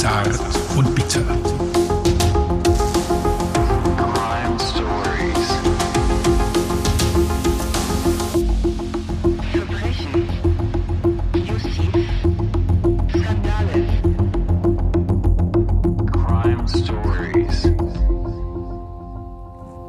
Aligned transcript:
zart 0.00 0.40
und 0.78 0.94
bitter. 0.94 1.20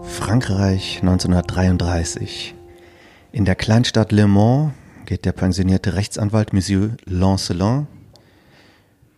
Frankreich 0.04 1.00
1933. 1.02 2.54
In 3.32 3.46
der 3.46 3.56
Kleinstadt 3.56 4.12
Le 4.12 4.28
Mans 4.28 4.74
geht 5.06 5.24
der 5.24 5.32
pensionierte 5.32 5.94
Rechtsanwalt 5.94 6.52
Monsieur 6.52 6.98
Lancelin 7.06 7.88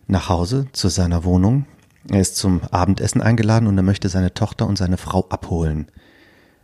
nach 0.06 0.28
Hause 0.28 0.66
zu 0.72 0.88
seiner 0.88 1.24
Wohnung. 1.24 1.66
Er 2.10 2.20
ist 2.20 2.36
zum 2.36 2.60
Abendessen 2.70 3.22
eingeladen 3.22 3.66
und 3.66 3.76
er 3.76 3.82
möchte 3.82 4.08
seine 4.08 4.34
Tochter 4.34 4.66
und 4.66 4.76
seine 4.76 4.98
Frau 4.98 5.26
abholen. 5.28 5.86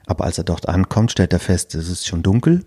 Aber 0.06 0.24
als 0.24 0.38
er 0.38 0.44
dort 0.44 0.68
ankommt, 0.68 1.12
stellt 1.12 1.32
er 1.32 1.38
fest, 1.38 1.74
es 1.74 1.88
ist 1.88 2.06
schon 2.06 2.22
dunkel. 2.22 2.64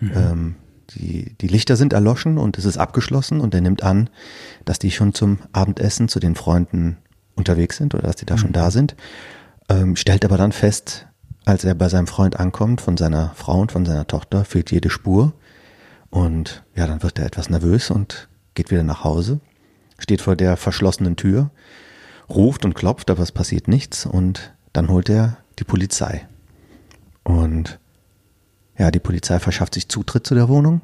Ähm, 0.00 0.56
die, 0.90 1.36
die 1.40 1.46
Lichter 1.46 1.76
sind 1.76 1.92
erloschen 1.92 2.38
und 2.38 2.58
es 2.58 2.64
ist 2.64 2.78
abgeschlossen 2.78 3.40
und 3.40 3.54
er 3.54 3.60
nimmt 3.60 3.82
an, 3.82 4.10
dass 4.64 4.78
die 4.78 4.90
schon 4.90 5.14
zum 5.14 5.38
Abendessen 5.52 6.08
zu 6.08 6.20
den 6.20 6.34
Freunden 6.34 6.96
unterwegs 7.36 7.76
sind 7.76 7.94
oder 7.94 8.04
dass 8.04 8.16
die 8.16 8.26
da 8.26 8.38
schon 8.38 8.52
da 8.52 8.70
sind. 8.70 8.96
Ähm, 9.68 9.96
stellt 9.96 10.24
aber 10.24 10.36
dann 10.36 10.52
fest, 10.52 11.06
als 11.44 11.64
er 11.64 11.74
bei 11.74 11.88
seinem 11.88 12.06
Freund 12.06 12.38
ankommt, 12.38 12.80
von 12.80 12.96
seiner 12.96 13.32
Frau 13.34 13.60
und 13.60 13.72
von 13.72 13.86
seiner 13.86 14.06
Tochter, 14.06 14.44
fehlt 14.44 14.70
jede 14.70 14.90
Spur. 14.90 15.32
Und 16.10 16.64
ja, 16.74 16.86
dann 16.86 17.02
wird 17.02 17.18
er 17.18 17.26
etwas 17.26 17.50
nervös 17.50 17.90
und 17.90 18.28
geht 18.54 18.70
wieder 18.70 18.82
nach 18.82 19.04
Hause, 19.04 19.40
steht 20.00 20.20
vor 20.20 20.34
der 20.34 20.56
verschlossenen 20.56 21.16
Tür, 21.16 21.50
ruft 22.28 22.64
und 22.64 22.74
klopft, 22.74 23.10
aber 23.10 23.22
es 23.22 23.32
passiert 23.32 23.68
nichts 23.68 24.06
und 24.06 24.54
dann 24.72 24.88
holt 24.88 25.08
er 25.08 25.38
die 25.58 25.64
Polizei. 25.64 26.26
Und 27.22 27.78
ja, 28.78 28.90
die 28.90 28.98
Polizei 28.98 29.38
verschafft 29.38 29.74
sich 29.74 29.88
Zutritt 29.88 30.26
zu 30.26 30.34
der 30.34 30.48
Wohnung. 30.48 30.80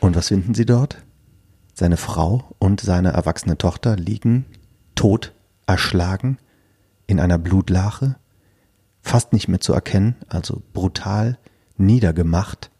Und 0.00 0.16
was 0.16 0.28
finden 0.28 0.54
sie 0.54 0.64
dort? 0.64 1.04
Seine 1.74 1.96
Frau 1.96 2.54
und 2.58 2.80
seine 2.80 3.10
erwachsene 3.10 3.58
Tochter 3.58 3.96
liegen 3.96 4.46
tot, 4.94 5.32
erschlagen, 5.66 6.38
in 7.06 7.20
einer 7.20 7.38
Blutlache, 7.38 8.16
fast 9.02 9.32
nicht 9.32 9.48
mehr 9.48 9.60
zu 9.60 9.72
erkennen, 9.72 10.16
also 10.28 10.62
brutal 10.72 11.38
niedergemacht. 11.76 12.70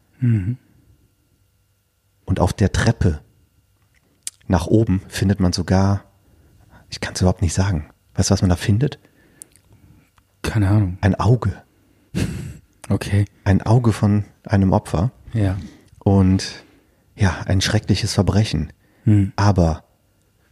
Und 2.24 2.40
auf 2.40 2.52
der 2.52 2.72
Treppe 2.72 3.20
nach 4.50 4.66
oben 4.66 5.00
findet 5.06 5.38
man 5.38 5.52
sogar, 5.52 6.04
ich 6.88 7.00
kann 7.00 7.14
es 7.14 7.20
überhaupt 7.20 7.40
nicht 7.40 7.54
sagen, 7.54 7.88
weißt 8.14 8.30
du, 8.30 8.32
was 8.32 8.42
man 8.42 8.50
da 8.50 8.56
findet? 8.56 8.98
Keine 10.42 10.68
Ahnung. 10.68 10.98
Ein 11.00 11.14
Auge. 11.14 11.62
Okay. 12.88 13.24
Ein 13.44 13.62
Auge 13.62 13.92
von 13.92 14.24
einem 14.42 14.72
Opfer. 14.72 15.12
Ja. 15.32 15.56
Und 16.00 16.64
ja, 17.14 17.42
ein 17.46 17.60
schreckliches 17.60 18.14
Verbrechen. 18.14 18.72
Hm. 19.04 19.32
Aber 19.36 19.84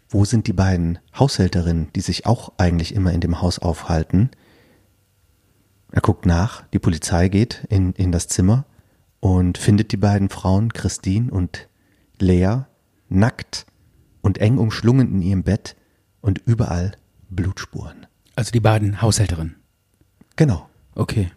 wo 0.09 0.25
sind 0.25 0.47
die 0.47 0.53
beiden 0.53 1.01
Haushälterinnen, 1.19 1.93
die 1.97 2.01
sich 2.01 2.27
auch 2.27 2.53
eigentlich 2.57 2.95
immer 2.95 3.13
in 3.13 3.21
dem 3.21 3.43
Haus 3.43 3.59
aufhalten? 3.59 4.31
Er 5.91 6.01
guckt 6.01 6.27
nach, 6.27 6.63
die 6.69 6.79
Polizei 6.79 7.29
geht 7.29 7.67
in, 7.71 7.93
in 7.95 8.13
das 8.13 8.29
Zimmer 8.29 8.67
und 9.19 9.59
findet 9.59 9.91
die 9.91 9.97
beiden 9.97 10.29
Frauen, 10.29 10.73
Christine 10.73 11.33
und 11.33 11.69
Lea, 12.21 12.67
nackt 13.09 13.67
und 14.29 14.37
eng 14.39 14.59
umschlungen 14.59 15.11
in 15.15 15.23
ihrem 15.23 15.43
Bett 15.43 15.75
und 16.21 16.39
überall 16.45 16.93
Blutspuren. 17.31 18.07
Also 18.37 18.51
die 18.53 18.61
beiden 18.61 19.01
Haushälterinnen. 19.01 19.57
Genau. 20.37 20.69
Okay. 20.95 21.31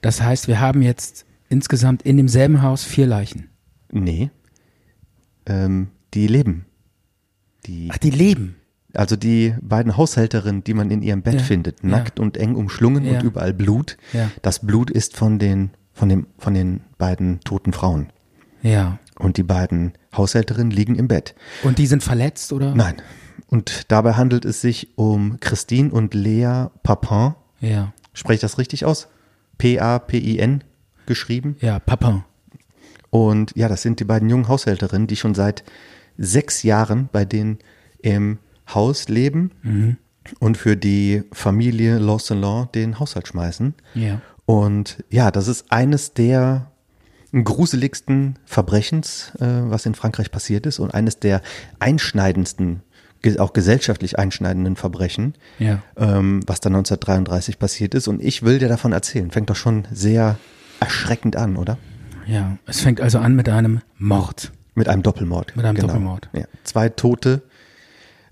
Das 0.00 0.22
heißt, 0.22 0.46
wir 0.46 0.60
haben 0.60 0.80
jetzt 0.82 1.26
insgesamt 1.48 2.02
in 2.02 2.16
demselben 2.16 2.62
Haus 2.62 2.84
vier 2.84 3.08
Leichen. 3.08 3.48
Nee. 3.90 4.30
Ähm, 5.44 5.88
die 6.14 6.28
leben. 6.28 6.66
Die, 7.66 7.88
Ach, 7.90 7.98
die 7.98 8.10
leben. 8.10 8.54
also 8.94 9.16
die 9.16 9.54
beiden 9.60 9.96
Haushälterinnen, 9.96 10.62
die 10.62 10.74
man 10.74 10.92
in 10.92 11.02
ihrem 11.02 11.22
Bett 11.22 11.34
Ja, 11.34 11.40
findet, 11.40 11.82
ja. 11.82 11.88
nackt 11.88 12.20
und 12.20 12.36
eng 12.36 12.54
umschlungen 12.54 13.04
Ja. 13.04 13.18
und 13.18 13.24
überall 13.24 13.52
Blut. 13.52 13.96
Ja. 14.12 14.30
Das 14.42 14.60
Blut 14.64 14.88
ist 14.92 15.16
von 15.16 15.40
den, 15.40 15.70
von 15.92 16.08
dem, 16.08 16.28
von 16.38 16.54
den 16.54 16.82
beiden 16.96 17.40
toten 17.40 17.72
Frauen. 17.72 18.10
Ja. 18.62 19.00
Und 19.18 19.36
die 19.36 19.42
beiden 19.42 19.92
Haushälterinnen 20.16 20.70
liegen 20.70 20.94
im 20.94 21.08
Bett. 21.08 21.34
Und 21.64 21.78
die 21.78 21.86
sind 21.86 22.02
verletzt, 22.02 22.52
oder? 22.52 22.74
Nein. 22.74 22.96
Und 23.48 23.90
dabei 23.90 24.12
handelt 24.14 24.44
es 24.44 24.60
sich 24.60 24.96
um 24.96 25.40
Christine 25.40 25.90
und 25.90 26.14
Lea 26.14 26.66
Papin. 26.82 27.34
Ja. 27.60 27.92
Spreche 28.12 28.36
ich 28.36 28.40
das 28.40 28.58
richtig 28.58 28.84
aus? 28.84 29.08
P-A-P-I-N 29.58 30.62
geschrieben. 31.06 31.56
Ja, 31.60 31.78
Papin. 31.78 32.24
Und 33.10 33.56
ja, 33.56 33.68
das 33.68 33.82
sind 33.82 34.00
die 34.00 34.04
beiden 34.04 34.28
jungen 34.28 34.48
Haushälterinnen, 34.48 35.06
die 35.06 35.16
schon 35.16 35.34
seit 35.34 35.64
sechs 36.18 36.62
Jahren 36.62 37.08
bei 37.10 37.24
denen 37.24 37.58
im 38.02 38.38
Haus 38.72 39.08
leben 39.08 39.96
und 40.40 40.58
für 40.58 40.76
die 40.76 41.22
Familie 41.32 41.98
Lancelin 41.98 42.68
den 42.74 42.98
Haushalt 42.98 43.28
schmeißen. 43.28 43.74
Ja. 43.94 44.20
Und 44.44 45.02
ja, 45.10 45.30
das 45.30 45.48
ist 45.48 45.72
eines 45.72 46.12
der 46.12 46.70
gruseligsten 47.32 48.38
Verbrechens, 48.44 49.32
äh, 49.40 49.46
was 49.46 49.86
in 49.86 49.94
Frankreich 49.94 50.30
passiert 50.30 50.66
ist 50.66 50.78
und 50.78 50.92
eines 50.94 51.18
der 51.18 51.42
einschneidendsten, 51.78 52.82
auch 53.38 53.52
gesellschaftlich 53.52 54.18
einschneidenden 54.18 54.76
Verbrechen, 54.76 55.34
Ja. 55.58 55.82
ähm, 55.96 56.40
was 56.46 56.60
dann 56.60 56.72
1933 56.74 57.58
passiert 57.58 57.94
ist. 57.94 58.08
Und 58.08 58.22
ich 58.22 58.42
will 58.42 58.58
dir 58.58 58.68
davon 58.68 58.92
erzählen. 58.92 59.30
Fängt 59.30 59.50
doch 59.50 59.56
schon 59.56 59.86
sehr 59.92 60.38
erschreckend 60.80 61.34
an, 61.36 61.56
oder? 61.56 61.78
Ja. 62.26 62.56
Es 62.66 62.80
fängt 62.80 63.00
also 63.00 63.18
an 63.18 63.34
mit 63.34 63.48
einem 63.48 63.80
Mord. 63.98 64.52
Mit 64.74 64.88
einem 64.88 65.02
Doppelmord. 65.02 65.56
Mit 65.56 65.64
einem 65.66 65.76
Doppelmord. 65.78 66.28
Ja. 66.32 66.44
Zwei 66.62 66.88
tote 66.88 67.42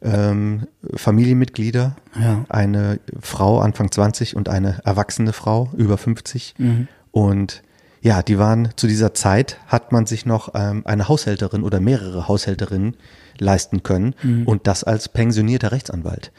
ähm, 0.02 0.66
Familienmitglieder, 0.94 1.96
Ja. 2.20 2.44
eine 2.48 3.00
Frau 3.20 3.58
Anfang 3.60 3.90
20 3.90 4.36
und 4.36 4.48
eine 4.48 4.78
erwachsene 4.84 5.32
Frau 5.32 5.70
über 5.76 5.96
50. 5.98 6.54
Mhm. 6.58 6.88
Und 7.10 7.62
ja, 8.06 8.22
die 8.22 8.38
waren 8.38 8.68
zu 8.76 8.86
dieser 8.86 9.14
Zeit, 9.14 9.58
hat 9.66 9.90
man 9.90 10.06
sich 10.06 10.26
noch 10.26 10.50
ähm, 10.54 10.82
eine 10.86 11.08
Haushälterin 11.08 11.64
oder 11.64 11.80
mehrere 11.80 12.28
Haushälterinnen 12.28 12.96
leisten 13.38 13.82
können 13.82 14.14
Mhm. 14.22 14.46
und 14.46 14.66
das 14.68 14.84
als 14.84 15.08
pensionierter 15.08 15.72
Rechtsanwalt. 15.72 16.30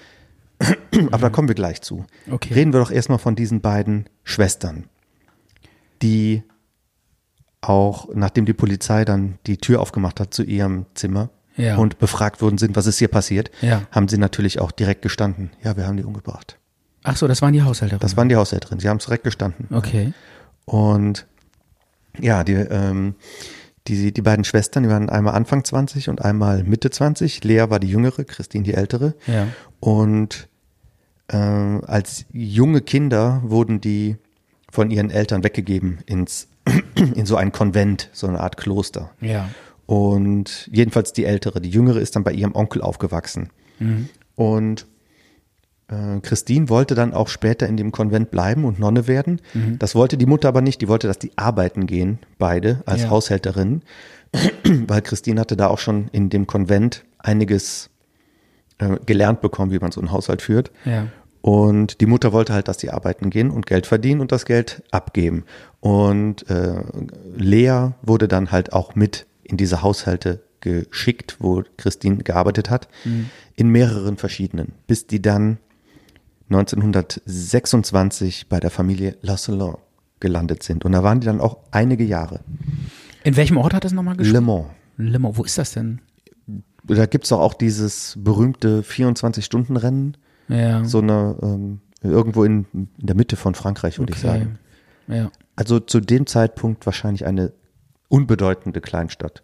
Aber 1.12 1.18
da 1.24 1.30
kommen 1.30 1.50
wir 1.50 1.56
gleich 1.56 1.82
zu. 1.82 2.06
Mhm. 2.26 2.34
Okay. 2.34 2.54
Reden 2.54 2.72
wir 2.74 2.80
doch 2.80 2.90
erstmal 2.92 3.20
von 3.20 3.36
diesen 3.36 3.60
beiden 3.60 4.06
Schwestern, 4.24 4.86
die 6.02 6.44
auch, 7.62 8.08
nachdem 8.14 8.46
die 8.46 8.54
Polizei 8.54 9.04
dann 9.04 9.38
die 9.46 9.58
Tür 9.58 9.82
aufgemacht 9.82 10.20
hat 10.20 10.34
zu 10.34 10.44
ihrem 10.44 10.86
Zimmer 10.94 11.30
Ja. 11.58 11.76
und 11.78 12.00
befragt 12.00 12.42
worden 12.42 12.58
sind, 12.58 12.76
was 12.76 12.86
ist 12.88 13.00
hier 13.00 13.08
passiert, 13.10 13.52
Ja. 13.62 13.82
haben 13.92 14.08
sie 14.08 14.18
natürlich 14.18 14.60
auch 14.62 14.72
direkt 14.72 15.02
gestanden. 15.02 15.50
Ja, 15.64 15.76
wir 15.76 15.86
haben 15.88 15.98
die 15.98 16.04
umgebracht. 16.04 16.58
Ach 17.04 17.18
so, 17.18 17.28
das 17.28 17.42
waren 17.42 17.54
die 17.54 17.64
Haushälterinnen. 17.64 18.00
Das 18.02 18.16
waren 18.16 18.30
die 18.30 18.36
Haushälterinnen. 18.36 18.80
Sie 18.80 18.88
haben 18.90 18.98
es 18.98 19.06
direkt 19.06 19.24
gestanden. 19.24 19.68
Okay. 19.76 20.14
Und 20.66 21.26
ja, 22.20 22.44
die, 22.44 22.54
ähm, 22.54 23.16
die, 23.88 24.12
die 24.12 24.22
beiden 24.22 24.44
Schwestern, 24.44 24.84
die 24.84 24.90
waren 24.90 25.10
einmal 25.10 25.34
Anfang 25.34 25.64
20 25.64 26.10
und 26.10 26.22
einmal 26.22 26.64
Mitte 26.64 26.90
20. 26.90 27.44
Lea 27.44 27.66
war 27.70 27.80
die 27.80 27.90
jüngere, 27.90 28.24
Christine 28.24 28.64
die 28.64 28.74
ältere. 28.74 29.16
Ja. 29.28 29.48
Und 29.80 30.50
ähm, 31.30 31.82
als 31.86 32.26
junge 32.32 32.82
Kinder 32.82 33.42
wurden 33.44 33.82
die 33.82 34.18
von 34.70 34.92
ihren 34.92 35.10
Eltern 35.10 35.44
weggegeben 35.44 36.00
ins, 36.06 36.48
in 37.16 37.26
so 37.26 37.36
ein 37.36 37.52
Konvent, 37.52 38.10
so 38.14 38.28
eine 38.28 38.40
Art 38.40 38.58
Kloster. 38.58 39.12
Ja. 39.22 39.50
Und 39.86 40.70
jedenfalls 40.72 41.14
die 41.14 41.26
ältere, 41.26 41.62
die 41.62 41.70
jüngere 41.70 41.98
ist 41.98 42.16
dann 42.16 42.24
bei 42.24 42.34
ihrem 42.34 42.56
Onkel 42.56 42.82
aufgewachsen. 42.82 43.50
Und 44.36 44.82
äh, 44.82 44.97
Christine 46.22 46.68
wollte 46.68 46.96
dann 46.96 47.14
auch 47.14 47.30
später 47.30 47.66
in 47.66 47.78
dem 47.78 47.94
Konvent 47.94 48.30
bleiben 48.30 48.66
und 48.66 48.78
Nonne 48.78 49.08
werden. 49.08 49.40
Das 49.80 49.96
wollte 49.96 50.18
die 50.18 50.26
Mutter 50.26 50.50
aber 50.50 50.60
nicht. 50.62 50.82
Die 50.82 50.90
wollte, 50.90 51.08
dass 51.08 51.18
die 51.18 51.32
arbeiten 51.38 51.88
gehen, 51.88 52.20
beide 52.38 52.82
als 52.86 53.04
Ja. 53.04 53.10
Haushälterinnen, 53.10 53.84
weil 54.88 55.02
Christine 55.02 55.40
hatte 55.40 55.56
da 55.56 55.68
auch 55.68 55.80
schon 55.80 56.10
in 56.12 56.30
dem 56.30 56.46
Konvent 56.46 57.06
einiges 57.20 57.90
äh, 58.80 58.98
gelernt 59.06 59.40
bekommen, 59.40 59.72
wie 59.72 59.80
man 59.80 59.94
so 59.94 60.02
einen 60.02 60.12
Haushalt 60.12 60.42
führt. 60.42 60.72
Ja. 60.84 61.08
Und 61.42 62.02
die 62.02 62.06
Mutter 62.06 62.34
wollte 62.34 62.52
halt, 62.54 62.68
dass 62.68 62.76
die 62.78 62.92
arbeiten 62.92 63.30
gehen 63.30 63.50
und 63.50 63.66
Geld 63.66 63.88
verdienen 63.88 64.20
und 64.20 64.34
das 64.34 64.44
Geld 64.46 64.84
abgeben. 64.92 65.46
Und 65.80 66.50
äh, 66.50 66.82
Lea 67.38 67.92
wurde 68.02 68.28
dann 68.28 68.52
halt 68.52 68.74
auch 68.74 68.96
mit 68.96 69.26
in 69.44 69.56
diese 69.56 69.82
Haushalte 69.82 70.42
geschickt, 70.60 71.38
wo 71.40 71.64
Christine 71.78 72.18
gearbeitet 72.18 72.70
hat, 72.70 72.90
in 73.56 73.70
mehreren 73.70 74.18
verschiedenen, 74.18 74.74
bis 74.88 75.08
die 75.08 75.22
dann 75.22 75.60
1926 76.50 78.48
bei 78.50 78.60
der 78.60 78.70
Familie 78.70 79.18
Lasselin 79.22 79.76
gelandet 80.20 80.64
sind. 80.64 80.86
Und 80.86 80.94
da 80.94 81.04
waren 81.04 81.20
die 81.20 81.26
dann 81.28 81.42
auch 81.42 81.58
einige 81.72 82.04
Jahre. 82.04 82.40
In 83.24 83.36
welchem 83.36 83.58
Ort 83.58 83.74
hat 83.74 83.84
das 83.84 83.92
nochmal 83.92 84.16
Le 84.16 84.20
gespielt? 84.20 84.44
Mans. 84.44 84.68
Le 84.98 85.20
Mans. 85.20 85.38
Wo 85.38 85.44
ist 85.44 85.58
das 85.58 85.74
denn? 85.74 86.00
da 86.96 87.06
gibt's 87.06 87.30
doch 87.30 87.42
auch 87.42 87.54
dieses 87.54 88.16
berühmte 88.18 88.82
24-Stunden-Rennen, 88.82 90.16
Ja. 90.48 90.86
so 90.86 91.00
eine, 91.00 91.36
ähm, 91.42 91.82
irgendwo 92.02 92.44
in, 92.44 92.66
in 92.74 92.88
der 92.98 93.16
Mitte 93.16 93.36
von 93.36 93.56
Frankreich, 93.56 94.00
würde 94.00 94.14
ich 94.14 94.20
okay. 94.20 94.28
sagen. 94.28 94.60
Ja. 95.08 95.32
Also 95.56 95.80
zu 95.80 96.00
dem 96.00 96.28
Zeitpunkt 96.28 96.86
wahrscheinlich 96.86 97.26
eine 97.26 97.52
unbedeutende 98.08 98.80
Kleinstadt. 98.82 99.42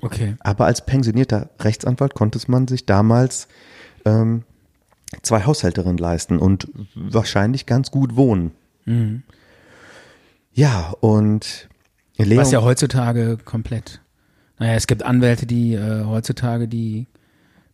Okay. 0.00 0.34
Aber 0.40 0.66
als 0.66 0.84
pensionierter 0.84 1.50
Rechtsanwalt 1.60 2.14
konnte 2.14 2.40
man 2.50 2.66
sich 2.66 2.86
damals 2.86 3.48
ähm, 4.04 4.44
zwei 5.22 5.44
Haushälterinnen 5.44 5.98
leisten 5.98 6.38
und 6.38 6.68
wahrscheinlich 6.94 7.66
ganz 7.66 7.90
gut 7.90 8.16
wohnen. 8.16 8.52
Ja, 10.52 10.94
und 11.00 11.68
Leon, 12.16 12.40
Was 12.40 12.50
ja 12.52 12.62
heutzutage 12.62 13.38
komplett. 13.44 14.00
Naja, 14.58 14.74
es 14.74 14.86
gibt 14.86 15.02
Anwälte, 15.02 15.46
die 15.46 15.74
äh, 15.74 16.04
heutzutage, 16.04 16.68
die 16.68 17.06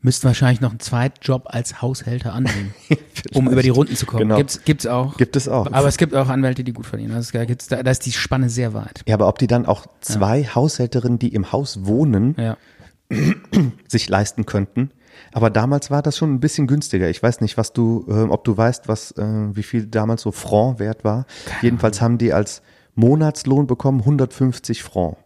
müssten 0.02 0.26
wahrscheinlich 0.28 0.60
noch 0.60 0.70
einen 0.70 0.78
Zweitjob 0.78 1.46
als 1.46 1.82
Haushälter 1.82 2.32
annehmen, 2.32 2.72
um 3.34 3.50
über 3.50 3.62
die 3.62 3.70
Runden 3.70 3.96
zu 3.96 4.06
kommen. 4.06 4.20
Genau. 4.22 4.36
Gibt's, 4.36 4.62
gibt's 4.64 4.86
auch. 4.86 5.16
Gibt 5.16 5.34
es 5.34 5.48
auch. 5.48 5.66
Aber 5.72 5.88
es 5.88 5.96
gibt 5.96 6.14
auch 6.14 6.28
Anwälte, 6.28 6.62
die 6.62 6.72
gut 6.72 6.86
verdienen. 6.86 7.12
Also 7.12 7.36
es 7.36 7.46
gibt's, 7.48 7.66
da, 7.66 7.82
da 7.82 7.90
ist 7.90 8.06
die 8.06 8.12
Spanne 8.12 8.48
sehr 8.50 8.72
weit. 8.72 9.02
ja, 9.08 9.14
aber 9.14 9.26
ob 9.26 9.38
die 9.40 9.48
dann 9.48 9.66
auch 9.66 9.86
zwei 10.00 10.44
Haushälterinnen, 10.44 11.18
die 11.18 11.34
im 11.34 11.50
Haus 11.50 11.86
wohnen, 11.86 12.36
Ja. 12.38 12.56
sich 13.88 14.08
leisten 14.08 14.46
könnten. 14.46 14.90
Aber 15.32 15.50
damals 15.50 15.90
war 15.90 16.02
das 16.02 16.16
schon 16.16 16.34
ein 16.34 16.40
bisschen 16.40 16.66
günstiger. 16.66 17.08
Ich 17.10 17.22
weiß 17.22 17.40
nicht, 17.40 17.56
was 17.56 17.72
du, 17.72 18.04
äh, 18.08 18.22
ob 18.22 18.44
du 18.44 18.56
weißt, 18.56 18.88
was, 18.88 19.12
äh, 19.12 19.24
wie 19.24 19.62
viel 19.62 19.86
damals 19.86 20.22
so 20.22 20.32
Franc 20.32 20.78
wert 20.78 21.04
war. 21.04 21.26
Jedenfalls 21.62 22.00
haben 22.00 22.18
die 22.18 22.32
als 22.32 22.62
Monatslohn 22.94 23.66
bekommen 23.66 24.00
150 24.00 24.82
Franc. 24.82 25.16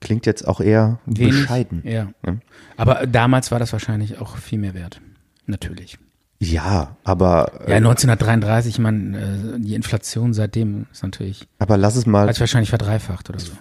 Klingt 0.00 0.26
jetzt 0.26 0.46
auch 0.48 0.60
eher. 0.60 0.98
Wenig. 1.06 1.42
bescheiden. 1.42 1.82
Ja. 1.84 2.08
Ja. 2.26 2.36
Aber 2.76 3.06
damals 3.06 3.50
war 3.50 3.58
das 3.58 3.72
wahrscheinlich 3.72 4.18
auch 4.18 4.36
viel 4.36 4.58
mehr 4.58 4.74
wert. 4.74 5.00
Natürlich. 5.46 5.98
Ja, 6.38 6.96
aber, 7.04 7.52
Ja, 7.68 7.74
äh, 7.74 7.76
1933, 7.76 8.80
man, 8.80 9.14
äh, 9.14 9.60
die 9.60 9.76
Inflation 9.76 10.34
seitdem 10.34 10.86
ist 10.90 11.04
natürlich, 11.04 11.46
aber 11.60 11.76
lass 11.76 11.94
es 11.94 12.04
mal. 12.04 12.26
hat 12.26 12.34
sich 12.34 12.40
wahrscheinlich 12.40 12.70
verdreifacht 12.70 13.30
oder 13.30 13.38
so. 13.38 13.52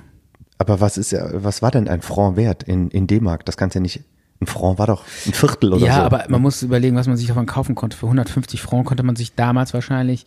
Aber 0.57 0.79
was 0.79 0.97
ist 0.97 1.11
ja, 1.11 1.29
was 1.31 1.61
war 1.61 1.69
denn 1.69 1.87
ein 1.87 2.01
Franc 2.01 2.37
wert 2.37 2.63
in, 2.63 2.89
in 2.89 3.05
D-Mark? 3.05 3.45
Das 3.45 3.55
kannst 3.55 3.75
ja 3.75 3.81
nicht, 3.81 4.03
ein 4.41 4.47
Franc 4.47 4.79
war 4.79 4.87
doch 4.87 5.03
ein 5.25 5.33
Viertel 5.33 5.73
oder 5.73 5.85
ja, 5.85 5.95
so. 5.97 6.01
aber 6.01 6.25
man 6.29 6.41
muss 6.41 6.63
überlegen, 6.63 6.95
was 6.95 7.07
man 7.07 7.15
sich 7.15 7.27
davon 7.27 7.45
kaufen 7.45 7.75
konnte. 7.75 7.95
Für 7.95 8.07
150 8.07 8.61
Franc 8.61 8.87
konnte 8.87 9.03
man 9.03 9.15
sich 9.15 9.35
damals 9.35 9.73
wahrscheinlich 9.73 10.25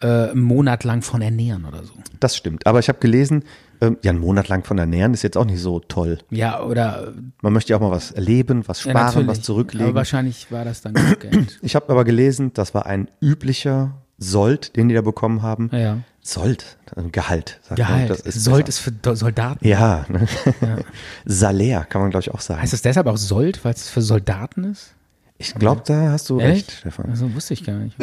äh, 0.00 0.30
einen 0.30 0.40
Monat 0.40 0.84
lang 0.84 1.02
von 1.02 1.22
ernähren 1.22 1.64
oder 1.64 1.84
so. 1.84 1.94
Das 2.18 2.36
stimmt. 2.36 2.66
Aber 2.66 2.80
ich 2.80 2.88
habe 2.88 2.98
gelesen, 2.98 3.44
ähm, 3.80 3.98
ja, 4.02 4.10
einen 4.10 4.20
Monat 4.20 4.48
lang 4.48 4.64
von 4.64 4.78
ernähren 4.78 5.14
ist 5.14 5.22
jetzt 5.22 5.36
auch 5.36 5.44
nicht 5.44 5.60
so 5.60 5.80
toll. 5.80 6.18
Ja, 6.30 6.62
oder 6.62 7.12
Man 7.40 7.52
möchte 7.52 7.70
ja 7.70 7.76
auch 7.76 7.80
mal 7.80 7.90
was 7.90 8.10
erleben, 8.10 8.66
was 8.66 8.84
ja, 8.84 8.90
sparen, 8.90 9.06
natürlich. 9.06 9.28
was 9.28 9.38
Aber 9.38 9.44
zurücklegen. 9.44 9.94
wahrscheinlich 9.94 10.50
war 10.50 10.64
das 10.64 10.82
dann 10.82 10.94
genug 10.94 11.20
Geld. 11.20 11.58
Ich 11.62 11.76
habe 11.76 11.88
aber 11.88 12.04
gelesen, 12.04 12.52
das 12.54 12.74
war 12.74 12.86
ein 12.86 13.08
üblicher 13.20 14.01
Sold, 14.22 14.76
den 14.76 14.88
die 14.88 14.94
da 14.94 15.00
bekommen 15.02 15.42
haben. 15.42 15.68
Ja. 15.72 15.98
Sold, 16.20 16.78
ein 16.96 17.10
Gehalt. 17.12 17.58
Sagt 17.62 17.70
Man. 17.70 17.76
Gehalt. 17.88 18.10
Das 18.10 18.20
ist 18.20 18.44
Sold 18.44 18.66
besser. 18.66 18.88
ist 18.90 19.00
für 19.02 19.16
Soldaten. 19.16 19.66
Ja, 19.66 20.06
ne? 20.08 20.26
Salär 21.24 21.84
kann 21.88 22.00
man 22.00 22.10
glaube 22.10 22.22
ich 22.22 22.30
auch 22.32 22.40
sagen. 22.40 22.60
Heißt 22.62 22.72
es 22.72 22.82
deshalb 22.82 23.06
auch 23.06 23.16
Sold, 23.16 23.64
weil 23.64 23.74
es 23.74 23.88
für 23.88 24.02
Soldaten 24.02 24.64
ist? 24.64 24.94
ich 25.38 25.54
glaube, 25.54 25.82
da 25.84 26.12
hast 26.12 26.30
du 26.30 26.38
recht, 26.38 26.70
Stefan. 26.70 27.10
Also 27.10 27.34
wusste 27.34 27.54
ich 27.54 27.64
gar 27.64 27.74
nicht. 27.78 27.96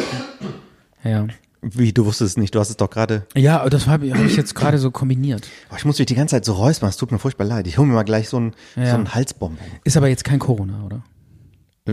Ja. 1.06 1.26
Wie, 1.62 1.94
du 1.94 2.06
wusstest 2.06 2.32
es 2.32 2.38
nicht, 2.38 2.54
du 2.56 2.60
hast 2.60 2.70
es 2.70 2.76
doch 2.78 2.90
gerade. 2.90 3.26
Ja, 3.36 3.68
das 3.70 3.88
habe 3.88 4.08
ich, 4.08 4.14
hab 4.14 4.26
ich 4.26 4.36
jetzt 4.36 4.56
gerade 4.56 4.78
so 4.78 4.92
kombiniert. 4.92 5.48
Oh, 5.72 5.76
ich 5.78 5.86
muss 5.86 5.98
mich 6.00 6.06
die 6.06 6.16
ganze 6.16 6.36
Zeit 6.36 6.44
so 6.46 6.54
räuspern, 6.54 6.90
es 6.90 6.98
tut 6.98 7.12
mir 7.12 7.20
furchtbar 7.20 7.46
leid. 7.46 7.68
Ich 7.68 7.78
hole 7.78 7.88
mir 7.88 7.94
mal 7.94 8.04
gleich 8.04 8.28
so 8.30 8.38
einen, 8.38 8.54
Ja. 8.76 8.88
so 8.92 8.96
einen 8.96 9.14
Halsbonbon. 9.14 9.58
Ist 9.86 9.96
aber 9.98 10.08
jetzt 10.10 10.24
kein 10.26 10.40
Corona, 10.40 10.84
oder? 10.86 11.02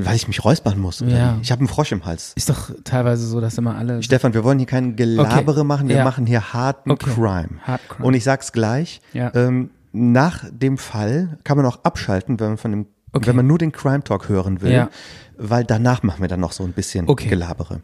Weil 0.04 0.16
ich 0.16 0.26
mich 0.28 0.44
räuspern 0.44 0.78
muss. 0.78 1.00
Ja. 1.06 1.38
Ich 1.42 1.50
habe 1.52 1.60
einen 1.60 1.68
Frosch 1.68 1.92
im 1.92 2.04
Hals. 2.04 2.32
Ist 2.36 2.50
doch 2.50 2.70
teilweise 2.84 3.26
so, 3.26 3.40
dass 3.40 3.56
immer 3.56 3.76
alle. 3.76 4.02
Stefan, 4.02 4.34
wir 4.34 4.44
wollen 4.44 4.58
hier 4.58 4.66
kein 4.66 4.96
Gelabere 4.96 5.60
Okay. 5.60 5.64
machen, 5.64 5.88
wir 5.88 5.96
Ja. 5.96 6.04
machen 6.04 6.26
hier 6.26 6.52
harten 6.52 6.90
Okay. 6.90 7.10
Crime. 7.14 7.48
Hard 7.62 7.80
Crime. 7.88 8.06
Und 8.06 8.14
ich 8.14 8.24
sag's 8.24 8.52
gleich, 8.52 9.00
Ja. 9.12 9.32
ähm, 9.34 9.70
nach 9.92 10.44
dem 10.50 10.76
Fall 10.76 11.38
kann 11.44 11.56
man 11.56 11.64
auch 11.66 11.84
abschalten, 11.84 12.38
wenn 12.40 12.48
man 12.48 12.58
von 12.58 12.70
dem, 12.72 12.86
Okay. 13.12 13.28
wenn 13.28 13.36
man 13.36 13.46
nur 13.46 13.58
den 13.58 13.72
Crime 13.72 14.02
Talk 14.04 14.28
hören 14.28 14.60
will, 14.60 14.72
Ja. 14.72 14.90
weil 15.38 15.64
danach 15.64 16.02
machen 16.02 16.20
wir 16.20 16.28
dann 16.28 16.40
noch 16.40 16.52
so 16.52 16.64
ein 16.64 16.72
bisschen. 16.72 17.06
Gelabere. 17.06 17.80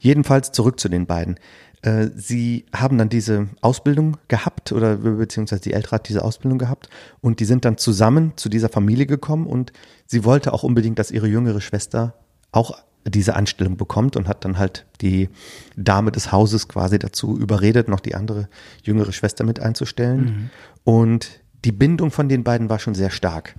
Jedenfalls 0.00 0.50
zurück 0.52 0.80
zu 0.80 0.88
den 0.88 1.06
beiden. 1.06 1.36
Äh, 1.82 2.08
Sie 2.14 2.64
haben 2.74 2.96
dann 2.98 3.08
diese 3.08 3.48
Ausbildung 3.60 4.16
gehabt 4.28 4.72
oder 4.72 4.96
beziehungsweise 4.96 5.62
die 5.62 5.72
Ältere 5.72 5.96
hat 5.96 6.08
diese 6.08 6.24
Ausbildung 6.24 6.58
gehabt 6.58 6.88
und 7.20 7.40
die 7.40 7.44
sind 7.44 7.64
dann 7.64 7.76
zusammen 7.76 8.32
zu 8.36 8.48
dieser 8.48 8.68
Familie 8.68 9.06
gekommen 9.06 9.46
und 9.46 9.72
sie 10.06 10.24
wollte 10.24 10.52
auch 10.52 10.62
unbedingt, 10.62 10.98
dass 10.98 11.10
ihre 11.10 11.26
jüngere 11.26 11.60
Schwester 11.60 12.14
auch 12.52 12.78
diese 13.04 13.34
Anstellung 13.34 13.76
bekommt 13.76 14.16
und 14.16 14.28
hat 14.28 14.44
dann 14.44 14.58
halt 14.58 14.86
die 15.00 15.28
Dame 15.76 16.12
des 16.12 16.30
Hauses 16.30 16.68
quasi 16.68 16.98
dazu 16.98 17.36
überredet, 17.36 17.88
noch 17.88 18.00
die 18.00 18.14
andere 18.14 18.48
jüngere 18.84 19.12
Schwester 19.12 19.44
mit 19.44 19.58
einzustellen. 19.58 20.50
Und 20.84 21.40
die 21.64 21.72
Bindung 21.72 22.12
von 22.12 22.28
den 22.28 22.44
beiden 22.44 22.70
war 22.70 22.78
schon 22.78 22.94
sehr 22.94 23.10
stark. 23.10 23.56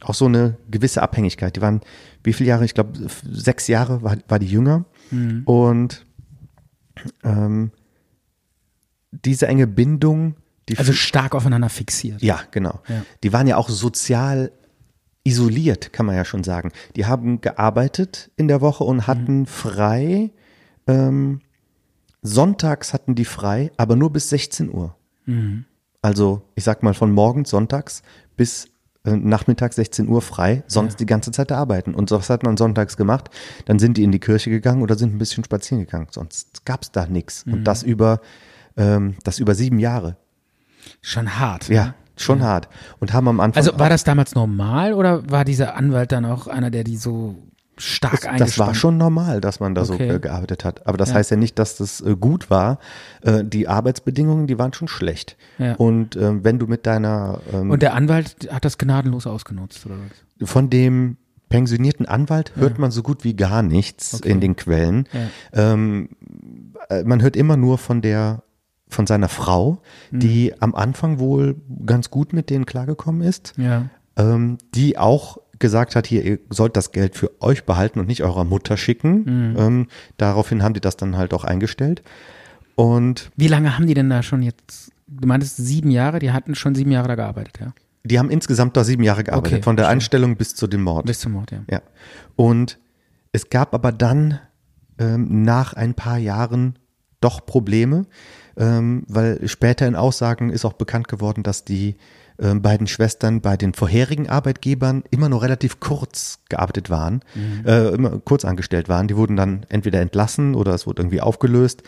Auch 0.00 0.14
so 0.14 0.24
eine 0.24 0.56
gewisse 0.70 1.02
Abhängigkeit. 1.02 1.56
Die 1.56 1.60
waren, 1.60 1.82
wie 2.22 2.32
viele 2.32 2.48
Jahre? 2.48 2.64
Ich 2.64 2.72
glaube, 2.72 2.92
sechs 3.30 3.66
Jahre 3.66 4.02
war, 4.02 4.16
war 4.28 4.38
die 4.38 4.46
jünger. 4.46 4.84
Und 5.44 6.06
ähm, 7.24 7.70
diese 9.10 9.46
enge 9.46 9.66
Bindung, 9.66 10.36
die 10.68 10.78
also 10.78 10.92
stark 10.92 11.34
aufeinander 11.34 11.68
fixiert. 11.68 12.22
ja, 12.22 12.40
genau. 12.50 12.80
Ja. 12.88 13.02
Die 13.22 13.32
waren 13.32 13.46
ja 13.46 13.56
auch 13.56 13.68
sozial 13.68 14.52
isoliert, 15.24 15.92
kann 15.92 16.06
man 16.06 16.16
ja 16.16 16.24
schon 16.24 16.44
sagen. 16.44 16.72
Die 16.96 17.06
haben 17.06 17.40
gearbeitet 17.40 18.30
in 18.36 18.48
der 18.48 18.60
Woche 18.60 18.84
und 18.84 19.06
hatten 19.06 19.46
frei. 19.46 20.30
Ähm, 20.86 21.40
sonntags 22.22 22.92
hatten 22.92 23.14
die 23.14 23.24
frei, 23.24 23.70
aber 23.76 23.96
nur 23.96 24.12
bis 24.12 24.30
16 24.30 24.72
Uhr. 24.72 24.94
Also, 26.00 26.42
ich 26.54 26.64
sag 26.64 26.82
mal 26.82 26.94
von 26.94 27.12
morgens, 27.12 27.50
sonntags 27.50 28.02
bis 28.36 28.68
äh, 29.04 29.16
nachmittags 29.16 29.76
16 29.76 30.08
Uhr 30.08 30.22
frei, 30.22 30.64
sonst 30.66 31.00
die 31.00 31.06
ganze 31.06 31.30
Zeit 31.30 31.52
arbeiten. 31.52 31.94
Und 31.94 32.10
was 32.10 32.30
hat 32.30 32.42
man 32.42 32.56
sonntags 32.56 32.96
gemacht? 32.96 33.30
Dann 33.66 33.78
sind 33.78 33.96
die 33.96 34.04
in 34.04 34.12
die 34.12 34.18
Kirche 34.18 34.50
gegangen 34.50 34.82
oder 34.82 34.96
sind 34.96 35.14
ein 35.14 35.18
bisschen 35.18 35.44
spazieren 35.44 35.84
gegangen. 35.84 36.08
Sonst 36.10 36.64
gab's 36.64 36.90
da 36.90 37.06
nichts. 37.06 37.44
Und 37.44 37.64
das 37.64 37.82
über, 37.82 38.20
ähm, 38.76 39.16
das 39.24 39.38
über 39.38 39.54
sieben 39.54 39.78
Jahre. 39.78 40.16
Schon 41.00 41.38
hart. 41.38 41.68
Ja, 41.68 41.84
ne? 41.86 41.94
schon 42.16 42.42
hart. 42.42 42.68
Und 42.98 43.12
haben 43.12 43.28
am 43.28 43.40
Anfang. 43.40 43.64
Also 43.64 43.78
war 43.78 43.88
das 43.88 44.04
damals 44.04 44.34
normal 44.34 44.94
oder 44.94 45.30
war 45.30 45.44
dieser 45.44 45.76
Anwalt 45.76 46.12
dann 46.12 46.24
auch 46.24 46.46
einer, 46.46 46.70
der 46.70 46.84
die 46.84 46.96
so 46.96 47.36
stark 47.78 48.22
das, 48.22 48.38
das 48.38 48.58
war 48.58 48.74
schon 48.74 48.96
normal, 48.98 49.40
dass 49.40 49.60
man 49.60 49.74
da 49.74 49.82
Okay. 49.82 50.08
so 50.08 50.14
äh, 50.14 50.18
gearbeitet 50.20 50.64
hat. 50.64 50.86
Aber 50.86 50.96
das 50.98 51.10
Ja. 51.10 51.16
heißt 51.16 51.30
ja 51.30 51.36
nicht, 51.36 51.58
dass 51.58 51.76
das 51.76 52.00
äh, 52.00 52.16
gut 52.16 52.50
war. 52.50 52.78
Äh, 53.22 53.44
die 53.44 53.68
Arbeitsbedingungen, 53.68 54.46
die 54.46 54.58
waren 54.58 54.72
schon 54.72 54.88
schlecht. 54.88 55.36
Ja. 55.58 55.74
Und 55.76 56.16
ähm, 56.16 56.44
wenn 56.44 56.58
du 56.58 56.66
mit 56.66 56.86
deiner 56.86 57.40
ähm, 57.52 57.70
Und 57.70 57.82
der 57.82 57.94
Anwalt 57.94 58.48
hat 58.52 58.64
das 58.64 58.78
gnadenlos 58.78 59.26
ausgenutzt, 59.26 59.84
oder 59.86 59.96
was? 60.38 60.48
von 60.50 60.70
dem 60.70 61.16
pensionierten 61.48 62.04
Anwalt 62.06 62.52
hört 62.56 62.78
man 62.78 62.90
so 62.90 63.02
gut 63.02 63.24
wie 63.24 63.34
gar 63.34 63.62
nichts 63.62 64.14
Okay. 64.14 64.30
in 64.30 64.40
den 64.40 64.54
Quellen. 64.56 65.08
Ja. 65.54 65.72
Ähm, 65.72 66.10
äh, 66.90 67.02
man 67.04 67.22
hört 67.22 67.36
immer 67.36 67.56
nur 67.56 67.78
von 67.78 68.02
der 68.02 68.42
von 68.90 69.06
seiner 69.06 69.28
Frau, 69.28 69.82
Mhm. 70.10 70.18
die 70.20 70.54
am 70.60 70.74
Anfang 70.74 71.18
wohl 71.18 71.56
ganz 71.86 72.10
gut 72.10 72.32
mit 72.32 72.48
denen 72.50 72.64
klargekommen 72.66 73.22
ist. 73.22 73.52
Ja. 73.56 73.86
ähm, 74.16 74.58
die 74.74 74.98
auch 74.98 75.38
gesagt 75.58 75.96
hat, 75.96 76.06
hier, 76.06 76.24
ihr 76.24 76.38
sollt 76.50 76.76
das 76.76 76.92
Geld 76.92 77.16
für 77.16 77.30
euch 77.40 77.64
behalten 77.64 78.00
und 78.00 78.06
nicht 78.06 78.22
eurer 78.22 78.44
Mutter 78.44 78.76
schicken. 78.76 79.56
Ähm, 79.58 79.86
daraufhin 80.16 80.62
haben 80.62 80.74
die 80.74 80.80
das 80.80 80.96
dann 80.96 81.16
halt 81.16 81.34
auch 81.34 81.44
eingestellt. 81.44 82.02
Und 82.76 83.30
Wie 83.36 83.48
lange 83.48 83.76
haben 83.76 83.86
die 83.86 83.94
denn 83.94 84.10
da 84.10 84.22
schon 84.22 84.42
jetzt? 84.42 84.92
Du 85.08 85.26
meintest 85.26 85.56
sieben 85.56 85.90
Jahre, 85.90 86.18
die 86.18 86.32
hatten 86.32 86.54
schon 86.54 86.74
sieben 86.74 86.90
Jahre 86.92 87.08
da 87.08 87.14
gearbeitet, 87.14 87.58
ja? 87.60 87.72
die 88.04 88.18
haben 88.18 88.30
insgesamt 88.30 88.76
da 88.76 88.84
sieben 88.84 89.02
Jahre 89.02 89.24
gearbeitet, 89.24 89.54
Okay, 89.54 89.62
von 89.62 89.76
der 89.76 89.86
verstehe. 89.86 89.96
Einstellung 89.96 90.36
bis 90.36 90.54
zu 90.54 90.66
dem 90.66 90.82
Mord. 90.82 91.06
Bis 91.06 91.20
zum 91.20 91.32
Mord, 91.32 91.50
ja. 91.50 91.62
Ja. 91.70 91.82
Und 92.36 92.78
es 93.32 93.50
gab 93.50 93.74
aber 93.74 93.92
dann 93.92 94.38
ähm, 94.98 95.42
nach 95.42 95.74
ein 95.74 95.94
paar 95.94 96.18
Jahren 96.18 96.78
doch 97.20 97.44
Probleme, 97.44 98.06
ähm, 98.56 99.04
weil 99.08 99.46
später 99.48 99.86
in 99.86 99.96
Aussagen 99.96 100.50
ist 100.50 100.64
auch 100.64 100.72
bekannt 100.74 101.08
geworden, 101.08 101.42
dass 101.42 101.64
die 101.64 101.96
ähm, 102.40 102.62
beiden 102.62 102.86
Schwestern 102.86 103.40
bei 103.40 103.56
den 103.56 103.74
vorherigen 103.74 104.28
Arbeitgebern 104.28 105.02
immer 105.10 105.28
nur 105.28 105.42
relativ 105.42 105.80
kurz 105.80 106.40
gearbeitet 106.48 106.90
waren, 106.90 107.22
äh, 107.66 107.94
immer 107.94 108.18
kurz 108.20 108.44
angestellt 108.44 108.88
waren. 108.88 109.08
Die 109.08 109.16
wurden 109.16 109.36
dann 109.36 109.66
entweder 109.68 110.00
entlassen 110.00 110.54
oder 110.54 110.74
es 110.74 110.86
wurde 110.86 111.02
irgendwie 111.02 111.20
aufgelöst. 111.20 111.82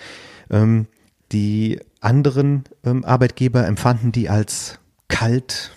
Ähm, 0.50 0.87
die 1.33 1.80
anderen 2.00 2.64
ähm, 2.85 3.04
Arbeitgeber 3.04 3.66
empfanden 3.66 4.12
die 4.12 4.28
als 4.28 4.80
kalt 5.09 5.73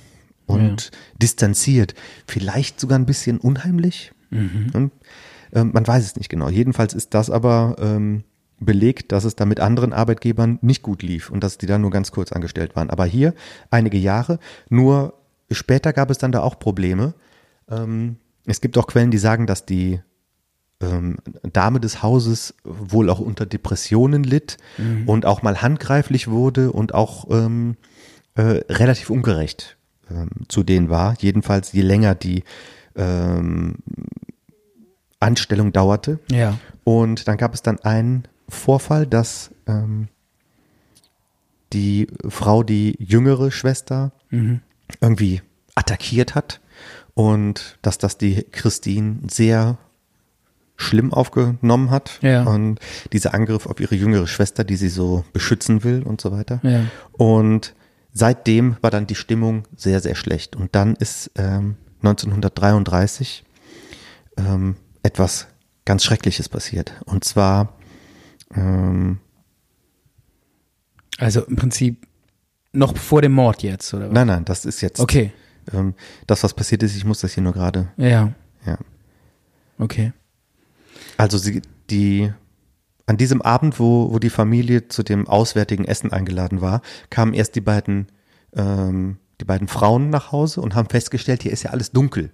und 0.45 0.91
distanziert, 1.21 1.93
vielleicht 2.27 2.79
sogar 2.79 2.97
ein 2.97 3.05
bisschen 3.05 3.39
unheimlich. 3.39 4.11
Hm? 4.29 4.91
Ähm, 5.53 5.71
man 5.73 5.87
weiß 5.87 6.03
es 6.03 6.15
nicht 6.15 6.29
genau. 6.29 6.49
Jedenfalls 6.49 6.93
ist 6.93 7.13
das 7.13 7.29
aber 7.29 7.75
ähm, 7.79 8.23
belegt, 8.65 9.12
dass 9.12 9.24
es 9.24 9.36
da 9.36 9.46
mit 9.46 9.60
anderen 9.60 9.93
Arbeitgebern 9.93 10.60
nicht 10.62 10.82
gut 10.82 11.03
lief 11.03 11.29
und 11.29 11.43
dass 11.43 11.58
die 11.58 11.65
da 11.65 11.77
nur 11.77 11.91
ganz 11.91 12.12
kurz 12.12 12.32
angestellt 12.32 12.75
waren. 12.75 12.89
Aber 12.89 13.05
hier 13.05 13.34
einige 13.70 13.98
Jahre, 13.98 14.39
nur 14.70 15.13
später 15.51 15.93
gab 15.93 16.10
es 16.10 16.17
dann 16.17 16.32
da 16.32 16.41
auch 16.41 16.60
Probleme, 16.60 17.13
Ähm, 17.70 18.17
es 18.46 18.60
gibt 18.60 18.77
auch 18.77 18.88
Quellen, 18.88 19.12
die 19.12 19.17
sagen, 19.17 19.48
dass 19.48 19.65
die 19.65 20.01
ähm, 20.82 21.17
Dame 21.53 21.79
des 21.79 22.03
Hauses 22.03 22.55
wohl 22.63 23.10
auch 23.10 23.20
unter 23.20 23.46
Depressionen 23.46 24.24
litt 24.24 24.58
und 25.05 25.25
auch 25.25 25.41
mal 25.43 25.62
handgreiflich 25.62 26.27
wurde 26.27 26.72
und 26.72 26.93
auch 26.93 27.29
ähm, 27.29 27.77
äh, 28.36 28.62
relativ 28.70 29.10
ungerecht 29.10 29.77
ähm, 30.12 30.29
zu 30.50 30.63
denen 30.63 30.89
war. 30.89 31.15
Jedenfalls 31.20 31.72
je 31.72 31.82
länger 31.82 32.15
die 32.15 32.43
ähm, 32.96 33.75
Anstellung 35.20 35.72
dauerte. 35.72 36.20
Ja. 36.29 36.60
Und 36.84 37.27
dann 37.27 37.38
gab 37.38 37.53
es 37.53 37.62
dann 37.62 37.79
einen 37.79 38.27
Vorfall, 38.50 39.07
dass 39.07 39.51
ähm, 39.67 40.07
die 41.71 42.07
Frau 42.27 42.63
die 42.63 42.95
jüngere 43.00 43.51
Schwester 43.51 44.12
irgendwie 45.01 45.41
attackiert 45.75 46.35
hat 46.35 46.62
und 47.13 47.77
dass 47.81 47.97
das 47.97 48.17
die 48.17 48.43
Christine 48.51 49.19
sehr 49.29 49.77
schlimm 50.75 51.13
aufgenommen 51.13 51.91
hat. 51.91 52.19
Ja. 52.21 52.43
Und 52.43 52.79
dieser 53.12 53.33
Angriff 53.33 53.65
auf 53.65 53.79
ihre 53.79 53.95
jüngere 53.95 54.27
Schwester, 54.27 54.63
die 54.63 54.75
sie 54.75 54.89
so 54.89 55.23
beschützen 55.33 55.83
will 55.83 56.03
und 56.03 56.21
so 56.21 56.31
weiter. 56.31 56.59
Ja. 56.63 56.85
Und 57.12 57.73
seitdem 58.12 58.77
war 58.81 58.91
dann 58.91 59.07
die 59.07 59.15
Stimmung 59.15 59.63
sehr, 59.75 60.00
sehr 60.00 60.15
schlecht. 60.15 60.55
Und 60.55 60.75
dann 60.75 60.95
ist 60.95 61.31
ähm, 61.35 61.75
1933 62.01 63.43
ähm, 64.38 64.75
etwas 65.03 65.47
ganz 65.85 66.03
Schreckliches 66.03 66.50
passiert. 66.50 66.93
Und 67.05 67.23
zwar, 67.23 67.77
ähm, 68.55 69.19
Also 71.17 71.41
im 71.45 71.55
Prinzip 71.55 72.07
noch 72.72 72.98
vor 72.98 73.22
dem 73.22 73.33
Mord 73.33 73.62
jetzt, 73.63 73.93
oder 73.93 74.07
was? 74.07 74.13
nein, 74.13 74.27
nein, 74.27 74.45
das 74.45 74.65
ist 74.65 74.81
jetzt 74.81 75.00
Okay. 75.00 75.31
ähm, 75.72 75.93
das, 76.27 76.43
was 76.43 76.53
passiert 76.53 76.81
ist. 76.83 76.95
Ich 76.95 77.05
muss 77.05 77.22
das 77.22 77.33
hier 77.33 77.43
nur 77.43 77.53
gerade, 77.53 77.89
Ja. 77.98 78.33
ja. 78.65 78.77
Okay. 79.77 80.13
Also 81.17 81.38
sie, 81.38 81.62
die, 81.89 82.31
an 83.05 83.17
diesem 83.17 83.41
Abend, 83.41 83.79
wo, 83.79 84.12
wo 84.12 84.19
die 84.19 84.29
Familie 84.29 84.88
zu 84.88 85.03
dem 85.03 85.27
auswärtigen 85.27 85.86
Essen 85.86 86.12
eingeladen 86.12 86.62
war, 86.62 86.81
kamen 87.10 87.33
erst 87.33 87.55
die 87.55 87.62
beiden, 87.62 88.07
ähm, 88.55 89.17
die 89.43 89.47
beiden 89.47 89.67
Frauen 89.67 90.09
nach 90.09 90.31
Hause 90.31 90.62
und 90.62 90.73
haben 90.73 90.88
festgestellt, 90.88 91.43
hier 91.43 91.51
ist 91.51 91.63
ja 91.63 91.71
alles 91.71 91.91
dunkel. 91.91 92.31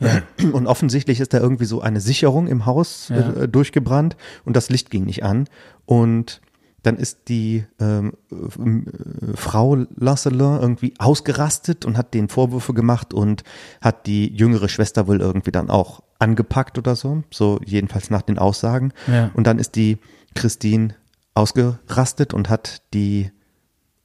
Und 0.52 0.66
offensichtlich 0.66 1.20
ist 1.20 1.32
da 1.34 1.38
irgendwie 1.38 1.64
so 1.66 1.80
eine 1.80 2.00
Sicherung 2.00 2.48
im 2.48 2.66
Haus 2.66 3.08
Ja. 3.10 3.30
äh, 3.42 3.48
durchgebrannt 3.48 4.16
und 4.44 4.56
das 4.56 4.70
Licht 4.70 4.90
ging 4.90 5.04
nicht 5.04 5.24
an. 5.24 5.48
Und 5.86 6.40
dann 6.84 6.96
ist 6.96 7.28
die 7.28 7.64
ähm, 7.80 8.12
äh, 8.30 9.36
Frau 9.36 9.76
Lancelin 9.96 10.60
irgendwie 10.60 10.94
ausgerastet 10.98 11.84
und 11.84 11.96
hat 11.96 12.14
den 12.14 12.28
Vorwürfe 12.28 12.74
gemacht 12.74 13.12
und 13.14 13.42
hat 13.80 14.06
die 14.06 14.32
jüngere 14.32 14.68
Schwester 14.68 15.06
wohl 15.08 15.20
irgendwie 15.20 15.50
dann 15.52 15.70
auch 15.70 16.02
angepackt 16.20 16.78
oder 16.78 16.94
so, 16.96 17.22
so 17.32 17.60
jedenfalls 17.64 18.10
nach 18.10 18.22
den 18.22 18.38
Aussagen. 18.38 18.92
Ja. 19.08 19.30
Und 19.34 19.46
dann 19.46 19.58
ist 19.58 19.74
die 19.76 19.98
Christine 20.34 20.94
ausgerastet 21.34 22.34
und 22.34 22.48
hat 22.48 22.82
die 22.94 23.30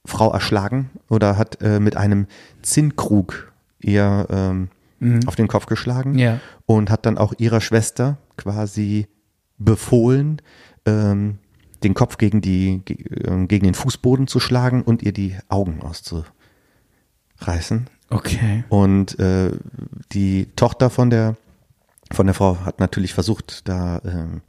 Frau 0.06 0.32
erschlagen 0.32 0.90
oder 1.08 1.38
hat 1.38 1.60
äh, 1.62 1.80
mit 1.80 1.96
einem 1.96 2.26
Zinnkrug 2.62 3.52
ihr 3.80 4.26
ähm, 4.30 4.68
auf 5.26 5.36
den 5.36 5.48
Kopf 5.48 5.66
geschlagen 5.66 6.18
Ja. 6.18 6.40
und 6.66 6.90
hat 6.90 7.04
dann 7.04 7.18
auch 7.18 7.34
ihrer 7.38 7.60
Schwester 7.60 8.16
quasi 8.36 9.06
befohlen, 9.58 10.40
ähm, 10.86 11.38
den 11.82 11.94
Kopf 11.94 12.16
gegen, 12.16 12.40
die, 12.40 12.80
ähm, 13.26 13.48
gegen 13.48 13.64
den 13.66 13.74
Fußboden 13.74 14.26
zu 14.26 14.40
schlagen 14.40 14.82
und 14.82 15.02
ihr 15.02 15.12
die 15.12 15.36
Augen 15.48 15.82
auszureißen. 15.82 17.86
Okay. 18.10 18.64
Und 18.68 19.18
äh, 19.18 19.50
die 20.12 20.46
Tochter 20.56 20.90
von 20.90 21.10
der, 21.10 21.36
von 22.12 22.26
der 22.26 22.34
Frau 22.34 22.58
hat 22.64 22.80
natürlich 22.80 23.14
versucht, 23.14 23.68
da, 23.68 24.00
ähm, 24.04 24.40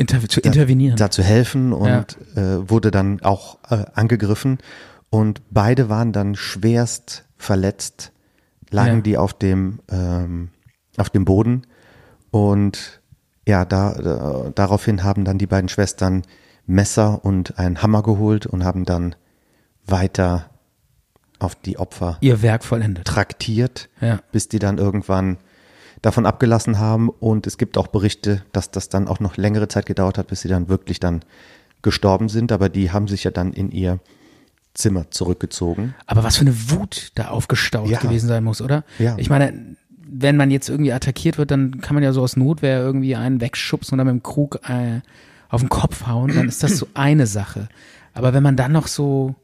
Inter 0.00 0.20
zu 0.28 0.40
da, 0.40 0.48
intervenieren. 0.48 0.96
da 0.96 1.10
zu 1.10 1.22
helfen 1.22 1.72
und 1.72 2.16
äh, 2.36 2.68
wurde 2.68 2.90
dann 2.90 3.20
auch 3.22 3.58
äh, 3.70 3.84
angegriffen. 3.94 4.58
Und 5.10 5.42
beide 5.50 5.88
waren 5.88 6.12
dann 6.12 6.34
schwerst 6.36 7.24
verletzt, 7.36 8.12
lagen 8.70 8.96
Ja. 8.96 9.00
die 9.02 9.18
auf 9.18 9.34
dem, 9.34 9.80
ähm, 9.90 10.48
auf 10.96 11.10
dem 11.10 11.24
Boden. 11.24 11.62
Und 12.30 13.00
ja, 13.46 13.64
da, 13.64 13.94
da, 13.94 14.52
daraufhin 14.54 15.02
haben 15.04 15.24
dann 15.24 15.38
die 15.38 15.46
beiden 15.46 15.68
Schwestern 15.68 16.22
Messer 16.66 17.24
und 17.24 17.58
einen 17.58 17.82
Hammer 17.82 18.02
geholt 18.02 18.46
und 18.46 18.64
haben 18.64 18.84
dann 18.84 19.14
weiter 19.86 20.50
auf 21.40 21.54
die 21.56 21.78
Opfer 21.78 22.16
Ihr 22.20 22.42
Werk 22.42 22.64
vollendet. 22.64 23.06
traktiert, 23.06 23.88
Ja. 24.00 24.20
bis 24.30 24.48
die 24.48 24.58
dann 24.60 24.78
irgendwann 24.78 25.38
davon 26.02 26.26
abgelassen 26.26 26.78
haben. 26.78 27.08
Und 27.08 27.46
es 27.46 27.58
gibt 27.58 27.76
auch 27.78 27.88
Berichte, 27.88 28.42
dass 28.52 28.70
das 28.70 28.88
dann 28.88 29.08
auch 29.08 29.20
noch 29.20 29.36
längere 29.36 29.68
Zeit 29.68 29.86
gedauert 29.86 30.18
hat, 30.18 30.28
bis 30.28 30.40
sie 30.42 30.48
dann 30.48 30.68
wirklich 30.68 31.00
dann 31.00 31.20
gestorben 31.82 32.28
sind. 32.28 32.52
Aber 32.52 32.68
die 32.68 32.90
haben 32.90 33.08
sich 33.08 33.24
ja 33.24 33.30
dann 33.30 33.52
in 33.52 33.70
ihr 33.70 33.98
Zimmer 34.74 35.10
zurückgezogen. 35.10 35.94
Aber 36.06 36.22
was 36.22 36.36
für 36.36 36.42
eine 36.42 36.70
Wut 36.70 37.12
da 37.16 37.28
aufgestaut 37.28 37.88
Ja. 37.88 37.98
gewesen 37.98 38.28
sein 38.28 38.44
muss, 38.44 38.60
oder? 38.62 38.84
Ja. 38.98 39.16
Ich 39.18 39.28
meine, 39.28 39.76
wenn 40.12 40.36
man 40.36 40.50
jetzt 40.50 40.68
irgendwie 40.68 40.92
attackiert 40.92 41.38
wird, 41.38 41.50
dann 41.50 41.80
kann 41.80 41.94
man 41.94 42.02
ja 42.02 42.12
so 42.12 42.22
aus 42.22 42.36
Notwehr 42.36 42.80
irgendwie 42.80 43.16
einen 43.16 43.40
wegschubsen 43.40 43.94
oder 43.96 44.04
mit 44.04 44.12
dem 44.12 44.22
Krug 44.22 44.60
äh, 44.68 45.00
auf 45.48 45.60
den 45.60 45.68
Kopf 45.68 46.06
hauen, 46.06 46.32
dann 46.34 46.48
ist 46.48 46.62
das 46.62 46.76
so 46.76 46.86
eine 46.94 47.26
Sache. 47.26 47.68
Aber 48.14 48.32
wenn 48.32 48.42
man 48.42 48.56
dann 48.56 48.72
noch 48.72 48.86
so, 48.86 49.34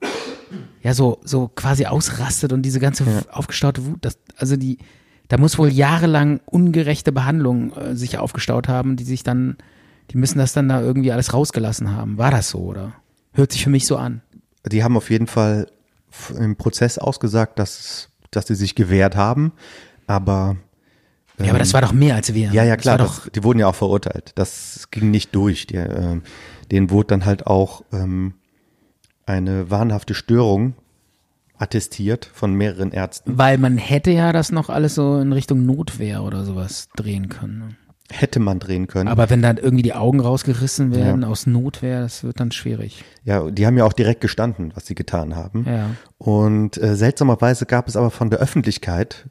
ja, 0.83 0.95
so, 0.95 1.19
so 1.25 1.49
quasi 1.49 1.87
ausrastet 1.87 2.53
und 2.53 2.63
diese 2.63 2.81
ganze 2.81 3.05
aufgestaute 3.33 3.85
Wut, 3.87 3.99
das, 4.03 4.19
also 4.37 4.57
die, 4.57 4.79
da 5.29 5.39
muss 5.39 5.59
wohl 5.59 5.69
jahrelang 5.69 6.41
ungerechte 6.47 7.13
Behandlung 7.13 7.73
äh, 7.77 7.97
sich 7.97 8.19
aufgestaut 8.19 8.69
haben, 8.69 8.97
die 8.97 9.05
sich 9.05 9.23
dann, 9.23 9.57
die 10.11 10.19
müssen 10.19 10.39
das 10.39 10.53
dann 10.53 10.69
da 10.69 10.81
irgendwie 10.81 11.13
alles 11.13 11.35
rausgelassen 11.35 11.93
haben. 11.93 12.19
War 12.19 12.31
das 12.31 12.51
so, 12.51 12.59
oder? 12.59 12.93
Hört 13.33 13.53
sich 13.53 13.65
für 13.65 13.71
mich 13.71 13.87
so 13.87 13.97
an. 13.97 14.23
Die 14.71 14.83
haben 14.83 14.97
auf 14.97 15.11
jeden 15.11 15.27
Fall 15.27 15.69
im 16.39 16.57
Prozess 16.57 16.99
ausgesagt, 16.99 17.59
dass, 17.59 18.09
dass 18.31 18.47
sie 18.47 18.55
sich 18.55 18.75
gewehrt 18.75 19.17
haben. 19.17 19.53
Aber 20.07 20.57
Ja, 21.39 21.51
aber 21.51 21.59
das 21.59 21.75
war 21.75 21.83
doch 21.83 21.93
mehr 21.93 22.15
als 22.15 22.33
wir. 22.33 22.49
Ähm, 22.49 22.55
Ja, 22.55 22.65
ja, 22.65 22.77
Das 22.77 22.83
klar, 22.83 22.99
doch, 22.99 23.25
das, 23.25 23.33
die 23.33 23.45
wurden 23.45 23.59
ja 23.59 23.67
auch 23.67 23.75
verurteilt. 23.75 24.33
Das 24.37 24.89
ging 24.91 25.11
nicht 25.11 25.35
durch. 25.35 25.67
Die, 25.67 25.77
ähm, 25.77 26.23
denen 26.71 26.91
wurde 26.91 27.09
dann 27.09 27.25
halt 27.25 27.47
auch 27.47 27.83
ähm, 27.93 28.35
eine 29.27 29.71
wahnhafte 29.71 30.15
Störung 30.15 30.75
attestiert 31.59 32.31
von 32.33 32.55
mehreren 32.55 32.93
Ärzten. 32.93 33.39
Weil 33.39 33.59
man 33.59 33.79
hätte 33.79 34.11
ja 34.11 34.33
das 34.33 34.53
noch 34.53 34.69
alles 34.69 34.95
so 34.95 35.19
in 35.19 35.33
Richtung 35.33 35.67
Notwehr 35.67 36.23
oder 36.23 36.45
sowas 36.45 36.89
drehen 36.97 37.29
können. 37.29 37.59
ne? 37.59 37.69
Hätte 38.09 38.39
man 38.39 38.61
drehen 38.61 38.87
können. 38.87 39.09
Aber 39.09 39.31
wenn 39.31 39.43
dann 39.43 39.57
irgendwie 39.57 39.83
die 39.83 39.95
Augen 39.95 40.21
rausgerissen 40.21 40.95
werden 40.95 41.25
aus 41.25 41.49
Notwehr, 41.49 42.03
das 42.03 42.23
wird 42.23 42.39
dann 42.39 42.53
schwierig. 42.53 43.05
ja, 43.25 43.51
die 43.51 43.67
haben 43.67 43.77
ja 43.77 43.85
auch 43.85 43.93
direkt 43.93 44.21
gestanden, 44.21 44.71
was 44.77 44.87
sie 44.87 44.95
getan 44.95 45.35
haben. 45.35 45.65
Ja. 45.69 45.91
Und 46.17 46.81
äh, 46.81 46.95
seltsamerweise 46.95 47.67
gab 47.67 47.89
es 47.89 47.97
aber 47.97 48.13
von 48.13 48.31
der 48.31 48.39
Öffentlichkeit, 48.39 49.27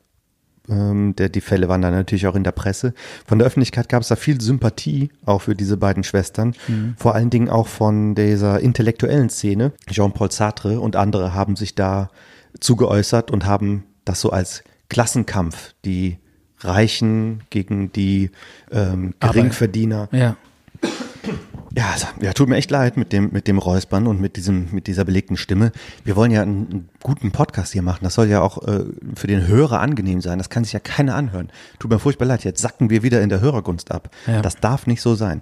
ähm, 0.69 1.15
der, 1.15 1.29
die 1.29 1.41
Fälle 1.41 1.69
waren 1.69 1.81
dann 1.81 1.93
natürlich 1.93 2.27
auch 2.27 2.35
in 2.35 2.43
der 2.43 2.51
Presse, 2.51 2.93
von 3.25 3.39
der 3.39 3.47
Öffentlichkeit 3.47 3.89
gab 3.89 4.01
es 4.01 4.07
da 4.07 4.15
viel 4.15 4.41
Sympathie 4.41 5.09
auch 5.25 5.41
für 5.41 5.55
diese 5.55 5.77
beiden 5.77 6.03
Schwestern. 6.03 6.53
Vor 6.97 7.15
allen 7.15 7.29
Dingen 7.29 7.49
auch 7.49 7.67
von 7.67 8.15
dieser 8.15 8.59
intellektuellen 8.59 9.29
Szene. 9.29 9.71
Jean-Paul 9.89 10.31
Sartre 10.31 10.79
und 10.79 10.95
andere 10.95 11.33
haben 11.33 11.55
sich 11.55 11.75
da 11.75 12.09
zugeäußert 12.59 13.31
und 13.31 13.45
haben 13.45 13.83
das 14.05 14.21
so 14.21 14.29
als 14.29 14.63
Klassenkampf, 14.89 15.73
die 15.83 16.17
Reichen 16.59 17.43
gegen 17.49 17.91
die 17.91 18.31
ähm, 18.71 19.13
Geringverdiener. 19.19 20.09
Ja. 20.11 20.37
Ja, 21.77 21.89
also, 21.91 22.07
ja, 22.21 22.31
tut 22.31 22.47
mir 22.47 22.55
echt 22.55 22.71
leid 22.71 22.95
mit 22.95 23.11
dem, 23.11 23.31
mit 23.33 23.49
dem 23.49 23.57
Räuspern 23.57 24.07
und 24.07 24.21
mit 24.21 24.37
diesem, 24.37 24.69
mit 24.71 24.87
dieser 24.87 25.03
belegten 25.03 25.35
Stimme. 25.35 25.73
Wir 26.05 26.15
wollen 26.15 26.31
ja 26.31 26.41
einen, 26.41 26.71
einen 26.71 26.89
guten 27.03 27.31
Podcast 27.31 27.73
hier 27.73 27.81
machen. 27.81 27.99
Das 28.03 28.13
soll 28.13 28.27
ja 28.27 28.41
auch 28.41 28.65
äh, 28.65 28.85
für 29.15 29.27
den 29.27 29.45
Hörer 29.45 29.81
angenehm 29.81 30.21
sein. 30.21 30.37
Das 30.37 30.49
kann 30.49 30.63
sich 30.63 30.71
ja 30.71 30.79
keiner 30.79 31.15
anhören. 31.15 31.51
Tut 31.79 31.91
mir 31.91 31.99
furchtbar 31.99 32.25
leid. 32.25 32.45
Jetzt 32.45 32.61
sacken 32.61 32.89
wir 32.89 33.03
wieder 33.03 33.21
in 33.21 33.27
der 33.27 33.41
Hörergunst 33.41 33.91
ab. 33.91 34.09
Ja. 34.25 34.41
Das 34.41 34.55
darf 34.55 34.87
nicht 34.87 35.01
so 35.01 35.15
sein. 35.15 35.41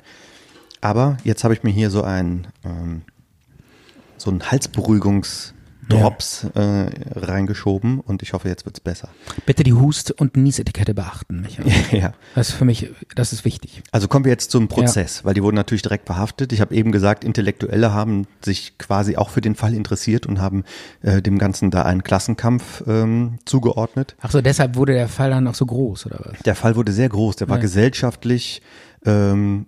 Aber 0.82 1.18
jetzt 1.24 1.44
habe 1.44 1.54
ich 1.54 1.62
mir 1.62 1.70
hier 1.70 1.92
so 1.92 2.02
ein, 2.02 2.48
ähm, 2.66 3.04
so 4.18 4.32
ein 4.32 4.42
Halsberuhigungsdrops 5.90 6.46
äh, 6.56 7.20
reingeschoben 7.20 8.00
und 8.00 8.22
ich 8.24 8.34
hoffe, 8.34 8.48
jetzt 8.50 8.66
wird's 8.66 8.80
besser. 8.80 9.10
Bitte 9.46 9.64
die 9.64 9.74
Hust- 9.74 10.12
und 10.12 10.38
Niesetikette 10.38 10.94
beachten, 10.94 11.42
Michael. 11.42 11.72
ja. 12.00 12.14
Das 12.36 12.50
ist 12.50 12.56
für 12.56 12.66
mich, 12.66 12.90
das 13.16 13.34
ist 13.34 13.46
wichtig. 13.46 13.84
Also 13.92 14.08
kommen 14.08 14.26
wir 14.26 14.32
jetzt 14.32 14.52
zum 14.52 14.68
Prozess, 14.68 15.24
weil 15.26 15.34
die 15.34 15.44
wurden 15.44 15.56
natürlich 15.56 15.82
direkt 15.82 16.06
verhaftet. 16.06 16.54
Ich 16.54 16.62
habe 16.62 16.74
eben 16.76 16.92
gesagt, 16.92 17.24
Intellektuelle 17.24 17.94
haben 17.94 18.28
sich 18.44 18.78
quasi 18.78 19.18
auch 19.18 19.30
für 19.30 19.42
den 19.42 19.56
Fall 19.56 19.74
interessiert 19.74 20.26
und 20.26 20.40
haben 20.40 20.64
äh, 21.02 21.22
dem 21.22 21.38
Ganzen 21.38 21.72
da 21.72 21.84
einen 21.84 22.04
Klassenkampf 22.04 22.84
ähm, 22.88 23.40
zugeordnet. 23.46 24.16
Ach 24.22 24.32
so, 24.32 24.42
deshalb 24.42 24.76
wurde 24.76 24.94
der 24.94 25.08
Fall 25.08 25.30
dann 25.30 25.48
auch 25.48 25.56
so 25.56 25.66
groß, 25.66 26.06
oder 26.08 26.20
was? 26.24 26.40
Der 26.44 26.56
Fall 26.56 26.76
wurde 26.76 26.92
sehr 26.92 27.10
groß, 27.10 27.38
der 27.38 27.50
war 27.50 27.58
Ja. 27.58 27.62
gesellschaftlich 27.62 28.62
ähm, 29.06 29.66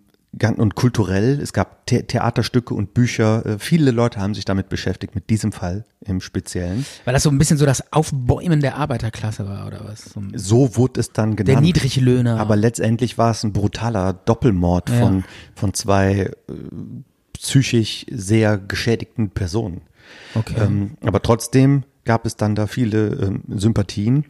und 0.58 0.76
kulturell. 0.76 1.40
Es 1.42 1.54
gab 1.54 1.84
The 1.90 2.04
Theaterstücke 2.04 2.74
und 2.74 2.94
Bücher. 2.94 3.46
Äh, 3.46 3.60
viele 3.60 3.92
Leute 3.92 4.20
haben 4.20 4.34
sich 4.34 4.46
damit 4.46 4.70
beschäftigt, 4.70 5.16
mit 5.16 5.30
diesem 5.30 5.52
Fall 5.52 5.86
im 6.02 6.20
Speziellen. 6.22 6.86
Weil 7.06 7.14
das 7.14 7.24
so 7.24 7.30
ein 7.30 7.38
bisschen 7.38 7.58
so 7.58 7.66
das 7.66 7.92
Aufbäumen 7.94 8.60
der 8.60 8.76
Arbeiterklasse 8.78 9.48
war, 9.48 9.66
oder 9.68 9.86
was? 9.86 10.06
So 10.06 10.22
So 10.36 10.76
wurde 10.78 11.00
es 11.00 11.12
dann 11.12 11.36
genannt. 11.36 11.48
der 11.48 11.62
Niedriglöhner. 11.62 12.40
Aber 12.40 12.56
letztendlich 12.56 13.18
war 13.18 13.32
es 13.32 13.44
ein 13.44 13.54
brutaler 13.54 14.14
Doppelmord 14.14 14.90
Ja. 14.90 15.00
von, 15.00 15.24
von 15.56 15.74
zwei 15.74 16.12
äh, 16.22 16.32
psychisch 17.34 18.06
sehr 18.12 18.58
geschädigten 18.58 19.30
Personen. 19.30 19.82
okay. 20.36 20.56
Ähm, 20.60 20.98
aber 21.02 21.22
trotzdem 21.22 21.84
gab 22.06 22.26
es 22.26 22.36
dann 22.36 22.54
da 22.56 22.68
viele 22.68 23.08
ähm, 23.08 23.44
Sympathien. 23.50 24.26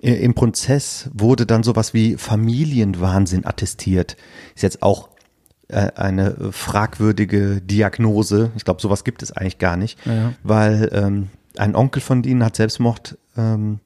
Äh, 0.00 0.14
Im 0.14 0.34
Prozess 0.34 1.10
wurde 1.12 1.44
dann 1.46 1.62
sowas 1.62 1.92
wie 1.94 2.16
Familienwahnsinn 2.16 3.44
attestiert. 3.44 4.16
Ist 4.54 4.62
jetzt 4.62 4.82
auch 4.82 5.10
eine 5.74 6.30
äh, 6.30 6.52
fragwürdige 6.52 7.60
Diagnose. 7.60 8.50
Ich 8.56 8.64
glaube, 8.64 8.80
sowas 8.80 9.04
gibt 9.04 9.22
es 9.22 9.32
eigentlich 9.32 9.58
gar 9.58 9.76
nicht, 9.76 9.98
Ja. 10.06 10.32
weil 10.42 10.88
ähm, 10.92 11.28
ein 11.56 11.74
Onkel 11.76 12.00
von 12.02 12.22
denen 12.22 12.44
hat 12.44 12.56
Selbstmord 12.56 13.18
ähm, 13.36 13.80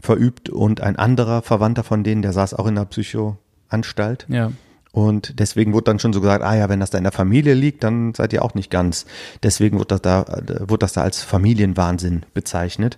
verübt 0.00 0.48
und 0.48 0.80
ein 0.80 0.96
anderer 0.96 1.42
Verwandter 1.42 1.82
von 1.84 2.04
denen, 2.04 2.22
der 2.22 2.32
saß 2.32 2.54
auch 2.54 2.66
in 2.66 2.74
der 2.76 2.84
Psychoanstalt. 2.86 4.26
ja. 4.28 4.52
Und 4.92 5.40
deswegen 5.40 5.74
wurde 5.74 5.84
dann 5.84 5.98
schon 5.98 6.14
so 6.14 6.22
gesagt, 6.22 6.42
ah 6.42 6.56
ja, 6.56 6.70
wenn 6.70 6.80
das 6.80 6.88
da 6.88 6.96
in 6.96 7.04
der 7.04 7.12
Familie 7.12 7.52
liegt, 7.52 7.84
dann 7.84 8.14
seid 8.14 8.32
ihr 8.32 8.42
auch 8.42 8.54
nicht 8.54 8.70
ganz. 8.70 9.04
Deswegen 9.42 9.76
wurde 9.76 9.88
das 9.88 10.00
da, 10.00 10.22
äh, 10.22 10.60
wurde 10.60 10.78
das 10.78 10.94
da 10.94 11.02
als 11.02 11.22
Familienwahnsinn 11.22 12.24
bezeichnet. 12.32 12.96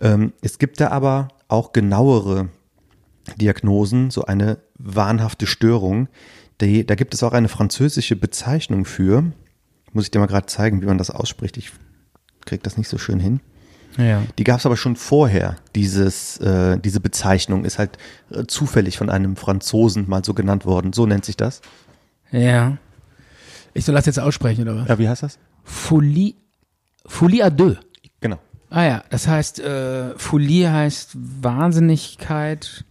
Ähm, 0.00 0.32
es 0.42 0.58
gibt 0.58 0.80
da 0.80 0.88
aber 0.88 1.28
auch 1.46 1.70
genauere 1.72 2.48
Diagnosen, 3.40 4.10
so 4.10 4.24
eine 4.24 4.58
wahnhafte 4.78 5.46
Störung. 5.46 6.08
Die, 6.60 6.84
da 6.86 6.94
gibt 6.94 7.14
es 7.14 7.22
auch 7.22 7.32
eine 7.32 7.48
französische 7.48 8.16
Bezeichnung 8.16 8.84
für. 8.84 9.24
Muss 9.92 10.04
ich 10.04 10.10
dir 10.10 10.18
mal 10.18 10.26
gerade 10.26 10.46
zeigen, 10.46 10.82
wie 10.82 10.86
man 10.86 10.98
das 10.98 11.10
ausspricht. 11.10 11.56
Ich 11.56 11.72
krieg 12.44 12.62
das 12.62 12.76
nicht 12.76 12.88
so 12.88 12.98
schön 12.98 13.20
hin. 13.20 13.40
Ja. 13.96 14.22
Die 14.38 14.44
gab 14.44 14.58
es 14.60 14.66
aber 14.66 14.76
schon 14.76 14.96
vorher. 14.96 15.56
Dieses, 15.74 16.38
äh, 16.38 16.78
diese 16.78 17.00
Bezeichnung 17.00 17.64
ist 17.64 17.78
halt 17.78 17.98
äh, 18.30 18.44
zufällig 18.46 18.96
von 18.98 19.10
einem 19.10 19.36
Franzosen 19.36 20.08
mal 20.08 20.24
so 20.24 20.34
genannt 20.34 20.66
worden. 20.66 20.92
So 20.92 21.06
nennt 21.06 21.24
sich 21.24 21.36
das. 21.36 21.62
Ja. 22.30 22.76
Ich 23.74 23.84
soll 23.84 23.94
das 23.94 24.06
jetzt 24.06 24.20
aussprechen, 24.20 24.62
oder 24.62 24.76
was? 24.76 24.88
Ja, 24.88 24.98
wie 24.98 25.08
heißt 25.08 25.22
das? 25.22 25.38
Folie, 25.64 26.34
Folie 27.06 27.44
à 27.44 27.50
deux. 27.50 27.76
Genau. 28.20 28.38
Ah 28.70 28.84
ja, 28.84 29.04
das 29.10 29.26
heißt, 29.26 29.60
äh, 29.60 30.16
Folie 30.18 30.70
heißt 30.72 31.12
Wahnsinnigkeit 31.42 32.84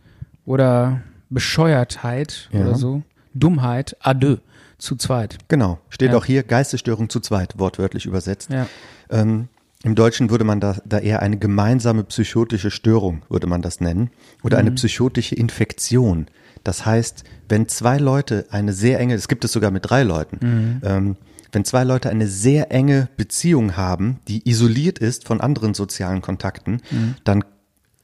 oder 0.46 1.02
Bescheuertheit 1.30 2.50
Ja. 2.52 2.62
oder 2.62 2.76
so. 2.76 3.04
Dummheit, 3.40 3.96
deux, 4.16 4.40
zu 4.78 4.96
zweit. 4.96 5.38
Genau. 5.48 5.80
Steht 5.90 6.12
Ja. 6.12 6.18
auch 6.18 6.26
hier 6.26 6.44
Geistesstörung 6.44 7.10
zu 7.10 7.20
zweit, 7.20 7.58
wortwörtlich 7.58 8.06
übersetzt. 8.06 8.50
Ja. 8.52 8.68
Ähm, 9.10 9.48
Im 9.84 9.94
Deutschen 9.96 10.30
würde 10.32 10.44
man 10.44 10.60
da, 10.60 10.78
da 10.86 10.98
eher 11.00 11.22
eine 11.22 11.38
gemeinsame 11.38 12.04
psychotische 12.04 12.72
Störung, 12.72 13.22
würde 13.30 13.46
man 13.48 13.62
das 13.62 13.80
nennen. 13.80 14.10
Oder 14.44 14.58
eine 14.58 14.72
psychotische 14.72 15.36
Infektion. 15.36 16.28
Das 16.64 16.86
heißt, 16.86 17.24
wenn 17.48 17.68
zwei 17.68 17.98
Leute 17.98 18.48
eine 18.50 18.74
sehr 18.74 19.00
enge, 19.00 19.16
das 19.16 19.28
gibt 19.28 19.46
es 19.46 19.52
sogar 19.52 19.70
mit 19.72 19.90
drei 19.90 20.02
Leuten, 20.04 20.82
ähm, 20.84 21.16
wenn 21.52 21.64
zwei 21.64 21.84
Leute 21.84 22.10
eine 22.10 22.28
sehr 22.28 22.72
enge 22.72 23.08
Beziehung 23.18 23.78
haben, 23.78 24.20
die 24.28 24.50
isoliert 24.50 25.00
ist 25.00 25.26
von 25.28 25.40
anderen 25.42 25.74
sozialen 25.76 26.22
Kontakten, 26.22 26.82
dann 27.24 27.46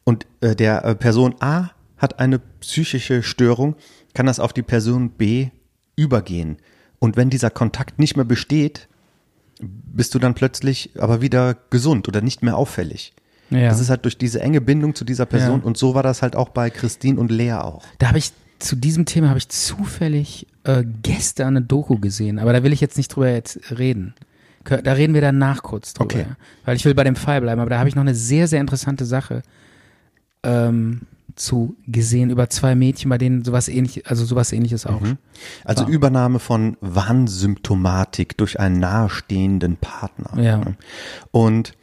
und 0.06 0.26
äh, 0.42 0.56
der 0.56 0.86
äh, 0.86 0.96
Person 0.96 1.36
A 1.40 1.72
hat 1.98 2.20
eine 2.20 2.40
psychische 2.60 3.24
Störung, 3.24 3.76
kann 4.14 4.26
das 4.26 4.40
auf 4.40 4.54
die 4.54 4.62
Person 4.62 5.10
B 5.12 5.50
übergehen. 5.96 6.58
Und 7.00 7.18
wenn 7.18 7.30
dieser 7.30 7.50
Kontakt 7.50 8.00
nicht 8.00 8.16
mehr 8.16 8.26
besteht, 8.26 8.88
bist 9.60 10.16
du 10.16 10.20
dann 10.20 10.34
plötzlich 10.34 10.92
aber 10.98 11.22
wieder 11.22 11.56
gesund 11.70 12.08
oder 12.08 12.22
nicht 12.22 12.44
mehr 12.44 12.58
auffällig. 12.58 13.14
Ja. 13.50 13.70
Das 13.70 13.80
ist 13.80 13.90
halt 13.90 14.06
durch 14.06 14.18
diese 14.18 14.42
enge 14.42 14.62
Bindung 14.62 14.96
zu 14.96 15.06
dieser 15.06 15.26
Person 15.26 15.60
Ja. 15.60 15.66
und 15.66 15.78
so 15.78 15.94
war 15.94 16.04
das 16.04 16.22
halt 16.22 16.36
auch 16.36 16.50
bei 16.50 16.70
Christine 16.70 17.20
und 17.20 17.30
Lea 17.32 17.54
auch. 17.54 17.84
Da 18.00 18.08
habe 18.08 18.18
ich 18.18 18.32
zu 18.60 18.76
diesem 18.76 19.06
Thema 19.06 19.28
habe 19.30 19.38
ich 19.38 19.50
zufällig 19.50 20.48
äh, 20.64 20.84
gestern 21.04 21.58
eine 21.58 21.62
Doku 21.62 21.98
gesehen, 22.00 22.40
aber 22.40 22.54
da 22.54 22.64
will 22.64 22.72
ich 22.74 22.80
jetzt 22.82 22.98
nicht 22.98 23.10
drüber 23.10 23.30
jetzt 23.30 23.60
reden. 23.78 24.16
Da 24.64 24.94
reden 24.94 25.14
wir 25.14 25.20
danach 25.20 25.62
kurz 25.62 25.94
drüber. 25.94 26.06
Okay. 26.06 26.26
Weil 26.64 26.78
ich 26.78 26.86
will 26.86 26.96
bei 26.96 27.04
dem 27.04 27.18
Fall 27.18 27.42
bleiben, 27.42 27.60
aber 27.60 27.70
da 27.70 27.80
habe 27.80 27.90
ich 27.90 27.96
noch 27.96 28.02
eine 28.04 28.16
sehr, 28.16 28.48
sehr 28.48 28.62
interessante 28.62 29.04
Sache 29.04 29.44
ähm, 30.44 31.02
zu 31.36 31.76
gesehen 31.88 32.30
über 32.30 32.50
zwei 32.50 32.76
Mädchen, 32.76 33.10
bei 33.10 33.18
denen 33.18 33.44
sowas 33.44 33.68
ähnliches, 33.68 34.06
also 34.06 34.26
sowas 34.26 34.52
ähnliches 34.52 34.86
auch. 34.86 35.02
Also 35.64 35.84
War. 35.84 35.90
Übernahme 35.90 36.40
von 36.40 36.78
Warnsymptomatik 36.82 38.38
durch 38.38 38.60
einen 38.60 38.80
nahestehenden 38.80 39.78
Partner. 39.78 40.42
Ja. 40.42 40.62
Und 41.32 41.74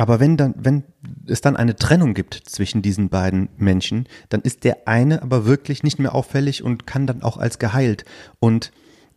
aber 0.00 0.18
wenn 0.18 0.38
dann, 0.38 0.54
wenn 0.56 0.84
es 1.26 1.42
dann 1.42 1.56
eine 1.56 1.76
Trennung 1.76 2.14
gibt 2.14 2.34
zwischen 2.46 2.80
diesen 2.80 3.10
beiden 3.10 3.50
Menschen, 3.58 4.06
dann 4.30 4.40
ist 4.40 4.64
der 4.64 4.88
eine 4.88 5.22
aber 5.22 5.44
wirklich 5.44 5.82
nicht 5.82 5.98
mehr 5.98 6.14
auffällig 6.14 6.62
und 6.62 6.86
kann 6.86 7.06
dann 7.06 7.22
auch 7.22 7.36
als 7.36 7.58
geheilt. 7.58 8.06
Und 8.38 8.72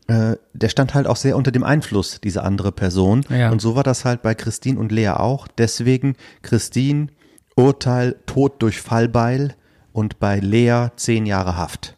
äh, 0.07 0.35
der 0.51 0.67
stand 0.67 0.93
halt 0.93 1.07
auch 1.07 1.15
sehr 1.15 1.37
unter 1.37 1.51
dem 1.51 1.63
Einfluss 1.63 2.19
dieser 2.21 2.43
andere 2.43 2.73
Person. 2.73 3.23
Ja. 3.29 3.49
Und 3.49 3.61
so 3.61 3.75
war 3.75 3.83
das 3.83 4.03
halt 4.03 4.21
bei 4.23 4.35
Christine 4.35 4.77
und 4.77 4.91
Lea 4.91 5.11
auch. 5.11 5.47
Deswegen 5.47 6.15
Christine 6.41 7.07
Urteil 7.55 8.17
Tod 8.25 8.61
durch 8.61 8.81
Fallbeil 8.81 9.55
und 9.93 10.19
bei 10.19 10.39
Lea 10.39 10.87
zehn 10.97 11.25
Jahre 11.25 11.55
Haft. 11.55 11.95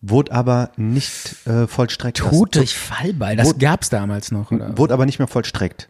Wurde 0.00 0.32
aber 0.32 0.70
nicht 0.76 1.46
äh, 1.46 1.66
vollstreckt. 1.68 2.18
Tod 2.18 2.56
durch 2.56 2.76
Fallball, 2.76 3.36
das 3.36 3.46
Wurde- 3.48 3.58
gab's 3.60 3.88
damals 3.88 4.32
noch, 4.32 4.50
oder? 4.50 4.76
Wurde 4.76 4.94
aber 4.94 5.06
nicht 5.06 5.18
mehr 5.20 5.28
vollstreckt. 5.28 5.88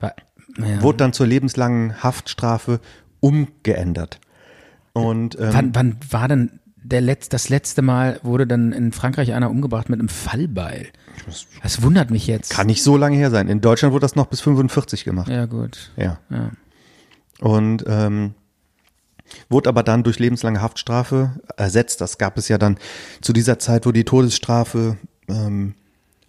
War- 0.00 0.14
ja. 0.58 0.82
Wurde 0.82 0.98
dann 0.98 1.12
zur 1.12 1.26
lebenslangen 1.28 2.02
Haftstrafe 2.02 2.80
umgeändert. 3.20 4.18
Und 4.92 5.38
ähm, 5.38 5.50
wann, 5.52 5.74
wann 5.76 5.96
war 6.10 6.26
denn 6.26 6.58
der 6.82 7.00
Letz-, 7.02 7.28
das 7.28 7.48
letzte 7.50 7.82
Mal 7.82 8.18
wurde 8.24 8.48
dann 8.48 8.72
in 8.72 8.90
Frankreich 8.90 9.32
einer 9.32 9.48
umgebracht 9.50 9.88
mit 9.90 10.00
einem 10.00 10.08
Fallbeil? 10.08 10.88
Das 11.62 11.82
wundert 11.82 12.10
mich 12.10 12.26
jetzt. 12.26 12.50
kann 12.50 12.66
nicht 12.66 12.82
so 12.82 12.96
lange 12.96 13.16
her 13.16 13.30
sein. 13.30 13.46
In 13.46 13.60
Deutschland 13.60 13.92
wurde 13.92 14.02
das 14.02 14.16
noch 14.16 14.26
bis 14.26 14.40
45 14.40 15.04
gemacht. 15.04 15.28
Ja, 15.28 15.46
gut. 15.46 15.92
Ja. 15.96 16.18
Ja. 16.30 16.50
Und 17.38 17.84
ähm, 17.86 18.34
wurde 19.48 19.68
aber 19.68 19.82
dann 19.82 20.02
durch 20.02 20.18
lebenslange 20.18 20.60
Haftstrafe 20.60 21.40
ersetzt. 21.56 22.00
Das 22.00 22.18
gab 22.18 22.38
es 22.38 22.48
ja 22.48 22.58
dann 22.58 22.78
zu 23.20 23.32
dieser 23.32 23.58
Zeit, 23.58 23.86
wo 23.86 23.92
die 23.92 24.04
Todesstrafe 24.04 24.96
ähm, 25.28 25.74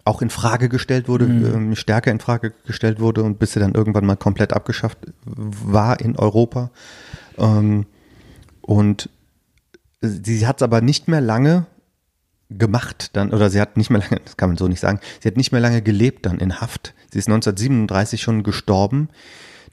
auch 0.04 0.22
in 0.22 0.30
Frage 0.30 0.68
gestellt 0.68 1.08
wurde, 1.08 1.26
ähm, 1.26 1.76
stärker 1.76 2.10
in 2.10 2.20
Frage 2.20 2.52
gestellt 2.66 3.00
wurde 3.00 3.22
und 3.22 3.38
bis 3.38 3.52
sie 3.52 3.60
dann 3.60 3.74
irgendwann 3.74 4.04
mal 4.04 4.16
komplett 4.16 4.52
abgeschafft 4.52 4.98
war 5.24 6.00
in 6.00 6.16
Europa. 6.16 6.70
Ähm, 7.38 7.86
und 8.62 9.08
sie 10.00 10.46
hat 10.46 10.56
es 10.56 10.62
aber 10.62 10.80
nicht 10.80 11.08
mehr 11.08 11.20
lange 11.20 11.66
gemacht 12.50 13.10
dann, 13.14 13.32
oder 13.32 13.48
sie 13.48 13.60
hat 13.60 13.76
nicht 13.76 13.90
mehr 13.90 14.00
lange, 14.00 14.20
das 14.24 14.36
kann 14.36 14.50
man 14.50 14.56
so 14.56 14.68
nicht 14.68 14.80
sagen, 14.80 15.00
sie 15.20 15.28
hat 15.28 15.36
nicht 15.36 15.52
mehr 15.52 15.60
lange 15.60 15.82
gelebt 15.82 16.26
dann 16.26 16.38
in 16.38 16.60
Haft. 16.60 16.94
Sie 17.10 17.18
ist 17.18 17.28
1937 17.28 18.20
schon 18.20 18.42
gestorben 18.42 19.08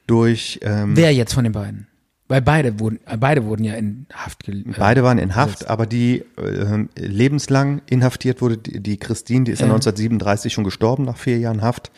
durch 0.06 0.60
ähm, 0.62 0.96
Wer 0.96 1.12
jetzt 1.12 1.34
von 1.34 1.44
den 1.44 1.52
beiden? 1.52 1.89
Weil 2.30 2.42
beide 2.42 2.78
wurden, 2.78 3.00
äh, 3.06 3.16
beide 3.16 3.44
wurden 3.44 3.64
ja 3.64 3.74
in 3.74 4.06
Haft 4.14 4.48
äh, 4.48 4.62
Beide 4.78 5.02
waren 5.02 5.18
in 5.18 5.34
Haft, 5.34 5.68
aber 5.68 5.84
die 5.84 6.22
äh, 6.36 6.86
lebenslang 6.94 7.82
inhaftiert 7.90 8.40
wurde, 8.40 8.56
die, 8.56 8.78
die 8.80 8.98
Christine, 8.98 9.46
die 9.46 9.50
ist 9.50 9.58
ja. 9.58 9.66
Ja. 9.66 9.72
1937 9.72 10.52
schon 10.52 10.62
gestorben 10.62 11.04
nach 11.04 11.16
vier 11.16 11.38
Jahren 11.40 11.60
Haft, 11.60 11.90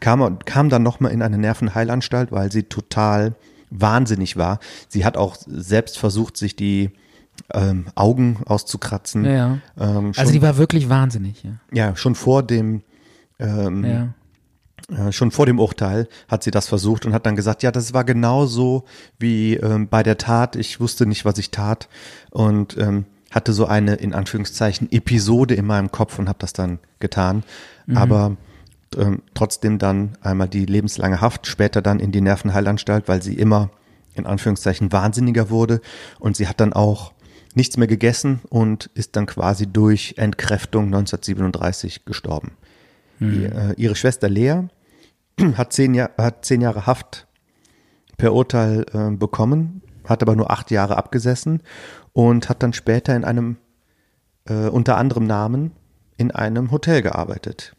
kam, 0.00 0.40
kam 0.40 0.68
dann 0.68 0.82
nochmal 0.82 1.12
in 1.12 1.22
eine 1.22 1.38
Nervenheilanstalt, 1.38 2.30
weil 2.32 2.52
sie 2.52 2.64
total 2.64 3.34
wahnsinnig 3.70 4.36
war. 4.36 4.60
Sie 4.88 5.06
hat 5.06 5.16
auch 5.16 5.36
selbst 5.46 5.98
versucht, 5.98 6.36
sich 6.36 6.54
die 6.54 6.90
ähm, 7.54 7.86
Augen 7.94 8.40
auszukratzen. 8.44 9.24
Ja. 9.24 9.58
Ähm, 9.80 10.12
schon, 10.12 10.18
Also 10.18 10.32
die 10.32 10.42
war 10.42 10.58
wirklich 10.58 10.90
wahnsinnig, 10.90 11.44
ja. 11.44 11.52
ja, 11.72 11.96
schon 11.96 12.14
vor 12.14 12.42
dem 12.42 12.82
ähm, 13.38 13.84
ja. 13.84 14.08
Äh, 14.90 15.12
schon 15.12 15.30
vor 15.30 15.46
dem 15.46 15.58
Urteil 15.58 16.08
hat 16.28 16.42
sie 16.42 16.50
das 16.50 16.68
versucht 16.68 17.04
und 17.04 17.12
hat 17.12 17.26
dann 17.26 17.36
gesagt, 17.36 17.62
ja, 17.62 17.70
das 17.70 17.92
war 17.92 18.04
genauso 18.04 18.84
wie 19.18 19.54
ähm, 19.56 19.88
bei 19.88 20.02
der 20.02 20.18
Tat. 20.18 20.56
Ich 20.56 20.80
wusste 20.80 21.06
nicht, 21.06 21.24
was 21.24 21.38
ich 21.38 21.50
tat 21.50 21.88
und 22.30 22.76
ähm, 22.78 23.04
hatte 23.30 23.52
so 23.52 23.66
eine 23.66 23.96
in 23.96 24.14
Anführungszeichen 24.14 24.90
Episode 24.90 25.54
in 25.54 25.66
meinem 25.66 25.90
Kopf 25.90 26.18
und 26.18 26.28
habe 26.28 26.38
das 26.38 26.54
dann 26.54 26.78
getan. 27.00 27.44
Aber 27.94 28.36
ähm, 28.96 29.22
trotzdem 29.34 29.78
dann 29.78 30.16
einmal 30.22 30.48
die 30.48 30.64
lebenslange 30.64 31.20
Haft, 31.20 31.46
später 31.46 31.82
dann 31.82 32.00
in 32.00 32.12
die 32.12 32.20
Nervenheilanstalt, 32.20 33.08
weil 33.08 33.22
sie 33.22 33.34
immer 33.34 33.70
in 34.14 34.26
Anführungszeichen 34.26 34.90
wahnsinniger 34.92 35.50
wurde 35.50 35.80
und 36.18 36.36
sie 36.36 36.48
hat 36.48 36.60
dann 36.60 36.72
auch 36.72 37.12
nichts 37.54 37.76
mehr 37.76 37.86
gegessen 37.86 38.40
und 38.48 38.90
ist 38.94 39.16
dann 39.16 39.26
quasi 39.26 39.66
durch 39.66 40.14
Entkräftung 40.16 40.86
1937 40.86 42.04
gestorben. 42.04 42.52
Die, 43.20 43.44
äh, 43.44 43.74
ihre 43.76 43.96
Schwester 43.96 44.28
Lea 44.28 44.68
hat 45.56 45.72
zehn, 45.72 45.94
Jahr, 45.94 46.10
hat 46.18 46.44
zehn 46.44 46.60
Jahre 46.60 46.86
Haft 46.86 47.26
per 48.16 48.32
Urteil 48.34 48.84
äh, 48.92 49.10
bekommen, 49.10 49.82
hat 50.04 50.22
aber 50.22 50.36
nur 50.36 50.50
acht 50.50 50.70
Jahre 50.70 50.96
abgesessen 50.96 51.62
und 52.12 52.48
hat 52.48 52.62
dann 52.62 52.72
später 52.72 53.14
in 53.14 53.24
einem 53.24 53.56
äh, 54.46 54.68
unter 54.68 54.96
anderem 54.96 55.26
Namen 55.26 55.72
in 56.16 56.30
einem 56.30 56.70
Hotel 56.70 57.02
gearbeitet. 57.02 57.76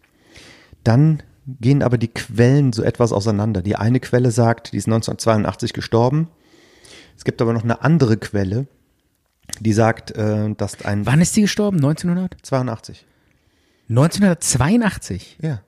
Dann 0.84 1.24
gehen 1.46 1.84
aber 1.84 1.98
die 1.98 2.08
Quellen 2.08 2.74
so 2.74 2.84
etwas 2.84 3.12
auseinander. 3.12 3.62
Die 3.62 3.76
eine 3.76 4.00
Quelle 4.00 4.32
sagt, 4.32 4.72
die 4.72 4.78
ist 4.78 4.88
1982 4.88 5.74
gestorben. 5.74 6.30
Es 7.18 7.26
gibt 7.26 7.42
aber 7.42 7.54
noch 7.54 7.64
eine 7.64 7.82
andere 7.82 8.18
Quelle, 8.18 8.68
die 9.60 9.74
sagt, 9.74 10.12
äh, 10.12 10.54
dass 10.56 10.86
ein 10.86 11.06
Wann 11.06 11.22
ist 11.22 11.34
sie 11.34 11.42
gestorben? 11.42 11.78
1900? 11.78 12.38
82. 12.44 13.06
1982? 13.90 15.38
Ja, 15.42 15.62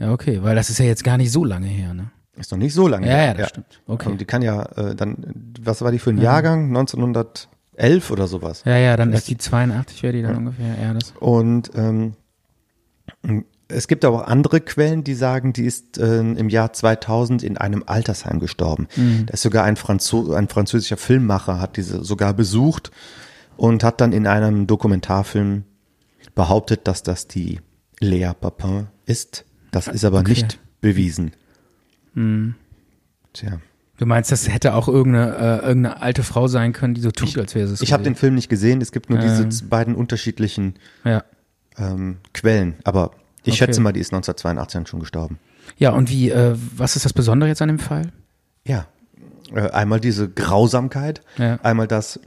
Ja, 0.00 0.12
okay, 0.12 0.42
weil 0.42 0.56
das 0.56 0.70
ist 0.70 0.78
ja 0.78 0.86
jetzt 0.86 1.04
gar 1.04 1.16
nicht 1.16 1.30
so 1.30 1.44
lange 1.44 1.66
her, 1.68 1.94
ne? 1.94 2.10
ist 2.40 2.50
noch 2.50 2.58
nicht 2.58 2.74
so 2.74 2.88
lange. 2.88 3.06
Ja, 3.06 3.12
her. 3.12 3.26
ja, 3.26 3.34
das 3.34 3.48
stimmt. 3.50 3.80
Okay. 3.86 4.08
Und 4.08 4.20
die 4.20 4.24
kann 4.24 4.42
ja 4.42 4.62
äh, 4.76 4.94
dann, 4.94 5.52
was 5.60 5.82
war 5.82 5.92
die 5.92 5.98
für 5.98 6.10
ein 6.10 6.18
Jahrgang? 6.18 6.68
1911 6.68 8.10
oder 8.10 8.26
sowas. 8.26 8.62
Ja, 8.64 8.76
ja, 8.76 8.96
dann 8.96 9.12
ist 9.12 9.28
die 9.28 9.36
82, 9.36 10.02
wäre 10.02 10.12
die 10.12 10.22
dann 10.22 10.36
ungefähr, 10.36 10.76
ja, 10.80 10.94
das. 10.94 11.12
Und 11.20 11.70
ähm, 11.74 12.14
es 13.68 13.86
gibt 13.88 14.04
aber 14.04 14.22
auch 14.22 14.26
andere 14.26 14.60
Quellen, 14.60 15.04
die 15.04 15.14
sagen, 15.14 15.52
die 15.52 15.64
ist 15.64 15.98
äh, 15.98 16.20
im 16.20 16.48
Jahr 16.48 16.72
2000 16.72 17.42
in 17.42 17.56
einem 17.56 17.84
Altersheim 17.86 18.40
gestorben. 18.40 18.88
Da 19.26 19.34
ist 19.34 19.42
sogar 19.42 19.64
ein, 19.64 19.76
Franzo 19.76 20.32
ein 20.32 20.48
französischer 20.48 20.96
Filmmacher, 20.96 21.60
hat 21.60 21.76
diese 21.76 22.02
sogar 22.02 22.34
besucht 22.34 22.90
und 23.56 23.84
hat 23.84 24.00
dann 24.00 24.12
in 24.12 24.26
einem 24.26 24.66
Dokumentarfilm 24.66 25.64
behauptet, 26.34 26.88
dass 26.88 27.02
das 27.02 27.28
die 27.28 27.60
Lea 28.00 28.32
Papin 28.38 28.88
ist. 29.04 29.44
Das 29.70 29.88
ist 29.88 30.04
aber 30.04 30.20
Okay. 30.20 30.30
nicht 30.30 30.58
bewiesen. 30.80 31.32
Tja. 33.32 33.60
Du 33.98 34.06
meinst, 34.06 34.32
das 34.32 34.48
hätte 34.48 34.74
auch 34.74 34.88
irgendeine, 34.88 35.36
äh, 35.36 35.66
irgendeine 35.66 36.00
alte 36.00 36.22
Frau 36.22 36.48
sein 36.48 36.72
können, 36.72 36.94
die 36.94 37.00
so 37.02 37.10
tut, 37.10 37.36
als 37.38 37.54
wäre 37.54 37.66
sie 37.68 37.74
es. 37.74 37.82
Ich 37.82 37.92
habe 37.92 38.02
den. 38.02 38.14
Film 38.14 38.34
nicht 38.34 38.48
gesehen, 38.48 38.80
es 38.80 38.92
gibt 38.92 39.10
nur 39.10 39.20
Ähm. 39.20 39.48
diese 39.48 39.64
beiden 39.66 39.94
unterschiedlichen 39.94 40.74
Ja. 41.04 41.22
ähm, 41.76 42.16
Quellen. 42.32 42.76
Aber 42.84 43.10
ich 43.44 43.52
Okay. 43.54 43.66
schätze 43.66 43.80
mal, 43.80 43.92
die 43.92 44.00
ist 44.00 44.12
1982 44.12 44.88
schon 44.88 45.00
gestorben. 45.00 45.38
Ja, 45.76 45.90
und 45.90 46.10
wie, 46.10 46.30
äh, 46.30 46.56
was 46.76 46.96
ist 46.96 47.04
das 47.04 47.12
Besondere 47.12 47.48
jetzt 47.48 47.60
an 47.62 47.68
dem 47.68 47.78
Fall? 47.78 48.10
Ja, 48.66 48.86
äh, 49.54 49.68
einmal 49.70 50.00
diese 50.00 50.28
Grausamkeit, 50.30 51.20
Ja. 51.36 51.60
einmal 51.62 51.86
dass 51.86 52.18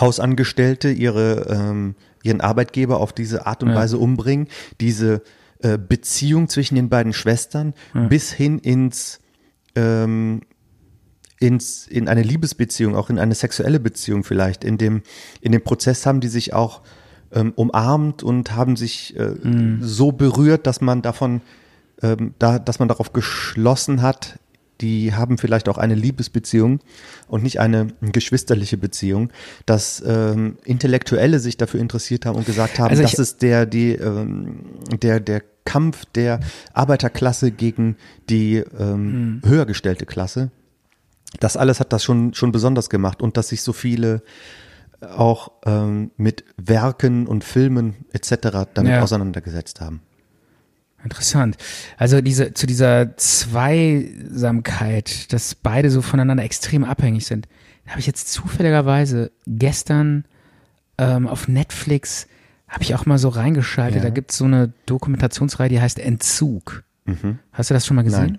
Hausangestellte 0.00 0.90
ihre, 0.90 1.46
ähm, 1.50 1.96
ihren 2.22 2.40
Arbeitgeber 2.40 2.98
auf 3.00 3.12
diese 3.12 3.46
Art 3.46 3.62
und 3.62 3.70
Ja. 3.70 3.74
Weise 3.76 3.98
umbringen, 3.98 4.48
diese 4.80 5.22
äh, 5.66 5.78
Beziehung 5.78 6.48
zwischen 6.48 6.76
den 6.76 6.88
beiden 6.88 7.12
Schwestern 7.12 7.74
bis 8.08 8.32
hin 8.32 8.58
ins, 8.60 9.18
ähm, 9.74 10.42
ins, 11.40 11.88
in 11.88 12.08
eine 12.08 12.22
Liebesbeziehung, 12.22 12.94
auch 12.94 13.10
in 13.10 13.18
eine 13.18 13.34
sexuelle 13.34 13.80
Beziehung 13.80 14.22
vielleicht. 14.22 14.62
In 14.62 14.78
dem, 14.78 15.02
in 15.40 15.50
dem 15.50 15.64
Prozess 15.64 16.06
haben 16.06 16.20
die 16.20 16.28
sich 16.28 16.54
auch 16.54 16.82
ähm, 17.32 17.52
umarmt 17.56 18.22
und 18.22 18.54
haben 18.54 18.76
sich 18.76 19.16
äh, 19.16 19.34
so 19.80 20.12
berührt, 20.12 20.68
dass 20.68 20.80
man 20.80 21.02
davon, 21.02 21.40
ähm, 22.00 22.34
da, 22.38 22.60
dass 22.60 22.78
man 22.78 22.86
darauf 22.86 23.12
geschlossen 23.12 24.02
hat, 24.02 24.38
die 24.80 25.14
haben 25.14 25.38
vielleicht 25.38 25.68
auch 25.68 25.78
eine 25.78 25.94
Liebesbeziehung 25.94 26.80
und 27.28 27.42
nicht 27.42 27.58
eine 27.58 27.88
geschwisterliche 28.00 28.76
Beziehung, 28.76 29.30
dass 29.64 30.02
ähm, 30.06 30.58
Intellektuelle 30.64 31.40
sich 31.40 31.56
dafür 31.56 31.80
interessiert 31.80 32.26
haben 32.26 32.36
und 32.36 32.46
gesagt 32.46 32.78
haben, 32.78 32.90
Also 32.90 33.02
das 33.02 33.18
ist 33.18 33.42
der, 33.42 33.66
die, 33.66 33.92
ähm, 33.92 34.60
der, 35.02 35.18
der 35.18 35.42
Kampf 35.66 36.06
der 36.14 36.40
Arbeiterklasse 36.72 37.50
gegen 37.50 37.96
die 38.30 38.56
ähm, 38.78 39.42
höher 39.44 39.66
gestellte 39.66 40.06
Klasse. 40.06 40.50
Das 41.40 41.58
alles 41.58 41.80
hat 41.80 41.92
das 41.92 42.02
schon, 42.02 42.32
schon 42.32 42.52
besonders 42.52 42.88
gemacht 42.88 43.20
und 43.20 43.36
dass 43.36 43.48
sich 43.48 43.60
so 43.60 43.74
viele 43.74 44.22
auch 45.02 45.50
ähm, 45.66 46.10
mit 46.16 46.44
Werken 46.56 47.26
und 47.26 47.44
Filmen 47.44 47.96
etc. 48.12 48.66
damit 48.72 48.92
Ja. 48.92 49.02
auseinandergesetzt 49.02 49.82
haben. 49.82 50.00
Interessant. 51.04 51.56
Also 51.98 52.20
diese, 52.20 52.54
zu 52.54 52.66
dieser 52.66 53.16
Zweisamkeit, 53.16 55.32
dass 55.32 55.54
beide 55.54 55.90
so 55.90 56.02
voneinander 56.02 56.42
extrem 56.42 56.84
abhängig 56.84 57.26
sind, 57.26 57.46
habe 57.86 58.00
ich 58.00 58.06
jetzt 58.06 58.32
zufälligerweise 58.32 59.30
gestern 59.46 60.24
ähm, 60.98 61.28
auf 61.28 61.46
Netflix 61.46 62.26
habe 62.68 62.82
ich 62.82 62.94
auch 62.94 63.06
mal 63.06 63.18
so 63.18 63.28
reingeschaltet. 63.28 63.98
Ja. 63.98 64.08
Da 64.08 64.10
gibt 64.10 64.32
es 64.32 64.38
so 64.38 64.44
eine 64.44 64.72
Dokumentationsreihe, 64.86 65.68
die 65.68 65.80
heißt 65.80 65.98
Entzug. 65.98 66.84
Hast 67.52 67.70
du 67.70 67.74
das 67.74 67.86
schon 67.86 67.96
mal 67.96 68.02
gesehen? 68.02 68.26
Nein. 68.26 68.38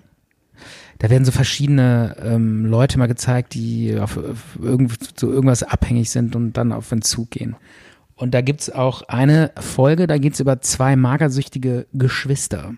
Da 0.98 1.10
werden 1.10 1.24
so 1.24 1.30
verschiedene 1.30 2.16
ähm, 2.20 2.66
Leute 2.66 2.98
mal 2.98 3.06
gezeigt, 3.06 3.54
die 3.54 3.98
auf, 3.98 4.16
auf 4.16 4.58
irgend, 4.60 5.18
so 5.18 5.30
irgendwas 5.30 5.62
abhängig 5.62 6.10
sind 6.10 6.34
und 6.34 6.54
dann 6.54 6.72
auf 6.72 6.90
Entzug 6.90 7.30
gehen. 7.30 7.56
Und 8.16 8.34
da 8.34 8.40
gibt's 8.40 8.68
auch 8.68 9.02
eine 9.02 9.52
Folge, 9.60 10.08
da 10.08 10.18
geht's 10.18 10.40
über 10.40 10.60
zwei 10.60 10.96
magersüchtige 10.96 11.86
Geschwister. 11.92 12.74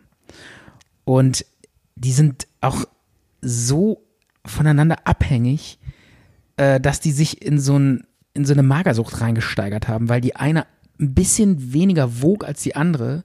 Und 1.05 1.47
die 1.97 2.13
sind 2.13 2.47
auch 2.61 2.85
so 3.41 4.03
voneinander 4.45 5.07
abhängig, 5.07 5.79
äh, 6.59 6.79
dass 6.79 7.01
die 7.01 7.13
sich 7.13 7.43
in 7.43 7.59
so, 7.59 7.79
ein, 7.79 8.07
in 8.35 8.45
so 8.45 8.53
eine 8.53 8.63
Magersucht 8.63 9.23
reingesteigert 9.23 9.89
haben, 9.89 10.11
weil 10.11 10.21
die 10.21 10.37
eine 10.37 10.67
ein 11.01 11.15
bisschen 11.15 11.73
weniger 11.73 12.23
wog 12.23 12.45
als 12.45 12.63
die 12.63 12.77
andere, 12.77 13.23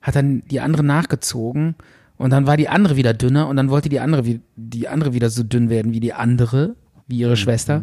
hat 0.00 0.16
dann 0.16 0.42
die 0.50 0.60
andere 0.60 0.82
nachgezogen 0.82 1.74
und 2.16 2.30
dann 2.30 2.46
war 2.46 2.56
die 2.56 2.68
andere 2.68 2.96
wieder 2.96 3.12
dünner 3.14 3.48
und 3.48 3.56
dann 3.56 3.68
wollte 3.70 3.88
die 3.88 4.00
andere, 4.00 4.24
wie- 4.24 4.40
die 4.56 4.88
andere 4.88 5.12
wieder 5.12 5.30
so 5.30 5.42
dünn 5.42 5.68
werden 5.70 5.92
wie 5.92 6.00
die 6.00 6.12
andere, 6.14 6.74
wie 7.06 7.18
ihre 7.18 7.36
Schwester. 7.36 7.82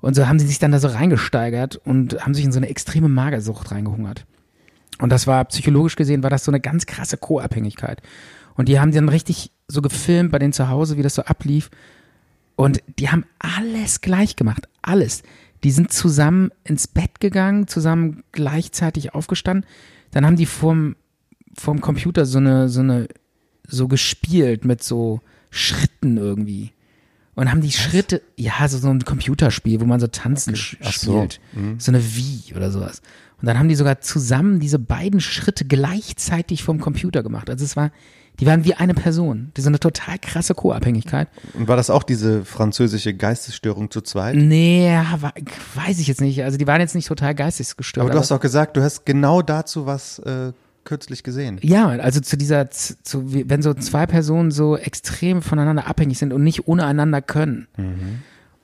Und 0.00 0.14
so 0.14 0.26
haben 0.26 0.38
sie 0.38 0.46
sich 0.46 0.58
dann 0.58 0.72
da 0.72 0.78
so 0.78 0.88
reingesteigert 0.88 1.76
und 1.84 2.24
haben 2.24 2.32
sich 2.34 2.44
in 2.44 2.52
so 2.52 2.58
eine 2.58 2.70
extreme 2.70 3.08
Magersucht 3.08 3.70
reingehungert. 3.70 4.24
Und 4.98 5.10
das 5.10 5.26
war 5.26 5.44
psychologisch 5.46 5.96
gesehen, 5.96 6.22
war 6.22 6.30
das 6.30 6.44
so 6.44 6.50
eine 6.50 6.60
ganz 6.60 6.86
krasse 6.86 7.16
Co-Abhängigkeit. 7.18 8.00
Und 8.54 8.68
die 8.68 8.80
haben 8.80 8.92
dann 8.92 9.08
richtig 9.10 9.50
so 9.68 9.82
gefilmt 9.82 10.32
bei 10.32 10.38
denen 10.38 10.52
zu 10.54 10.68
Hause, 10.68 10.96
wie 10.96 11.02
das 11.02 11.14
so 11.14 11.22
ablief. 11.22 11.70
Und 12.56 12.82
die 12.98 13.10
haben 13.10 13.24
alles 13.38 14.00
gleich 14.00 14.36
gemacht. 14.36 14.68
Alles. 14.82 15.22
Die 15.64 15.70
sind 15.70 15.92
zusammen 15.92 16.50
ins 16.64 16.86
Bett 16.86 17.20
gegangen, 17.20 17.66
zusammen 17.68 18.22
gleichzeitig 18.32 19.14
aufgestanden. 19.14 19.66
Dann 20.10 20.24
haben 20.26 20.36
die 20.36 20.46
vorm, 20.46 20.96
vorm 21.56 21.80
Computer 21.80 22.24
so 22.26 22.38
eine, 22.38 22.68
so 22.68 22.80
eine, 22.80 23.08
so 23.66 23.86
gespielt 23.88 24.64
mit 24.64 24.82
so 24.82 25.20
Schritten 25.50 26.16
irgendwie. 26.16 26.72
Und 27.34 27.50
haben 27.50 27.60
die 27.60 27.72
Schritte, 27.72 28.22
ja, 28.36 28.66
so, 28.68 28.78
so 28.78 28.88
ein 28.90 29.04
Computerspiel, 29.04 29.80
wo 29.80 29.84
man 29.84 30.00
so 30.00 30.06
tanzen 30.08 30.54
sch- 30.54 30.76
Ach 30.82 30.92
so. 30.92 31.12
spielt. 31.12 31.40
So 31.78 31.90
eine 31.92 32.02
Wie 32.16 32.54
oder 32.54 32.70
sowas. 32.70 33.00
Und 33.40 33.46
dann 33.46 33.58
haben 33.58 33.68
die 33.68 33.76
sogar 33.76 34.00
zusammen 34.00 34.60
diese 34.60 34.78
beiden 34.78 35.20
Schritte 35.20 35.64
gleichzeitig 35.64 36.62
vom 36.62 36.80
Computer 36.80 37.22
gemacht. 37.22 37.48
Also 37.48 37.64
es 37.64 37.76
war, 37.76 37.92
die 38.38 38.46
waren 38.46 38.64
wie 38.64 38.74
eine 38.74 38.94
Person. 38.94 39.52
Die 39.56 39.60
so 39.60 39.68
eine 39.68 39.78
total 39.80 40.18
krasse 40.18 40.54
Co-Abhängigkeit. 40.54 41.28
Und 41.54 41.68
war 41.68 41.76
das 41.76 41.90
auch 41.90 42.02
diese 42.02 42.44
französische 42.44 43.12
Geistesstörung 43.12 43.90
zu 43.90 44.00
zweit? 44.00 44.36
Nee, 44.36 44.86
ja, 44.92 45.16
wa- 45.20 45.32
weiß 45.74 45.98
ich 45.98 46.06
jetzt 46.06 46.20
nicht. 46.20 46.42
Also 46.44 46.56
die 46.56 46.66
waren 46.66 46.80
jetzt 46.80 46.94
nicht 46.94 47.08
total 47.08 47.34
geistesgestört. 47.34 48.04
Aber 48.04 48.12
du 48.12 48.18
hast 48.18 48.30
doch 48.30 48.40
gesagt, 48.40 48.76
du 48.76 48.82
hast 48.82 49.04
genau 49.04 49.42
dazu 49.42 49.84
was 49.84 50.18
äh, 50.20 50.52
kürzlich 50.84 51.22
gesehen. 51.22 51.58
ja, 51.62 51.88
also 51.88 52.20
zu 52.20 52.38
dieser, 52.38 52.70
zu, 52.70 53.24
wenn 53.48 53.60
so 53.60 53.74
zwei 53.74 54.06
Personen 54.06 54.50
so 54.50 54.76
extrem 54.78 55.42
voneinander 55.42 55.86
abhängig 55.86 56.18
sind 56.18 56.32
und 56.32 56.42
nicht 56.42 56.66
ohne 56.66 56.86
einander 56.86 57.20
können. 57.20 57.68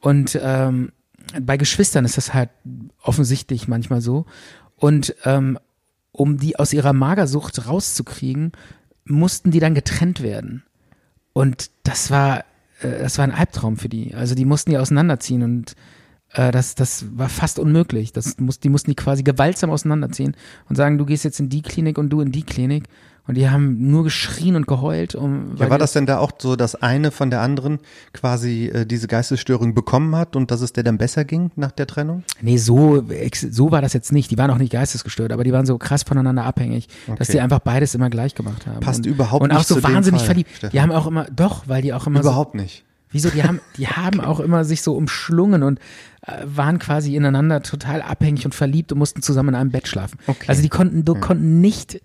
Und 0.00 0.38
ähm, 0.42 0.92
bei 1.40 1.56
Geschwistern 1.58 2.04
ist 2.06 2.16
das 2.16 2.32
halt 2.32 2.48
offensichtlich 3.02 3.68
manchmal 3.68 4.00
so. 4.00 4.24
Und 4.76 5.14
ähm, 5.24 5.58
um 6.12 6.38
die 6.38 6.58
aus 6.58 6.72
ihrer 6.72 6.92
Magersucht 6.94 7.66
rauszukriegen, 7.66 8.52
mussten 9.06 9.50
die 9.50 9.60
dann 9.60 9.74
getrennt 9.74 10.22
werden. 10.22 10.64
Und 11.32 11.70
das 11.82 12.10
war, 12.10 12.40
äh, 12.80 12.98
das 12.98 13.18
war 13.18 13.24
ein 13.24 13.32
Albtraum 13.32 13.76
für 13.76 13.88
die. 13.88 14.14
Also 14.14 14.34
die 14.34 14.44
mussten 14.44 14.70
die 14.70 14.78
auseinanderziehen 14.78 15.42
und 15.42 15.74
äh, 16.32 16.50
das, 16.50 16.74
das 16.74 17.06
war 17.16 17.28
fast 17.28 17.58
unmöglich. 17.58 18.12
Das 18.12 18.38
muss, 18.38 18.60
die 18.60 18.68
mussten 18.68 18.90
die 18.90 18.96
quasi 18.96 19.22
gewaltsam 19.22 19.70
auseinanderziehen 19.70 20.36
und 20.68 20.76
sagen, 20.76 20.98
du 20.98 21.06
gehst 21.06 21.24
jetzt 21.24 21.40
in 21.40 21.48
die 21.48 21.62
Klinik 21.62 21.98
und 21.98 22.10
du 22.10 22.20
in 22.20 22.32
die 22.32 22.42
Klinik. 22.42 22.84
Und 23.28 23.36
die 23.36 23.50
haben 23.50 23.90
nur 23.90 24.04
geschrien 24.04 24.54
und 24.54 24.66
geheult. 24.68 25.14
Um, 25.16 25.56
Ja, 25.56 25.68
war 25.68 25.78
die- 25.78 25.80
das 25.82 25.92
denn 25.92 26.06
da 26.06 26.18
auch 26.18 26.30
so, 26.38 26.54
dass 26.54 26.76
eine 26.76 27.10
von 27.10 27.30
der 27.30 27.40
anderen 27.40 27.80
quasi 28.12 28.66
äh, 28.66 28.86
diese 28.86 29.08
Geistesstörung 29.08 29.74
bekommen 29.74 30.14
hat 30.14 30.36
und 30.36 30.50
dass 30.50 30.60
es 30.60 30.72
der 30.72 30.84
dann 30.84 30.96
besser 30.96 31.24
ging 31.24 31.50
nach 31.56 31.72
der 31.72 31.86
Trennung? 31.88 32.22
Nee, 32.40 32.56
so, 32.56 33.02
so 33.50 33.70
war 33.72 33.82
das 33.82 33.92
jetzt 33.94 34.12
nicht. 34.12 34.30
Die 34.30 34.38
waren 34.38 34.50
auch 34.50 34.58
nicht 34.58 34.72
geistesgestört, 34.72 35.32
aber 35.32 35.42
die 35.42 35.52
waren 35.52 35.66
so 35.66 35.76
krass 35.76 36.04
voneinander 36.04 36.44
abhängig, 36.44 36.86
dass 37.18 37.28
Okay. 37.28 37.32
die 37.32 37.40
einfach 37.40 37.58
beides 37.58 37.94
immer 37.96 38.10
gleich 38.10 38.34
gemacht 38.36 38.66
haben. 38.66 38.80
Passt 38.80 39.00
und, 39.00 39.06
überhaupt 39.06 39.42
Und 39.42 39.50
auch 39.52 39.56
nicht 39.58 39.66
so 39.68 39.74
zu 39.74 39.80
dem 39.80 39.94
wahnsinnig 39.94 40.20
Fall, 40.20 40.26
verliebt. 40.26 40.50
Stefan. 40.54 40.70
Die 40.70 40.80
haben 40.80 40.92
auch 40.92 41.06
immer, 41.08 41.24
doch, 41.34 41.66
weil 41.66 41.82
die 41.82 41.92
auch 41.94 42.06
immer 42.06 42.20
Überhaupt 42.20 42.54
nicht. 42.54 42.78
so, 42.78 42.84
wieso, 43.10 43.30
die 43.30 43.42
haben, 43.42 43.60
die 43.76 43.88
haben 43.88 44.20
auch 44.20 44.38
immer 44.38 44.64
sich 44.64 44.82
so 44.82 44.94
umschlungen 44.94 45.64
und 45.64 45.80
äh, 46.26 46.32
waren 46.44 46.78
quasi 46.78 47.16
ineinander 47.16 47.60
total 47.62 48.02
abhängig 48.02 48.44
und 48.44 48.54
verliebt 48.54 48.92
und 48.92 48.98
mussten 48.98 49.20
zusammen 49.22 49.48
in 49.50 49.54
einem 49.56 49.70
Bett 49.72 49.88
schlafen. 49.88 50.18
Okay. 50.28 50.44
Also 50.46 50.62
die 50.62 50.68
konnten, 50.68 51.04
du 51.04 51.14
konnten 51.16 51.60
nicht 51.60 52.00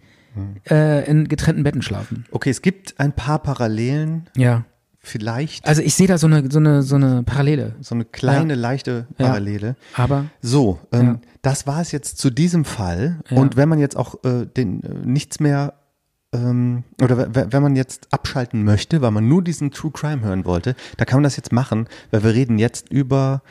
äh, 0.70 1.10
in 1.10 1.28
getrennten 1.28 1.64
Betten 1.64 1.82
schlafen. 1.82 2.26
Okay, 2.32 2.50
es 2.50 2.62
gibt 2.62 3.00
ein 3.00 3.14
paar 3.14 3.40
Parallelen 3.40 4.30
Ja. 4.36 4.66
vielleicht 5.00 5.68
Also 5.68 5.82
ich 5.82 5.96
sehe 5.96 6.08
da 6.08 6.18
so 6.18 6.28
eine, 6.28 6.50
so 6.52 6.60
eine, 6.60 6.84
so 6.84 6.96
eine 6.96 7.24
Parallele. 7.24 7.76
so 7.82 7.96
eine 7.96 8.06
kleine, 8.06 8.54
Ja. 8.54 8.60
leichte 8.60 9.08
Ja. 9.18 9.28
Parallele. 9.28 9.76
Aber 9.96 10.26
So, 10.42 10.80
ähm, 10.92 11.06
Ja. 11.06 11.20
das 11.42 11.68
war 11.68 11.82
es 11.82 11.92
jetzt 11.92 12.18
zu 12.18 12.30
diesem 12.30 12.66
Fall. 12.66 13.20
Ja. 13.30 13.38
Und 13.38 13.56
wenn 13.58 13.68
man 13.70 13.80
jetzt 13.80 13.98
auch 13.98 14.24
äh, 14.24 14.46
den 14.46 14.84
äh, 14.84 14.90
nichts 15.06 15.40
mehr 15.40 15.74
ähm, 16.34 16.84
oder 17.02 17.28
wenn 17.34 17.62
man 17.62 17.76
jetzt 17.76 18.08
abschalten 18.12 18.64
möchte, 18.64 19.02
weil 19.02 19.12
man 19.12 19.28
nur 19.28 19.44
diesen 19.44 19.72
True 19.72 19.92
Crime 19.92 20.22
hören 20.22 20.46
wollte, 20.46 20.76
da 20.98 21.04
kann 21.04 21.18
man 21.18 21.24
das 21.24 21.36
jetzt 21.36 21.52
machen, 21.52 21.88
weil 22.12 22.24
wir 22.24 22.34
reden 22.34 22.58
jetzt 22.58 22.90
über 22.90 23.42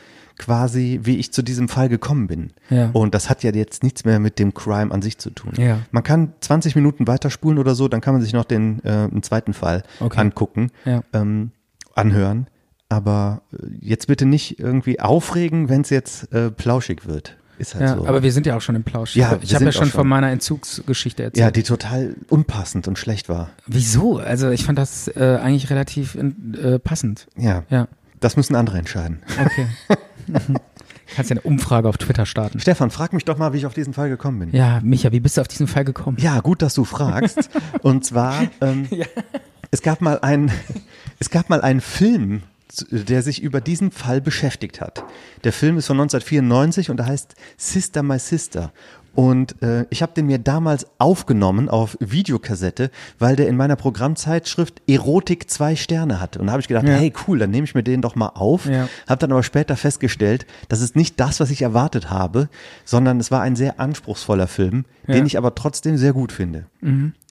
quasi, 0.41 0.99
wie 1.03 1.17
ich 1.17 1.31
zu 1.31 1.41
diesem 1.43 1.69
Fall 1.69 1.87
gekommen 1.87 2.27
bin. 2.27 2.51
Ja. 2.69 2.89
Und 2.91 3.15
das 3.15 3.29
hat 3.29 3.43
ja 3.43 3.51
jetzt 3.53 3.83
nichts 3.83 4.03
mehr 4.03 4.19
mit 4.19 4.39
dem 4.39 4.53
Crime 4.53 4.91
an 4.91 5.01
sich 5.01 5.17
zu 5.19 5.29
tun. 5.29 5.53
Ja. 5.55 5.79
Man 5.91 6.03
kann 6.03 6.33
20 6.41 6.75
Minuten 6.75 7.07
weiterspulen 7.07 7.59
oder 7.59 7.75
so, 7.75 7.87
dann 7.87 8.01
kann 8.01 8.13
man 8.15 8.21
sich 8.23 8.33
noch 8.33 8.43
den 8.45 8.83
äh, 8.83 8.89
einen 8.89 9.23
zweiten 9.23 9.53
Fall 9.53 9.83
Okay. 9.99 10.19
angucken, 10.19 10.71
Ja. 10.83 11.01
ähm, 11.13 11.51
anhören. 11.95 12.47
Aber 12.89 13.43
äh, 13.53 13.67
jetzt 13.79 14.07
bitte 14.07 14.25
nicht 14.25 14.59
irgendwie 14.59 14.99
aufregen, 14.99 15.69
wenn 15.69 15.81
es 15.81 15.89
jetzt 15.91 16.33
äh, 16.33 16.51
plauschig 16.51 17.05
wird. 17.07 17.37
Ist 17.57 17.75
halt 17.75 17.83
ja, 17.89 17.95
so. 17.97 18.07
aber 18.07 18.23
wir 18.23 18.31
sind 18.31 18.47
ja 18.47 18.57
auch 18.57 18.61
schon 18.61 18.75
im 18.75 18.83
Plausch. 18.83 19.15
Ja, 19.15 19.37
ich 19.41 19.53
habe 19.53 19.65
ja 19.65 19.71
schon 19.71 19.83
schon. 19.85 19.91
von 19.91 20.07
meiner 20.07 20.31
Entzugsgeschichte 20.31 21.21
erzählt. 21.23 21.37
ja, 21.45 21.51
die 21.51 21.61
total 21.61 22.15
unpassend 22.27 22.87
und 22.87 22.97
schlecht 22.97 23.29
war. 23.29 23.51
Wieso? 23.67 24.17
Also 24.17 24.49
ich 24.49 24.65
fand 24.65 24.79
das 24.79 25.07
äh, 25.09 25.37
eigentlich 25.39 25.69
relativ 25.69 26.15
äh, 26.15 26.79
passend. 26.79 27.27
Ja, 27.37 27.63
Ja, 27.69 27.87
das 28.19 28.35
müssen 28.35 28.55
andere 28.55 28.79
entscheiden. 28.79 29.19
okay. 29.39 29.67
Kannst 31.15 31.29
ja 31.29 31.35
eine 31.35 31.41
Umfrage 31.41 31.89
auf 31.89 31.97
Twitter 31.97 32.25
starten. 32.25 32.59
Stefan, 32.59 32.89
frag 32.89 33.11
mich 33.11 33.25
doch 33.25 33.37
mal, 33.37 33.51
wie 33.53 33.57
ich 33.57 33.65
auf 33.65 33.73
diesen 33.73 33.93
Fall 33.93 34.09
gekommen 34.09 34.39
bin. 34.39 34.51
Ja, 34.53 34.79
Micha, 34.81 35.11
wie 35.11 35.19
bist 35.19 35.37
du 35.37 35.41
auf 35.41 35.47
diesen 35.47 35.67
Fall 35.67 35.83
gekommen? 35.83 36.17
Ja, 36.19 36.39
gut, 36.39 36.61
dass 36.61 36.73
du 36.73 36.85
fragst. 36.85 37.49
Und 37.81 38.05
zwar, 38.05 38.47
ähm, 38.61 38.87
es 39.71 39.81
gab 39.81 40.01
mal 40.01 40.19
ein, 40.21 40.51
es 41.19 41.29
gab 41.29 41.49
mal 41.49 41.61
einen 41.61 41.81
Film, 41.81 42.43
der 42.89 43.21
sich 43.21 43.41
über 43.41 43.59
diesen 43.59 43.91
Fall 43.91 44.21
beschäftigt 44.21 44.79
hat. 44.79 45.03
Der 45.43 45.51
Film 45.51 45.77
ist 45.77 45.87
von 45.87 45.99
1994 45.99 46.89
und 46.89 46.97
der 46.97 47.07
heißt 47.07 47.35
Sister 47.57 48.03
My 48.03 48.17
Sister. 48.17 48.71
Und 49.13 49.61
äh, 49.61 49.85
ich 49.89 50.01
habe 50.01 50.13
den 50.13 50.25
mir 50.27 50.39
damals 50.39 50.87
aufgenommen 50.97 51.67
auf 51.67 51.97
Videokassette, 51.99 52.91
weil 53.19 53.35
der 53.35 53.47
in 53.49 53.57
meiner 53.57 53.75
Programmzeitschrift 53.75 54.81
Erotik 54.87 55.49
zwei 55.49 55.75
Sterne 55.75 56.19
hatte. 56.21 56.39
Und 56.39 56.45
da 56.47 56.53
habe 56.53 56.61
ich 56.61 56.67
gedacht, 56.67 56.87
Ja. 56.87 56.93
hey 56.95 57.11
cool, 57.27 57.39
dann 57.39 57.49
nehme 57.51 57.65
ich 57.65 57.75
mir 57.75 57.83
den 57.83 58.01
doch 58.01 58.15
mal 58.15 58.29
auf. 58.29 58.65
Ja. 58.67 58.87
Habe 59.07 59.19
dann 59.19 59.31
aber 59.31 59.43
später 59.43 59.75
festgestellt, 59.75 60.45
das 60.69 60.81
ist 60.81 60.95
nicht 60.95 61.19
das, 61.19 61.39
was 61.39 61.49
ich 61.51 61.61
erwartet 61.61 62.09
habe, 62.09 62.47
sondern 62.85 63.19
es 63.19 63.31
war 63.31 63.41
ein 63.41 63.55
sehr 63.55 63.79
anspruchsvoller 63.79 64.47
Film, 64.47 64.85
den 65.07 65.17
Ja. 65.17 65.25
ich 65.25 65.37
aber 65.37 65.55
trotzdem 65.55 65.97
sehr 65.97 66.13
gut 66.13 66.31
finde. 66.31 66.65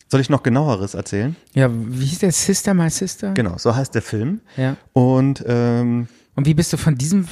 Soll 0.09 0.21
ich 0.21 0.29
noch 0.29 0.43
genaueres 0.43 0.95
erzählen? 0.95 1.37
Ja, 1.55 1.71
wie 1.73 2.05
hieß 2.05 2.19
der 2.19 2.33
Sister 2.33 2.75
My 2.75 2.91
Sister? 2.91 3.33
Genau, 3.33 3.57
so 3.59 3.75
heißt 3.75 3.95
der 3.95 4.03
Film. 4.03 4.41
Ja. 4.57 4.77
Und 4.93 5.45
ähm, 5.47 6.09
Und 6.35 6.47
wie 6.47 6.55
bist 6.55 6.73
du 6.73 6.77
von 6.77 6.97
diesem 6.97 7.27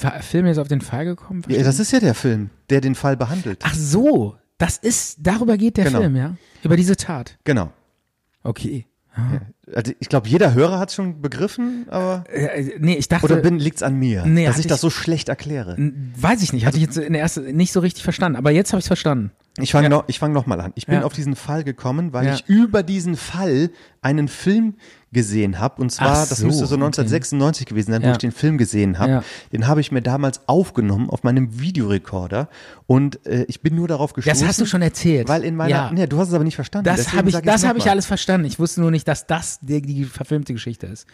Fa 0.00 0.20
Film 0.20 0.46
jetzt 0.46 0.58
auf 0.58 0.68
den 0.68 0.80
Fall 0.80 1.04
gekommen? 1.04 1.42
ja, 1.48 1.62
das 1.62 1.78
ist 1.78 1.92
ja 1.92 2.00
der 2.00 2.14
Film, 2.14 2.50
der 2.70 2.80
den 2.80 2.94
Fall 2.94 3.16
behandelt. 3.16 3.60
Ach 3.64 3.74
so, 3.74 4.36
das 4.58 4.76
ist, 4.78 5.18
darüber 5.20 5.56
geht 5.56 5.76
der 5.76 5.84
Genau. 5.84 6.00
Film, 6.00 6.16
ja? 6.16 6.36
Über 6.62 6.76
diese 6.76 6.96
Tat. 6.96 7.38
Genau. 7.44 7.70
Okay. 8.42 8.86
Also 9.72 9.92
ich 10.00 10.08
glaube, 10.08 10.28
jeder 10.28 10.54
Hörer 10.54 10.80
hat 10.80 10.88
es 10.88 10.96
schon 10.96 11.22
begriffen, 11.22 11.86
aber 11.88 12.24
Äh, 12.32 12.72
nee, 12.80 12.94
ich 12.96 13.06
dachte, 13.06 13.24
oder 13.26 13.36
bin, 13.36 13.60
liegt's 13.60 13.82
an 13.84 13.94
mir, 13.96 14.26
Nee, 14.26 14.44
dass 14.44 14.54
hatte 14.54 14.60
ich 14.62 14.66
das 14.66 14.78
ich- 14.78 14.82
so 14.82 14.90
schlecht 14.90 15.28
erkläre? 15.28 15.76
Weiß 16.16 16.42
ich 16.42 16.52
nicht, 16.52 16.66
hatte 16.66 16.76
ich 16.78 16.82
jetzt 16.82 16.96
in 16.98 17.12
der 17.12 17.22
ersten 17.22 17.54
nicht 17.56 17.72
so 17.72 17.78
richtig 17.78 18.02
verstanden, 18.02 18.36
aber 18.36 18.50
jetzt 18.50 18.72
habe 18.72 18.80
ich 18.80 18.86
verstanden. 18.86 19.30
Ich 19.58 19.70
fange 19.70 19.88
noch, 19.88 20.04
ich 20.08 20.18
fang 20.18 20.32
noch 20.32 20.46
mal 20.46 20.60
an. 20.60 20.72
Ich 20.74 20.86
bin 20.86 20.96
Ja. 20.96 21.04
auf 21.04 21.12
diesen 21.12 21.36
Fall 21.36 21.62
gekommen, 21.62 22.12
weil 22.12 22.26
Ja. 22.26 22.34
ich 22.34 22.44
über 22.48 22.82
diesen 22.82 23.16
Fall 23.16 23.70
einen 24.02 24.26
Film 24.26 24.74
gesehen 25.12 25.60
habe. 25.60 25.80
Und 25.80 25.90
zwar, 25.90 26.24
Ach 26.24 26.28
das 26.28 26.38
so, 26.38 26.46
müsste 26.46 26.66
so 26.66 26.74
okay. 26.74 26.82
1996 26.84 27.66
gewesen 27.66 27.92
sein, 27.92 28.02
wo 28.02 28.06
Ja. 28.06 28.12
ich 28.12 28.18
den 28.18 28.32
Film 28.32 28.58
gesehen 28.58 28.98
habe. 28.98 29.10
Ja. 29.12 29.24
Den 29.52 29.68
habe 29.68 29.80
ich 29.80 29.92
mir 29.92 30.02
damals 30.02 30.40
aufgenommen 30.48 31.08
auf 31.08 31.22
meinem 31.22 31.60
Videorekorder. 31.60 32.48
Und 32.88 33.24
äh, 33.26 33.44
ich 33.46 33.60
bin 33.60 33.76
nur 33.76 33.86
darauf 33.86 34.12
gestoßen. 34.12 34.40
Das 34.40 34.48
hast 34.48 34.60
du 34.60 34.66
schon 34.66 34.82
erzählt. 34.82 35.28
Weil 35.28 35.44
in 35.44 35.54
meiner, 35.54 35.70
ja. 35.70 35.90
nee, 35.92 36.06
du 36.08 36.18
hast 36.18 36.28
es 36.28 36.34
aber 36.34 36.42
nicht 36.44 36.56
verstanden. 36.56 36.86
Das 36.86 37.12
habe 37.12 37.28
ich, 37.28 37.36
das 37.36 37.64
habe 37.64 37.78
ich 37.78 37.88
alles 37.88 38.06
verstanden. 38.06 38.46
Ich 38.48 38.58
wusste 38.58 38.80
nur 38.80 38.90
nicht, 38.90 39.06
dass 39.06 39.28
das 39.28 39.60
die, 39.62 39.80
die 39.80 40.04
verfilmte 40.04 40.52
Geschichte 40.52 40.86
ist. 40.88 41.06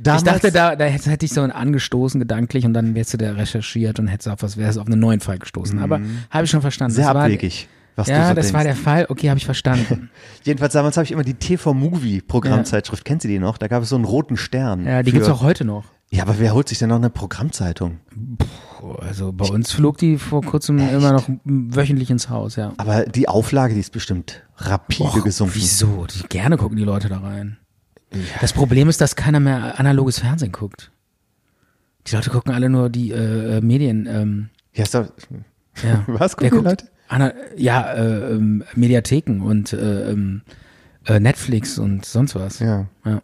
Damals, 0.00 0.22
ich 0.22 0.28
dachte, 0.28 0.52
da, 0.52 0.76
da 0.76 0.84
hätte, 0.84 1.24
ich 1.24 1.32
so 1.32 1.42
angestoßen 1.42 2.18
gedanklich 2.20 2.64
und 2.64 2.72
dann 2.74 2.94
wärst 2.94 3.12
du 3.14 3.18
da 3.18 3.32
recherchiert 3.32 3.98
und 4.00 4.08
hättest 4.08 4.28
auf 4.28 4.42
was, 4.42 4.56
wärst 4.56 4.78
auf 4.78 4.86
einen 4.86 4.98
neuen 5.00 5.20
Fall 5.20 5.38
gestoßen. 5.38 5.78
Aber 5.78 6.00
habe 6.30 6.44
ich 6.44 6.50
schon 6.50 6.60
verstanden. 6.62 6.92
Mhm. 6.92 6.96
sehr 6.96 7.06
Das 7.06 7.14
war- 7.14 7.22
abwegig, 7.24 7.68
was 7.96 8.08
Ja, 8.08 8.28
so 8.28 8.34
das 8.34 8.46
denkst. 8.46 8.54
war 8.54 8.64
der 8.64 8.76
Fall. 8.76 9.06
Okay, 9.08 9.28
habe 9.28 9.38
ich 9.38 9.44
verstanden. 9.44 10.10
Jedenfalls 10.44 10.72
damals 10.72 10.96
habe 10.96 11.04
ich 11.04 11.12
immer 11.12 11.24
die 11.24 11.34
TV-Movie-Programmzeitschrift. 11.34 13.04
Kennst 13.04 13.24
du 13.24 13.28
die 13.28 13.38
noch? 13.38 13.58
Da 13.58 13.68
gab 13.68 13.82
es 13.82 13.88
so 13.90 13.96
einen 13.96 14.04
roten 14.04 14.36
Stern. 14.36 14.86
ja, 14.86 15.02
die 15.02 15.10
für- 15.10 15.18
gibt's 15.18 15.28
auch 15.30 15.42
heute 15.42 15.64
noch. 15.64 15.84
Ja, 16.10 16.24
aber 16.24 16.38
wer 16.38 16.52
holt 16.52 16.68
sich 16.68 16.78
denn 16.78 16.90
noch 16.90 16.96
eine 16.96 17.08
Programmzeitung? 17.08 18.00
Also 19.00 19.32
bei 19.32 19.46
uns 19.46 19.72
flog 19.72 19.96
die 19.96 20.18
vor 20.18 20.42
kurzem 20.42 20.78
immer 20.78 21.12
noch 21.12 21.26
wöchentlich 21.44 22.10
ins 22.10 22.28
Haus, 22.28 22.56
ja. 22.56 22.72
Aber 22.76 23.04
die 23.06 23.28
Auflage, 23.30 23.72
die 23.72 23.80
ist 23.80 23.92
bestimmt 23.92 24.42
rapide 24.58 25.04
Och, 25.04 25.24
gesunken. 25.24 25.54
Wieso? 25.56 26.06
Die, 26.06 26.26
gerne 26.28 26.58
gucken 26.58 26.76
die 26.76 26.84
Leute 26.84 27.08
da 27.08 27.18
rein. 27.20 27.56
Das 28.40 28.52
Problem 28.52 28.88
ist, 28.88 29.00
dass 29.00 29.16
keiner 29.16 29.40
mehr 29.40 29.78
analoges 29.78 30.18
Fernsehen 30.18 30.52
guckt. 30.52 30.90
Die 32.06 32.14
Leute 32.14 32.30
gucken 32.30 32.52
alle 32.52 32.68
nur 32.68 32.90
die 32.90 33.10
äh, 33.12 33.58
äh, 33.58 33.60
Medien. 33.60 34.06
Ähm, 34.06 34.48
Ja, 34.74 34.82
ist 34.82 34.94
doch, 34.94 35.06
ja. 35.82 36.04
Was 36.06 36.36
gucken 36.36 36.58
die? 36.58 36.64
Leute? 36.64 36.86
Ana 37.08 37.32
ja, 37.56 37.92
äh, 37.92 38.32
ähm, 38.32 38.64
Mediatheken 38.74 39.40
und 39.42 39.72
äh, 39.72 40.10
ähm, 40.10 40.42
äh, 41.06 41.20
Netflix 41.20 41.78
und 41.78 42.04
sonst 42.04 42.34
was. 42.34 42.58
ja, 42.58 42.86
Ja. 43.04 43.22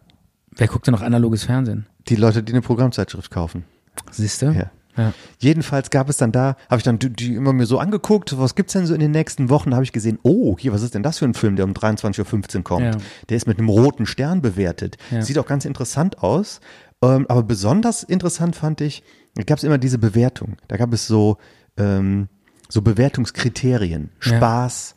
Wer 0.55 0.67
guckt 0.67 0.87
denn 0.87 0.93
noch 0.93 1.01
analoges 1.01 1.43
Fernsehen? 1.45 1.85
die 2.07 2.15
Leute, 2.15 2.41
die 2.43 2.53
eine 2.53 2.61
Programmzeitschrift 2.61 3.29
kaufen. 3.31 3.65
Siehst 4.11 4.41
du? 4.41 4.47
Ja. 4.47 4.71
Ja. 4.99 5.13
Jedenfalls 5.39 5.89
gab 5.89 6.09
es 6.09 6.17
dann 6.17 6.31
da, 6.31 6.55
habe 6.69 6.77
ich 6.77 6.83
dann 6.83 6.99
die, 6.99 7.09
die 7.09 7.35
immer 7.35 7.53
mir 7.53 7.65
so 7.65 7.79
angeguckt, 7.79 8.37
was 8.37 8.55
gibt's 8.55 8.73
denn 8.73 8.85
so 8.85 8.93
in 8.93 8.99
den 8.99 9.11
nächsten 9.11 9.49
Wochen, 9.49 9.73
habe 9.73 9.83
ich 9.83 9.93
gesehen, 9.93 10.19
oh, 10.23 10.57
hier, 10.59 10.73
was 10.73 10.81
ist 10.81 10.93
denn 10.93 11.03
das 11.03 11.19
für 11.19 11.25
ein 11.25 11.33
Film, 11.33 11.55
der 11.55 11.65
um 11.65 11.73
23.15 11.73 12.57
Uhr 12.57 12.63
kommt? 12.63 12.85
Ja. 12.85 13.01
Der 13.29 13.37
ist 13.37 13.47
mit 13.47 13.57
einem 13.57 13.69
roten 13.69 14.05
Stern 14.05 14.41
bewertet. 14.41 14.97
Ja. 15.11 15.21
Sieht 15.21 15.37
auch 15.37 15.45
ganz 15.45 15.65
interessant 15.65 16.21
aus. 16.21 16.59
Ähm, 17.01 17.25
aber 17.29 17.43
besonders 17.43 18.03
interessant 18.03 18.55
fand 18.55 18.81
ich, 18.81 19.03
da 19.35 19.43
gab 19.43 19.57
es 19.57 19.63
immer 19.63 19.77
diese 19.77 19.97
Bewertung. 19.97 20.57
Da 20.67 20.77
gab 20.77 20.93
es 20.93 21.07
so, 21.07 21.37
ähm, 21.77 22.27
so 22.67 22.81
Bewertungskriterien. 22.81 24.09
Spaß, 24.19 24.95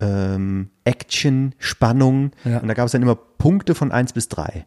ähm, 0.00 0.70
Action, 0.84 1.54
Spannung. 1.58 2.30
Und 2.44 2.68
da 2.68 2.74
gab 2.74 2.86
es 2.86 2.92
dann 2.92 3.02
immer 3.02 3.16
Punkte 3.16 3.74
von 3.74 3.92
eins 3.92 4.12
bis 4.12 4.28
drei. 4.28 4.66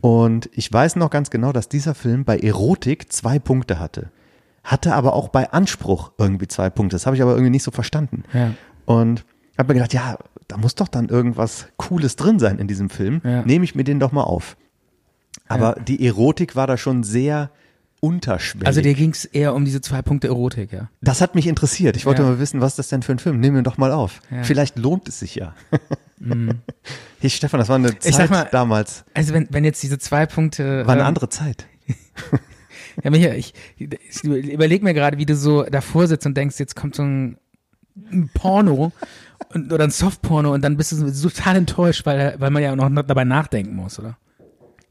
Und 0.00 0.50
ich 0.52 0.72
weiß 0.72 0.96
noch 0.96 1.10
ganz 1.10 1.30
genau, 1.30 1.52
dass 1.52 1.68
dieser 1.68 1.94
Film 1.94 2.24
bei 2.24 2.38
Erotik 2.38 3.12
zwei 3.12 3.38
Punkte 3.38 3.78
hatte. 3.78 4.10
Hatte 4.66 4.94
aber 4.94 5.12
auch 5.14 5.28
bei 5.28 5.50
Anspruch 5.52 6.10
irgendwie 6.18 6.48
zwei 6.48 6.70
Punkte. 6.70 6.96
Das 6.96 7.06
habe 7.06 7.14
ich 7.14 7.22
aber 7.22 7.32
irgendwie 7.32 7.50
nicht 7.50 7.62
so 7.62 7.70
verstanden. 7.70 8.24
Ja. 8.32 8.50
Und 8.84 9.24
habe 9.56 9.68
mir 9.68 9.74
gedacht, 9.80 9.94
ja, 9.94 10.18
da 10.48 10.56
muss 10.56 10.74
doch 10.74 10.88
dann 10.88 11.08
irgendwas 11.08 11.66
Cooles 11.76 12.16
drin 12.16 12.38
sein 12.40 12.58
in 12.58 12.66
diesem 12.66 12.90
Film. 12.90 13.20
Ja. 13.24 13.42
Nehme 13.42 13.64
ich 13.64 13.76
mir 13.76 13.84
den 13.84 14.00
doch 14.00 14.10
mal 14.10 14.24
auf. 14.24 14.56
Aber 15.46 15.76
die 15.86 16.04
Erotik 16.04 16.56
war 16.56 16.66
da 16.66 16.76
schon 16.76 17.04
sehr 17.04 17.50
unterschwellig. 18.00 18.66
Also 18.66 18.80
dir 18.80 18.94
ging's 18.94 19.24
eher 19.24 19.54
um 19.54 19.64
diese 19.64 19.80
zwei 19.80 20.02
Punkte 20.02 20.26
Erotik, 20.26 20.72
ja. 20.72 20.90
das 21.00 21.20
hat 21.20 21.34
mich 21.34 21.46
interessiert. 21.46 21.96
Ich 21.96 22.04
wollte 22.04 22.22
Ja. 22.22 22.28
mal 22.28 22.38
wissen, 22.38 22.60
was 22.60 22.72
ist 22.72 22.78
das 22.78 22.88
denn 22.88 23.02
für 23.02 23.12
ein 23.12 23.18
Film? 23.20 23.38
Nimm 23.40 23.56
ihn 23.56 23.64
doch 23.64 23.78
mal 23.78 23.92
auf. 23.92 24.20
Ja. 24.30 24.38
Mhm. 24.38 24.44
Vielleicht 24.44 24.76
lohnt 24.78 25.08
es 25.08 25.20
sich 25.20 25.36
ja. 25.36 25.54
Hey 27.20 27.30
Stefan, 27.30 27.60
das 27.60 27.68
war 27.68 27.76
eine 27.76 27.98
Zeit 27.98 28.14
sag 28.14 28.30
mal- 28.30 28.48
damals. 28.50 29.04
Also 29.14 29.32
wenn, 29.34 29.46
wenn 29.50 29.64
jetzt 29.64 29.82
diese 29.82 29.98
zwei 29.98 30.24
Punkte. 30.26 30.86
War 30.86 30.92
eine 30.92 31.02
ähm, 31.02 31.08
andere 31.08 31.28
Zeit. 31.28 31.66
Ja, 33.02 33.10
Micha, 33.10 33.32
ich, 33.34 33.52
ich 33.76 34.24
überleg 34.24 34.82
mir 34.82 34.94
gerade, 34.94 35.18
wie 35.18 35.26
du 35.26 35.36
so 35.36 35.62
davor 35.64 36.06
sitzt 36.06 36.26
und 36.26 36.36
denkst, 36.36 36.58
jetzt 36.58 36.76
kommt 36.76 36.94
so 36.94 37.02
ein, 37.02 37.36
ein 38.10 38.30
Porno 38.32 38.92
und, 39.52 39.72
oder 39.72 39.84
ein 39.84 39.90
Softporno 39.90 40.52
und 40.54 40.62
dann 40.62 40.76
bist 40.76 40.92
du 40.92 41.08
so 41.08 41.28
total 41.28 41.56
enttäuscht, 41.56 42.06
weil, 42.06 42.36
weil 42.38 42.50
man 42.50 42.62
ja 42.62 42.74
noch 42.74 42.90
dabei 43.06 43.24
nachdenken 43.24 43.74
muss, 43.76 43.98
oder? 43.98 44.16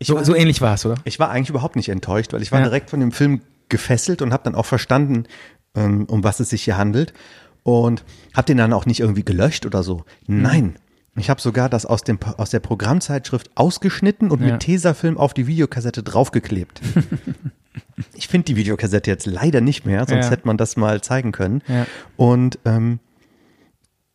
So, 0.04 0.16
war, 0.16 0.26
so 0.26 0.36
ähnlich 0.36 0.62
war 0.62 0.76
es, 0.76 0.86
oder? 0.86 0.96
ich 1.06 1.20
war 1.20 1.30
eigentlich 1.30 1.50
überhaupt 1.50 1.76
nicht 1.78 1.90
enttäuscht, 1.90 2.34
weil 2.34 2.42
ich 2.42 2.52
war 2.52 2.60
Ja. 2.60 2.66
direkt 2.66 2.90
von 2.90 3.00
dem 3.00 3.12
Film 3.12 3.42
gefesselt 3.70 4.22
und 4.22 4.34
habe 4.34 4.44
dann 4.44 4.54
auch 4.56 4.66
verstanden, 4.66 5.24
ähm, 5.74 6.06
um 6.06 6.24
was 6.24 6.40
es 6.40 6.50
sich 6.50 6.64
hier 6.64 6.78
handelt. 6.78 7.14
Und 7.64 8.04
habe 8.36 8.46
den 8.46 8.58
dann 8.58 8.74
auch 8.74 8.86
nicht 8.86 9.00
irgendwie 9.00 9.24
gelöscht 9.26 9.66
oder 9.66 9.82
so. 9.82 10.04
Mhm. 10.28 10.42
Nein. 10.44 10.76
Ich 11.18 11.32
habe 11.32 11.42
sogar 11.42 11.68
das 11.70 11.86
aus, 11.88 12.04
dem, 12.04 12.20
aus 12.38 12.52
der 12.52 12.60
Programmzeitschrift 12.60 13.50
ausgeschnitten 13.56 14.30
und 14.30 14.42
Ja. 14.42 14.52
mit 14.52 14.60
Tesafilm 14.60 15.18
auf 15.18 15.34
die 15.34 15.48
Videokassette 15.48 16.04
draufgeklebt. 16.04 16.82
ich 18.16 18.28
finde 18.28 18.46
die 18.46 18.56
Videokassette 18.56 19.10
jetzt 19.10 19.26
leider 19.26 19.62
nicht 19.62 19.86
mehr, 19.86 20.06
sonst 20.08 20.26
Ja. 20.26 20.32
hätte 20.32 20.48
man 20.48 20.58
das 20.58 20.76
mal 20.78 21.02
zeigen 21.02 21.32
können. 21.32 21.62
Ja. 21.68 21.86
Und 22.18 22.60
ähm, 22.66 23.00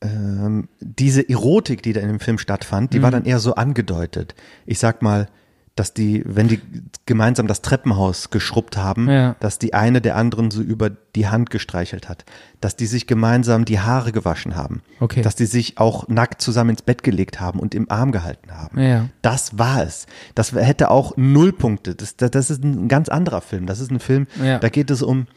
ähm, 0.03 0.69
diese 0.81 1.29
Erotik, 1.29 1.83
die 1.83 1.93
da 1.93 2.01
in 2.01 2.09
dem 2.09 2.21
Film 2.21 2.39
stattfand, 2.39 2.95
die 2.95 3.03
war 3.03 3.11
dann 3.11 3.25
eher 3.27 3.39
so 3.39 3.55
angedeutet. 3.55 4.35
Ich 4.67 4.79
sag 4.79 5.03
mal, 5.03 5.29
dass 5.77 5.95
die, 5.95 6.23
wenn 6.27 6.49
die 6.49 6.61
gemeinsam 7.07 7.47
das 7.47 7.63
Treppenhaus 7.63 8.31
geschrubbt 8.31 8.77
haben, 8.77 9.09
Ja. 9.09 9.37
dass 9.41 9.59
die 9.59 9.73
eine 9.73 10.01
der 10.01 10.17
anderen 10.17 10.51
so 10.51 10.61
über 10.61 10.91
die 10.91 11.29
Hand 11.29 11.49
gestreichelt 11.51 12.09
hat, 12.09 12.25
dass 12.61 12.77
die 12.77 12.87
sich 12.87 13.07
gemeinsam 13.07 13.65
die 13.65 13.81
Haare 13.81 14.13
gewaschen 14.13 14.57
haben, 14.57 14.83
Okay. 14.99 15.23
dass 15.23 15.37
die 15.37 15.47
sich 15.47 15.79
auch 15.79 16.07
nackt 16.09 16.43
zusammen 16.43 16.71
ins 16.71 16.83
Bett 16.83 17.03
gelegt 17.03 17.41
haben 17.41 17.61
und 17.61 17.75
im 17.75 17.91
Arm 17.91 18.13
gehalten 18.13 18.51
haben. 18.53 18.79
Ja. 18.79 19.09
Das 19.23 19.59
war 19.59 19.83
es. 19.83 20.07
Das 20.35 20.53
hätte 20.53 20.91
auch 20.91 21.17
null 21.17 21.53
Punkte. 21.53 21.95
Das, 21.95 22.17
das, 22.17 22.31
das 22.33 22.51
ist 22.51 22.63
ein 22.63 22.89
ganz 22.89 23.09
anderer 23.09 23.41
Film. 23.41 23.67
Das 23.67 23.81
ist 23.81 23.91
ein 23.91 24.01
Film, 24.01 24.27
Ja. 24.43 24.59
da 24.59 24.69
geht 24.69 24.91
es 24.91 25.03
um 25.03 25.29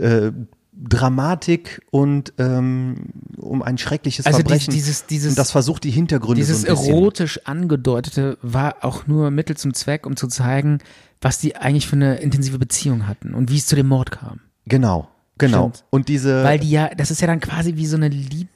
äh, 0.00 0.32
Dramatik 0.78 1.80
und 1.90 2.34
ähm, 2.38 2.96
um 3.38 3.62
ein 3.62 3.78
schreckliches 3.78 4.26
Also 4.26 4.38
Verbrechen. 4.40 4.72
dieses- 4.74 5.06
dieses- 5.06 5.30
und 5.30 5.38
das 5.38 5.50
versucht 5.50 5.84
die 5.84 5.90
Hintergründe 5.90 6.36
Dieses 6.40 6.62
so 6.62 6.66
erotisch 6.68 7.40
angedeutete 7.46 8.36
war 8.42 8.76
auch 8.82 9.06
nur 9.06 9.30
Mittel 9.30 9.56
zum 9.56 9.72
Zweck, 9.74 10.06
um 10.06 10.16
zu 10.16 10.26
zeigen, 10.28 10.78
was 11.20 11.38
die 11.38 11.56
eigentlich 11.56 11.86
für 11.86 11.96
eine 11.96 12.16
intensive 12.16 12.58
Beziehung 12.58 13.06
hatten 13.06 13.34
und 13.34 13.50
wie 13.50 13.56
es 13.56 13.66
zu 13.66 13.74
dem 13.74 13.88
Mord 13.88 14.10
kam. 14.10 14.40
Genau, 14.66 15.08
genau. 15.38 15.70
Stimmt. 15.70 15.84
Und 15.90 16.08
diese 16.08 16.44
Weil 16.44 16.58
die 16.58 16.70
ja, 16.70 16.90
das 16.94 17.10
ist 17.10 17.20
ja 17.22 17.26
dann 17.26 17.40
quasi 17.40 17.76
wie 17.76 17.86
so 17.86 17.96
eine 17.96 18.08
Lieb, 18.08 18.48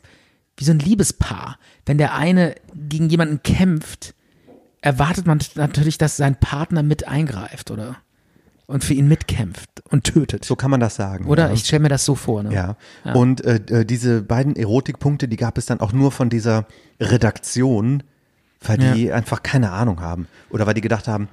wie 0.59 0.65
so 0.65 0.73
ein 0.73 0.79
Liebespaar. 0.79 1.59
Wenn 1.87 1.97
der 1.97 2.15
eine 2.15 2.55
gegen 2.75 3.09
jemanden 3.09 3.43
kämpft, 3.43 4.15
erwartet 4.83 5.27
man 5.27 5.41
natürlich, 5.55 5.97
dass 5.97 6.19
sein 6.19 6.37
Partner 6.37 6.83
mit 6.83 7.09
eingreift, 7.09 7.71
oder? 7.71 7.97
Und 8.71 8.85
für 8.85 8.95
ihn 8.95 9.09
mitkämpft 9.09 9.69
und 9.91 10.05
tötet. 10.05 10.45
so 10.45 10.55
kann 10.55 10.71
man 10.71 10.79
das 10.81 10.95
sagen. 10.95 11.27
oder? 11.27 11.49
Ja. 11.49 11.53
Ich 11.55 11.65
stelle 11.65 11.81
mir 11.83 11.89
das 11.89 12.05
so 12.05 12.15
vor, 12.15 12.43
ne? 12.45 12.55
Ja. 12.55 13.13
Und 13.15 13.45
äh, 13.45 13.57
äh, 13.69 13.85
diese 13.85 14.23
beiden 14.23 14.55
Erotikpunkte, 14.55 15.27
die 15.27 15.37
gab 15.37 15.59
es 15.59 15.67
dann 15.67 15.81
auch 15.81 15.93
nur 15.93 16.13
von 16.13 16.31
dieser 16.31 16.67
Redaktion, 17.01 18.03
weil 18.63 18.79
die 18.79 19.13
einfach 19.13 19.43
keine 19.43 19.73
Ahnung 19.73 20.01
haben. 20.01 20.29
Oder 20.51 20.67
weil 20.67 20.75
die 20.75 20.81
gedacht 20.83 21.09
haben, 21.09 21.29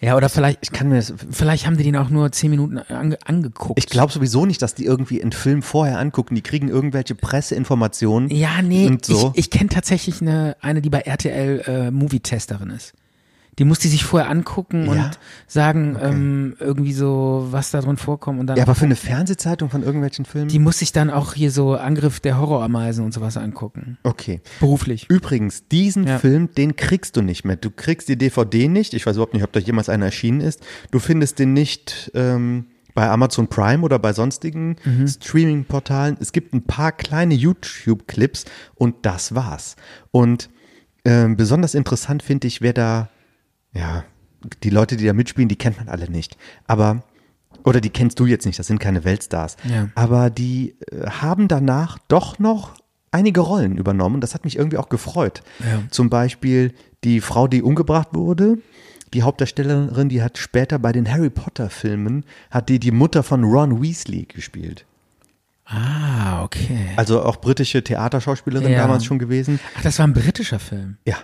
Ja, 0.00 0.16
oder 0.16 0.28
vielleicht, 0.28 0.58
ich 0.62 0.72
kann 0.72 0.88
mir 0.88 0.96
das. 0.96 1.14
vielleicht 1.30 1.64
haben 1.66 1.76
die 1.76 1.84
den 1.84 1.94
auch 1.96 2.08
nur 2.10 2.32
zehn 2.32 2.50
Minuten 2.50 2.78
ange 2.78 3.18
angeguckt. 3.24 3.78
Ich 3.78 3.86
glaube 3.86 4.12
sowieso 4.12 4.44
nicht, 4.46 4.60
dass 4.62 4.74
die 4.74 4.84
irgendwie 4.84 5.22
einen 5.22 5.30
Film 5.32 5.62
vorher 5.62 5.98
angucken. 6.00 6.34
Die 6.34 6.42
kriegen 6.42 6.68
irgendwelche 6.68 7.14
Presseinformationen. 7.14 8.30
Ja, 8.30 8.62
nee, 8.62 8.98
so. 9.04 9.30
ich, 9.34 9.44
ich 9.44 9.50
kenne 9.50 9.68
tatsächlich 9.68 10.20
eine, 10.20 10.56
eine, 10.60 10.82
die 10.82 10.90
bei 10.90 11.00
RTL 11.02 11.62
äh, 11.66 11.90
Movie-Testerin 11.92 12.70
ist. 12.70 12.94
Die 13.58 13.64
muss 13.64 13.78
die 13.78 13.88
sich 13.88 14.02
vorher 14.04 14.30
angucken 14.30 14.86
Ja? 14.86 14.92
und 14.92 15.18
sagen, 15.46 15.96
ähm, 16.00 16.56
irgendwie 16.58 16.94
so, 16.94 17.46
was 17.50 17.70
da 17.70 17.82
drin 17.82 17.98
vorkommt 17.98 18.40
und 18.40 18.46
dann. 18.46 18.56
Ja, 18.56 18.62
aber 18.62 18.74
für 18.74 18.86
eine 18.86 18.96
Fernsehzeitung 18.96 19.68
von 19.68 19.82
irgendwelchen 19.82 20.24
Filmen? 20.24 20.48
die 20.48 20.58
muss 20.58 20.78
sich 20.78 20.92
dann 20.92 21.10
auch 21.10 21.34
hier 21.34 21.50
so 21.50 21.74
Angriff 21.74 22.18
der 22.20 22.38
Horrorameisen 22.38 23.04
und 23.04 23.12
sowas 23.12 23.36
angucken. 23.36 23.98
okay. 24.04 24.40
Beruflich. 24.60 25.06
Übrigens, 25.10 25.68
diesen 25.68 26.06
Ja. 26.06 26.18
Film, 26.18 26.54
den 26.54 26.76
kriegst 26.76 27.16
du 27.16 27.20
nicht 27.22 27.44
mehr. 27.44 27.56
Du 27.56 27.70
kriegst 27.70 28.08
die 28.08 28.16
DVD 28.16 28.68
nicht. 28.68 28.94
Ich 28.94 29.04
weiß 29.04 29.16
überhaupt 29.16 29.34
nicht, 29.34 29.44
ob 29.44 29.52
da 29.52 29.60
jemals 29.60 29.88
einer 29.90 30.06
erschienen 30.06 30.40
ist. 30.40 30.60
Du 30.90 30.98
findest 30.98 31.38
den 31.38 31.52
nicht 31.52 32.10
ähm, 32.14 32.64
bei 32.94 33.08
Amazon 33.08 33.48
Prime 33.48 33.82
oder 33.84 33.98
bei 33.98 34.14
sonstigen 34.14 34.76
Mhm. 34.84 35.06
Streaming-Portalen. 35.08 36.16
Es 36.20 36.32
gibt 36.32 36.54
ein 36.54 36.62
paar 36.62 36.92
kleine 36.92 37.34
YouTube-Clips 37.34 38.44
und 38.74 38.94
das 39.02 39.34
war's. 39.34 39.76
Und 40.10 40.48
ähm, 41.04 41.36
besonders 41.36 41.74
interessant 41.74 42.22
finde 42.22 42.46
ich, 42.46 42.60
wer 42.62 42.72
da, 42.72 43.08
ja, 43.72 44.04
die 44.62 44.70
Leute, 44.70 44.96
die 44.96 45.06
da 45.06 45.12
mitspielen, 45.12 45.48
die 45.48 45.56
kennt 45.56 45.78
man 45.78 45.88
alle 45.88 46.10
nicht. 46.10 46.36
Aber 46.66 47.02
oder 47.64 47.80
die 47.80 47.90
kennst 47.90 48.18
du 48.18 48.26
jetzt 48.26 48.44
nicht, 48.46 48.58
das 48.58 48.66
sind 48.66 48.80
keine 48.80 49.04
Weltstars. 49.04 49.56
Ja. 49.68 49.88
Aber 49.94 50.30
die 50.30 50.74
äh, 50.90 51.06
haben 51.08 51.48
danach 51.48 51.98
doch 52.08 52.38
noch 52.38 52.72
einige 53.12 53.40
Rollen 53.40 53.76
übernommen. 53.76 54.20
Das 54.20 54.34
hat 54.34 54.44
mich 54.44 54.56
irgendwie 54.56 54.78
auch 54.78 54.88
gefreut. 54.88 55.42
Ja. 55.60 55.82
Zum 55.90 56.10
Beispiel 56.10 56.72
die 57.04 57.20
Frau, 57.20 57.46
die 57.46 57.62
umgebracht 57.62 58.08
wurde. 58.12 58.58
Die 59.14 59.22
Hauptdarstellerin, 59.22 60.08
die 60.08 60.22
hat 60.22 60.38
später 60.38 60.78
bei 60.78 60.90
den 60.92 61.08
Harry 61.10 61.28
Potter 61.28 61.68
Filmen, 61.68 62.24
hat 62.50 62.70
die 62.70 62.80
die 62.80 62.90
Mutter 62.90 63.22
von 63.22 63.44
Ron 63.44 63.82
Weasley 63.82 64.24
gespielt. 64.24 64.86
Ah, 65.66 66.42
okay. 66.42 66.88
Also 66.96 67.22
auch 67.22 67.36
britische 67.36 67.84
Theaterschauspielerin 67.84 68.72
Ja. 68.72 68.78
damals 68.78 69.04
schon 69.04 69.18
gewesen. 69.18 69.60
Ach, 69.76 69.82
das 69.82 69.98
war 69.98 70.06
ein 70.06 70.12
britischer 70.14 70.58
Film. 70.58 70.96
Ja. 71.06 71.16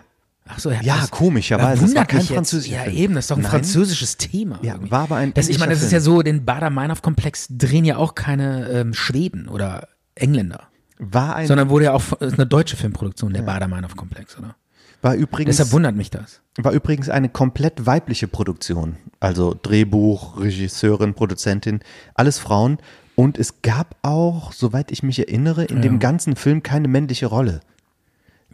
Ach 0.48 0.58
so, 0.58 0.70
ja. 0.70 0.80
Ja, 0.82 0.96
das, 1.00 1.10
komischerweise. 1.10 1.82
Das 1.82 1.94
war 1.94 2.06
kein 2.06 2.22
französischer 2.22 2.86
Ja, 2.86 2.90
eben, 2.90 3.14
das 3.14 3.24
ist 3.24 3.30
doch 3.30 3.36
ein 3.36 3.42
Nein. 3.42 3.50
französisches 3.50 4.16
Thema. 4.16 4.58
Ja, 4.62 4.74
irgendwie. 4.74 4.90
war 4.90 5.02
aber 5.02 5.16
ein 5.16 5.34
das, 5.34 5.48
Ich 5.48 5.58
meine, 5.58 5.74
das 5.74 5.82
ist 5.82 5.92
ja 5.92 6.00
so, 6.00 6.22
den 6.22 6.44
Bader-Meinhof-Komplex 6.44 7.48
drehen 7.50 7.84
ja 7.84 7.96
auch 7.96 8.14
keine 8.14 8.68
ähm, 8.70 8.94
Schweden 8.94 9.48
oder 9.48 9.88
Engländer. 10.14 10.68
War 10.98 11.36
ein, 11.36 11.46
Sondern 11.46 11.68
wurde 11.68 11.86
ja 11.86 11.92
auch 11.92 12.12
ist 12.20 12.34
eine 12.34 12.46
deutsche 12.46 12.76
Filmproduktion, 12.76 13.32
der 13.32 13.42
Bader-Meinhof-Komplex, 13.42 14.38
oder? 14.38 14.56
war 15.02 15.14
übrigens, 15.14 15.56
Deshalb 15.56 15.72
wundert 15.72 15.94
mich 15.94 16.10
das. 16.10 16.40
war 16.56 16.72
übrigens 16.72 17.08
eine 17.08 17.28
komplett 17.28 17.86
weibliche 17.86 18.26
Produktion. 18.26 18.96
Also 19.20 19.54
Drehbuch, 19.60 20.40
Regisseurin, 20.40 21.14
Produzentin, 21.14 21.80
alles 22.14 22.38
Frauen. 22.38 22.78
Und 23.14 23.38
es 23.38 23.62
gab 23.62 23.96
auch, 24.02 24.52
soweit 24.52 24.90
ich 24.92 25.02
mich 25.02 25.18
erinnere, 25.18 25.64
in 25.64 25.82
dem 25.82 25.98
ganzen 25.98 26.36
Film 26.36 26.62
keine 26.62 26.88
männliche 26.88 27.26
Rolle. 27.26 27.60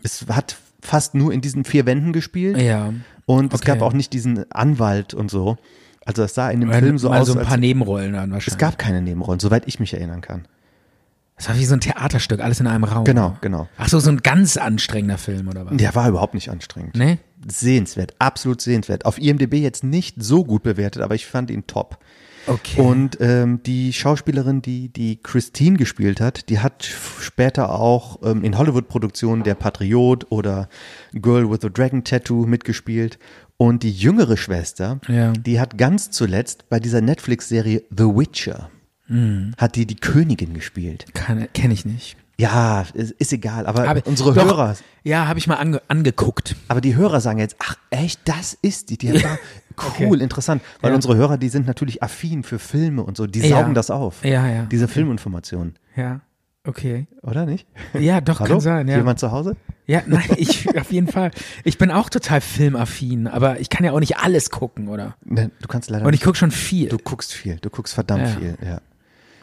Es 0.03 0.27
hat 0.29 0.57
fast 0.85 1.15
nur 1.15 1.33
in 1.33 1.41
diesen 1.41 1.65
vier 1.65 1.87
Wänden 1.87 2.13
gespielt. 2.13 2.57
Ja. 2.59 2.93
Und 3.27 3.53
es 3.55 3.61
Okay. 3.61 3.73
gab 3.73 3.83
auch 3.83 3.93
nicht 3.93 4.13
diesen 4.13 4.51
Anwalt 4.53 5.15
und 5.15 5.31
so. 5.31 5.57
Also 6.07 6.23
es 6.23 6.35
sah 6.35 6.51
in 6.51 6.61
dem 6.61 6.71
Film 6.73 6.99
so 6.99 7.11
aus, 7.11 7.27
so 7.29 7.39
ein 7.39 7.47
paar 7.47 7.57
Nebenrollen 7.57 8.13
dann 8.13 8.31
wahrscheinlich. 8.31 8.49
es 8.55 8.59
gab 8.59 8.79
keine 8.79 9.01
Nebenrollen, 9.01 9.41
soweit 9.41 9.67
ich 9.67 9.81
mich 9.81 9.95
erinnern 9.95 10.21
kann. 10.21 10.47
Das 11.37 11.49
war 11.49 11.57
wie 11.59 11.65
so 11.65 11.75
ein 11.75 11.81
Theaterstück, 11.81 12.41
alles 12.41 12.61
in 12.61 12.67
einem 12.69 12.85
Raum. 12.85 13.05
Genau, 13.05 13.37
genau. 13.41 13.69
Ach 13.79 13.89
so, 13.89 13.99
so 13.99 14.11
ein 14.11 14.19
ganz 14.19 14.57
anstrengender 14.57 15.19
Film, 15.19 15.49
oder 15.49 15.67
was? 15.67 15.77
Der 15.77 15.95
war 15.95 16.09
überhaupt 16.09 16.35
nicht 16.35 16.49
anstrengend. 16.51 16.95
Nee? 16.97 17.19
Sehenswert, 17.51 18.15
absolut 18.21 18.61
sehenswert. 18.61 19.05
Auf 19.05 19.19
IMDb 19.19 19.55
jetzt 19.55 19.83
nicht 19.83 20.23
so 20.23 20.45
gut 20.45 20.63
bewertet, 20.63 21.03
aber 21.03 21.15
ich 21.17 21.27
fand 21.27 21.51
ihn 21.51 21.67
top. 21.67 21.99
Okay. 22.47 22.81
Und 22.81 23.19
ähm, 23.21 23.63
die 23.65 23.93
Schauspielerin, 23.93 24.61
die 24.63 24.89
die 24.89 25.17
Christine 25.23 25.77
gespielt 25.79 26.21
hat, 26.21 26.49
die 26.49 26.59
hat 26.59 26.85
später 26.85 27.71
auch 27.79 28.21
ähm, 28.23 28.45
in 28.45 28.59
Hollywood-Produktionen 28.59 29.43
Der 29.45 29.55
Patriot 29.55 30.27
oder 30.31 30.69
Girl 31.13 31.51
with 31.51 31.65
a 31.65 31.69
Dragon 31.69 32.05
Tattoo 32.05 32.47
mitgespielt. 32.47 33.19
Und 33.57 33.83
die 33.83 33.93
jüngere 33.93 34.37
Schwester, 34.37 35.01
Ja. 35.09 35.33
die 35.33 35.61
hat 35.61 35.79
ganz 35.79 36.11
zuletzt 36.11 36.69
bei 36.69 36.81
dieser 36.81 37.01
Netflix-Serie 37.01 37.83
The 37.91 38.05
Witcher, 38.05 38.71
Mhm. 39.07 39.53
hat 39.59 39.77
die 39.77 39.87
die 39.87 39.97
Königin 39.97 40.55
gespielt. 40.55 41.07
Kenne 41.15 41.49
ich 41.73 41.85
nicht. 41.85 42.17
Ja, 42.37 42.85
ist, 42.95 43.13
ist 43.13 43.33
egal, 43.33 43.65
aber, 43.67 43.89
Aber- 43.89 44.03
unsere 44.07 44.35
doch, 44.35 44.45
Hörer, 44.45 44.75
Ja, 45.05 45.29
habe 45.29 45.39
ich 45.39 45.47
mal 45.47 45.55
ange 45.55 45.81
angeguckt. 45.87 46.57
aber 46.67 46.81
die 46.81 46.97
Hörer 46.97 47.21
sagen 47.21 47.39
jetzt, 47.39 47.55
ach 47.61 47.77
echt, 47.91 48.21
das 48.25 48.59
ist 48.61 48.91
die, 48.91 48.99
die 48.99 49.13
hat 49.13 49.39
cool, 50.01 50.21
interessant, 50.21 50.63
weil 50.81 50.91
Ja. 50.91 50.97
unsere 50.97 51.17
Hörer, 51.17 51.39
die 51.39 51.49
sind 51.49 51.67
natürlich 51.67 52.03
affin 52.03 52.43
für 52.43 52.59
Filme 52.59 53.03
und 53.03 53.17
so, 53.17 53.27
die 53.27 53.41
Ja. 53.41 53.49
saugen 53.61 53.75
das 53.75 53.91
auf. 53.91 54.25
Ja, 54.25 54.47
ja. 54.49 54.63
Diese 54.67 54.89
Filminformationen, 54.89 55.75
Ja, 55.97 56.21
okay. 56.67 57.07
oder 57.23 57.47
nicht? 57.47 57.67
Ja, 57.95 58.21
doch, 58.21 58.41
Hallo? 58.41 58.53
kann 58.55 58.61
sein, 58.61 58.89
ja. 58.89 58.97
Jemand 58.97 59.19
zu 59.19 59.31
Hause? 59.33 59.57
Ja, 59.87 60.03
nein, 60.07 60.25
ich 60.37 60.67
auf 60.79 60.91
jeden 60.93 61.09
Fall. 61.09 61.31
Ich 61.65 61.77
bin 61.79 61.91
auch 61.91 62.09
total 62.09 62.41
filmaffin, 62.41 63.27
aber 63.27 63.61
ich 63.61 63.69
kann 63.69 63.85
ja 63.85 63.93
auch 63.93 64.01
nicht 64.01 64.17
alles 64.19 64.51
gucken, 64.51 64.89
oder? 64.89 65.17
Ne, 65.25 65.51
du 65.61 65.69
kannst 65.69 65.91
leider 65.91 66.07
Und 66.07 66.15
ich 66.15 66.23
gucke 66.23 66.37
schon 66.39 66.51
viel. 66.51 66.89
Du 66.89 66.97
guckst 66.99 67.33
viel, 67.35 67.57
du 67.61 67.69
guckst 67.69 67.93
verdammt 67.95 68.23
Ja. 68.23 68.29
viel, 68.29 68.57
ja. 68.65 68.81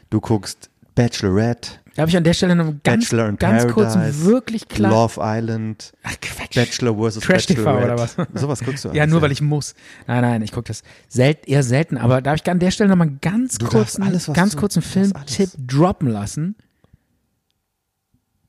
Du 0.10 0.20
guckst 0.20 0.70
Bachelorette, 0.96 1.80
Da 1.96 2.04
habe 2.04 2.10
ich 2.10 2.16
an 2.16 2.24
der 2.24 2.34
Stelle 2.34 2.56
noch 2.56 2.74
ganz, 2.84 3.06
Bachelor 3.10 3.28
in 3.28 3.36
ganz 3.36 3.68
kurz 3.74 3.94
Paradise, 3.96 4.24
wirklich 4.26 4.70
klar. 4.70 4.92
Love 4.92 5.20
Island, 5.22 5.92
Ach, 6.04 6.16
Quatsch. 6.22 6.56
Bachelor 6.56 6.96
vs. 7.12 7.20
Trash 7.20 7.46
TV 7.48 7.78
oder 7.84 7.98
was? 7.98 8.16
Sowas 8.34 8.64
guckst 8.64 8.86
du 8.86 8.90
Ja, 8.90 9.02
alles, 9.04 9.12
nur 9.12 9.22
weil 9.22 9.34
ich 9.34 9.42
muss. 9.42 9.76
Nein, 10.08 10.22
nein, 10.22 10.42
ich 10.42 10.54
gucke 10.54 10.68
das 10.70 10.84
sel 11.10 11.36
eher 11.46 11.64
selten. 11.64 11.98
Aber 11.98 12.22
darf 12.22 12.38
ich 12.42 12.50
an 12.50 12.60
der 12.60 12.72
Stelle 12.72 12.90
nochmal 12.90 13.12
ganz 13.22 13.58
Du 13.58 13.66
kurzen, 13.68 14.04
alles, 14.04 14.32
ganz 14.34 14.54
du- 14.54 14.60
kurzen 14.60 14.82
Filmtipp 14.82 15.50
droppen 15.68 16.08
lassen? 16.08 16.56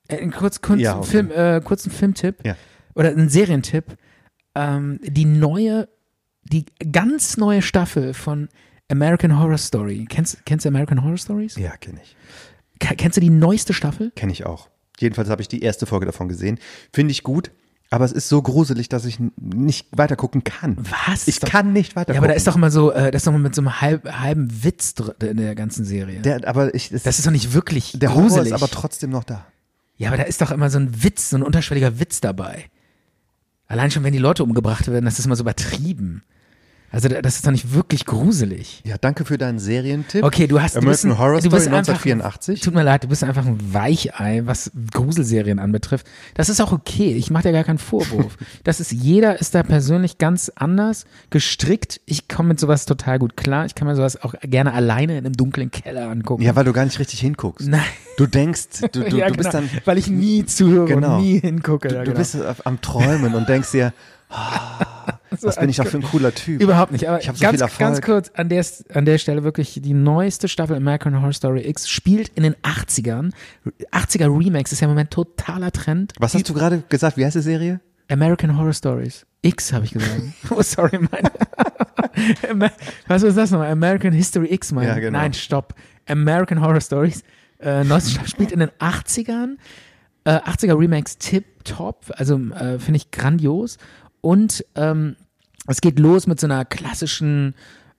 Äh, 0.08 0.18
einen 0.18 0.30
kurz, 0.32 0.60
kurz, 0.60 0.80
Ja, 0.80 0.98
okay. 0.98 1.06
Film, 1.08 1.30
äh, 1.32 1.60
kurzen 1.64 1.90
Filmtipp 1.90 2.36
Ja. 2.46 2.56
oder 2.94 3.08
einen 3.10 3.28
Serientipp. 3.28 3.96
Ähm, 4.54 5.00
die 5.02 5.24
neue, 5.24 5.88
die 6.44 6.66
ganz 6.92 7.36
neue 7.38 7.62
Staffel 7.62 8.14
von 8.14 8.48
American 8.90 9.38
Horror 9.40 9.58
Story. 9.58 10.06
Kennst, 10.08 10.44
kennst 10.44 10.64
du 10.64 10.68
American 10.68 11.02
Horror 11.02 11.16
Stories? 11.16 11.56
Ja, 11.56 11.76
kenne 11.78 12.00
ich. 12.02 12.14
Ke- 12.82 12.96
Kennst 12.96 13.16
du 13.16 13.20
die 13.20 13.30
neueste 13.30 13.72
Staffel? 13.72 14.10
Kenne 14.16 14.32
ich 14.32 14.44
auch. 14.44 14.68
Jedenfalls 14.98 15.28
habe 15.30 15.40
ich 15.42 15.48
die 15.48 15.62
erste 15.62 15.86
Folge 15.86 16.06
davon 16.06 16.28
gesehen. 16.28 16.58
Finde 16.92 17.12
ich 17.12 17.22
gut, 17.22 17.50
aber 17.90 18.04
es 18.04 18.12
ist 18.12 18.28
so 18.28 18.40
gruselig, 18.42 18.88
dass 18.88 19.04
ich 19.04 19.18
nicht 19.36 19.86
weitergucken 19.96 20.44
kann. 20.44 20.76
Was? 21.06 21.28
Ich 21.28 21.40
kann 21.40 21.72
nicht 21.72 21.96
weitergucken. 21.96 22.14
Ja, 22.14 22.20
aber 22.20 22.28
da 22.28 22.34
ist 22.34 22.46
doch 22.46 22.56
immer 22.56 22.70
so, 22.70 22.90
äh, 22.92 23.10
das 23.10 23.20
ist 23.20 23.26
doch 23.26 23.32
immer 23.32 23.42
mit 23.42 23.54
so 23.54 23.60
einem 23.62 23.80
halb, 23.80 24.10
halben 24.20 24.64
Witz 24.64 24.94
in 25.22 25.36
der 25.38 25.54
ganzen 25.54 25.84
Serie. 25.84 26.20
der, 26.20 26.46
aber 26.46 26.74
ich, 26.74 26.90
es, 26.92 27.02
das 27.02 27.18
ist 27.18 27.26
doch 27.26 27.32
nicht 27.32 27.52
wirklich 27.52 27.92
der 27.98 28.10
Horror 28.14 28.28
gruselig. 28.28 28.46
ist 28.48 28.52
aber 28.54 28.68
trotzdem 28.70 29.10
noch 29.10 29.24
da. 29.24 29.46
Ja, 29.96 30.08
aber 30.08 30.16
da 30.16 30.22
ist 30.24 30.40
doch 30.40 30.50
immer 30.50 30.70
so 30.70 30.78
ein 30.78 31.02
Witz, 31.04 31.30
so 31.30 31.36
ein 31.36 31.42
unterschwelliger 31.42 32.00
Witz 32.00 32.20
dabei. 32.20 32.64
Allein 33.66 33.90
schon, 33.90 34.02
wenn 34.04 34.12
die 34.12 34.18
Leute 34.18 34.42
umgebracht 34.44 34.86
werden, 34.88 35.04
das 35.04 35.18
ist 35.18 35.26
immer 35.26 35.36
so 35.36 35.42
übertrieben. 35.42 36.22
Also 36.92 37.08
da- 37.08 37.22
das 37.22 37.36
ist 37.36 37.46
doch 37.46 37.50
nicht 37.50 37.72
wirklich 37.72 38.04
gruselig. 38.04 38.82
Ja, 38.84 38.96
danke 39.00 39.24
für 39.24 39.38
deinen 39.38 39.58
Serientipp. 39.58 40.22
Okay, 40.22 40.46
du 40.46 40.60
hast 40.60 40.76
du 40.76 40.80
bist 40.80 41.04
American 41.04 41.10
ein, 41.12 41.18
Horror 41.18 41.40
du 41.40 41.48
Story 41.48 41.54
bist 41.56 41.66
einfach, 41.68 41.78
1984. 42.04 42.60
Tut 42.60 42.74
mir 42.74 42.82
leid, 42.82 43.04
du 43.04 43.08
bist 43.08 43.24
einfach 43.24 43.46
ein 43.46 43.58
Weichei, 43.72 44.42
was 44.44 44.70
Gruselserien 44.92 45.58
anbetrifft. 45.58 46.06
Das 46.34 46.48
ist 46.50 46.60
auch 46.60 46.70
okay. 46.72 47.14
Ich 47.14 47.30
mache 47.30 47.44
dir 47.44 47.52
gar 47.52 47.64
keinen 47.64 47.78
Vorwurf. 47.78 48.36
Das 48.64 48.78
ist 48.78 48.92
jeder 48.92 49.40
ist 49.40 49.54
da 49.54 49.62
persönlich 49.62 50.18
ganz 50.18 50.52
anders 50.54 51.06
gestrickt. 51.30 52.00
Ich 52.04 52.28
komme 52.28 52.50
mit 52.50 52.60
sowas 52.60 52.84
total 52.86 53.18
gut 53.18 53.36
klar. 53.36 53.64
Ich 53.66 53.74
kann 53.74 53.88
mir 53.88 53.96
sowas 53.96 54.22
auch 54.22 54.34
gerne 54.42 54.72
alleine 54.74 55.18
in 55.18 55.24
einem 55.24 55.34
dunklen 55.34 55.70
Keller 55.70 56.10
angucken. 56.10 56.42
Ja, 56.42 56.54
weil 56.54 56.64
du 56.64 56.72
gar 56.72 56.84
nicht 56.84 56.98
richtig 56.98 57.20
hinguckst. 57.20 57.66
Nein. 57.68 57.80
Du 58.18 58.26
denkst, 58.26 58.66
du, 58.92 59.04
du, 59.04 59.16
ja, 59.16 59.28
du 59.28 59.34
bist 59.34 59.50
genau, 59.50 59.64
dann, 59.66 59.80
weil 59.86 59.96
ich 59.98 60.08
nie 60.08 60.44
zuhöre 60.44 60.86
Genau. 60.86 61.16
und 61.16 61.22
nie 61.22 61.40
hingucke. 61.40 61.88
du, 61.88 61.94
ja, 61.94 62.00
du 62.02 62.10
genau. 62.10 62.18
bist 62.18 62.36
auf- 62.40 62.66
am 62.66 62.80
Träumen 62.82 63.34
und 63.34 63.48
denkst 63.48 63.70
dir, 63.72 63.94
was 65.42 65.56
bin 65.56 65.68
ich 65.68 65.76
doch 65.76 65.86
für 65.86 65.98
ein 65.98 66.02
cooler 66.02 66.34
Typ. 66.34 66.60
Überhaupt 66.60 66.92
nicht, 66.92 67.08
aber 67.08 67.20
Ich 67.20 67.28
hab 67.28 67.36
so 67.36 67.42
ganz, 67.42 67.56
viel 67.56 67.62
Erfolg. 67.62 67.78
ganz 67.78 68.00
kurz 68.02 68.30
an 68.34 68.48
der, 68.48 68.64
an 68.94 69.04
der 69.04 69.18
Stelle 69.18 69.44
wirklich 69.44 69.80
die 69.82 69.94
neueste 69.94 70.48
Staffel 70.48 70.76
American 70.76 71.20
Horror 71.20 71.32
Story 71.32 71.66
X 71.68 71.88
spielt 71.88 72.28
in 72.30 72.42
den 72.42 72.54
80ern. 72.56 73.32
80er 73.92 74.26
Remakes 74.26 74.72
ist 74.72 74.80
ja 74.80 74.86
im 74.86 74.90
Moment 74.90 75.10
totaler 75.10 75.72
Trend. 75.72 76.12
Was 76.18 76.34
hast 76.34 76.48
du 76.48 76.54
gerade 76.54 76.82
gesagt? 76.88 77.16
Wie 77.16 77.24
heißt 77.24 77.36
die 77.36 77.40
Serie? 77.40 77.80
American 78.10 78.58
Horror 78.58 78.74
Stories. 78.74 79.26
X 79.42 79.72
habe 79.72 79.84
ich 79.84 79.92
gesagt. 79.92 80.20
oh, 80.50 80.62
sorry, 80.62 80.98
mein. 80.98 82.70
Was 83.08 83.22
ist 83.22 83.36
das 83.36 83.50
nochmal? 83.50 83.70
American 83.70 84.12
History 84.12 84.52
X, 84.52 84.72
mein. 84.72 84.86
Ja, 84.86 84.98
genau. 84.98 85.18
Nein, 85.18 85.32
stopp. 85.32 85.74
American 86.06 86.60
Horror 86.60 86.80
Stories. 86.80 87.22
Äh, 87.58 87.84
neueste 87.84 88.10
Staffel 88.10 88.28
spielt 88.28 88.52
in 88.52 88.60
den 88.60 88.70
80ern. 88.78 89.56
Äh, 90.24 90.30
80er 90.30 90.78
Remakes 90.78 91.18
tip 91.18 91.64
top. 91.64 92.12
Also 92.16 92.36
äh, 92.36 92.78
finde 92.78 92.96
ich 92.96 93.10
grandios. 93.10 93.78
Und 94.22 94.64
ähm, 94.76 95.16
es 95.66 95.82
geht 95.82 95.98
los 95.98 96.26
mit 96.26 96.40
so 96.40 96.46
einer 96.46 96.64
klassischen 96.64 97.54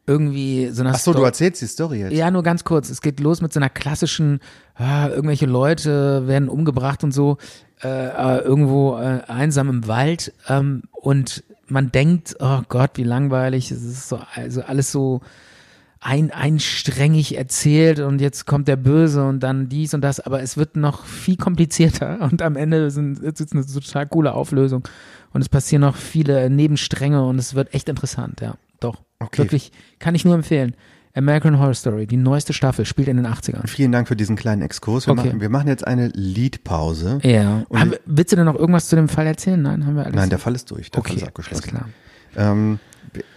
irgendwie 0.06 0.70
so 0.72 0.82
einer 0.82 0.92
Ach 0.96 1.00
so, 1.00 1.12
Sto- 1.12 1.20
du 1.20 1.26
erzählst 1.26 1.62
die 1.62 1.66
Story 1.68 2.00
jetzt. 2.00 2.14
ja, 2.14 2.30
nur 2.32 2.44
ganz 2.44 2.64
kurz. 2.66 2.90
Es 2.90 3.02
geht 3.02 3.20
los 3.22 3.40
mit 3.42 3.54
so 3.54 3.60
einer 3.60 3.70
klassischen, 3.70 4.40
ah, 4.76 5.08
irgendwelche 5.08 5.46
Leute 5.46 6.28
werden 6.28 6.50
umgebracht 6.50 7.04
und 7.06 7.14
so, 7.14 7.38
äh, 7.84 7.88
äh, 7.88 8.40
irgendwo 8.40 8.98
äh, 8.98 9.22
einsam 9.28 9.70
im 9.70 9.88
Wald. 9.88 10.34
Ähm, 10.50 10.84
und 10.92 11.44
man 11.68 11.92
denkt, 11.94 12.36
oh 12.40 12.62
Gott, 12.68 12.92
wie 12.96 13.04
langweilig. 13.04 13.72
Es 13.72 13.82
ist 13.84 14.10
so, 14.10 14.20
also 14.36 14.62
alles 14.64 14.92
so 14.92 15.22
ein, 16.02 16.32
einsträngig 16.32 17.38
erzählt 17.38 18.02
und 18.02 18.20
jetzt 18.20 18.46
kommt 18.46 18.68
der 18.68 18.76
Böse 18.76 19.24
und 19.26 19.40
dann 19.40 19.70
dies 19.70 19.94
und 19.94 20.02
das, 20.02 20.20
aber 20.20 20.42
es 20.42 20.58
wird 20.58 20.76
noch 20.76 21.06
viel 21.06 21.38
komplizierter 21.38 22.20
und 22.30 22.42
am 22.42 22.58
Ende 22.58 22.92
sind, 22.92 23.20
ist 23.20 23.40
es 23.40 23.54
eine 23.54 23.66
total 23.66 24.06
coole 24.08 24.34
Auflösung 24.34 24.86
und 25.34 25.42
es 25.42 25.50
passieren 25.50 25.82
noch 25.82 25.96
viele 25.96 26.50
Nebenstränge 26.50 27.26
und 27.26 27.38
es 27.40 27.54
wird 27.56 27.74
echt 27.74 27.90
interessant, 27.90 28.42
ja, 28.42 28.56
doch. 28.80 29.02
Okay. 29.20 29.40
Wirklich, 29.40 29.72
kann 30.00 30.16
ich 30.16 30.26
nur 30.26 30.36
empfehlen. 30.36 30.76
American 31.16 31.60
Horror 31.60 31.76
Story, 31.76 32.08
die 32.08 32.18
neueste 32.18 32.54
Staffel, 32.54 32.86
spielt 32.86 33.08
in 33.08 33.18
den 33.18 33.28
80ern. 33.28 33.68
Vielen 33.68 33.92
Dank 33.92 34.08
für 34.08 34.16
diesen 34.16 34.36
kleinen 34.36 34.64
Exkurs. 34.64 35.06
Wir, 35.08 35.14
Okay. 35.14 35.28
machen, 35.28 35.42
wir 35.42 35.50
machen 35.50 35.68
jetzt 35.68 35.86
eine 35.86 36.08
Liedpause. 36.08 37.20
Ja. 37.24 37.66
Und- 37.70 37.80
Haben, 37.80 37.94
willst 38.06 38.32
du 38.32 38.36
denn 38.36 38.46
noch 38.46 38.56
irgendwas 38.56 38.88
zu 38.90 38.96
dem 38.96 39.08
Fall 39.08 39.28
erzählen? 39.28 39.62
Nein, 39.62 39.86
haben 39.86 39.96
wir 39.96 40.04
alles. 40.06 40.16
Nein, 40.16 40.30
der 40.32 40.40
Fall 40.40 40.56
ist 40.56 40.72
durch. 40.72 40.90
Der 40.92 41.02
Fall 41.04 41.12
okay, 41.12 41.18
ist 41.18 41.22
alles 41.24 41.28
abgeschlossen. 41.30 41.70
klar. 41.70 41.90
Ähm, 42.36 42.80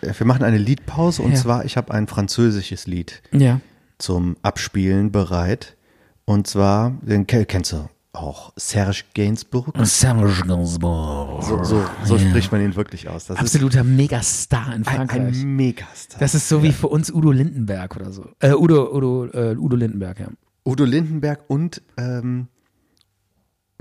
wir- 0.01 0.27
machen 0.27 0.43
eine 0.43 0.57
Liedpause 0.59 1.21
und 1.23 1.33
Ja. 1.33 1.37
zwar, 1.37 1.65
ich 1.67 1.77
habe 1.77 1.93
ein 1.93 2.07
französisches 2.07 2.87
Lied 2.87 3.21
Ja. 3.33 3.61
zum 3.99 4.37
Abspielen 4.43 5.13
bereit. 5.13 5.77
Und 6.25 6.47
zwar, 6.47 6.95
den 7.03 7.27
ke- 7.27 7.45
kennst 7.45 7.73
du 7.73 7.89
auch, 8.17 8.53
Serge 8.57 9.03
Gainsbourg. 9.15 9.73
Serge 9.87 10.43
Gainsbourg. 10.47 11.43
So, 11.45 11.63
so, 11.65 11.85
so 12.05 12.19
spricht 12.19 12.51
man 12.53 12.61
ihn 12.63 12.75
wirklich 12.77 13.09
aus. 13.09 13.27
Das 13.27 13.39
Absoluter 13.39 13.85
Megastar 13.85 14.75
in 14.75 14.83
ist 14.83 14.89
ein, 14.89 14.97
Frankreich. 14.97 15.21
ein 15.43 15.57
Megastar. 15.57 16.19
das 16.21 16.35
ist 16.35 16.49
so 16.49 16.63
wie 16.63 16.73
für 16.73 16.89
uns 16.89 17.13
Udo 17.13 17.31
Lindenberg 17.33 17.97
oder 17.97 18.11
so. 18.13 18.29
Äh, 18.41 18.53
Udo, 18.55 18.93
Udo, 18.95 19.27
äh, 19.27 19.57
Udo 19.57 19.77
Lindenberg, 19.77 20.21
ja. 20.21 20.29
Udo 20.65 20.85
Lindenberg 20.85 21.41
und, 21.49 21.83
ähm, 21.97 22.49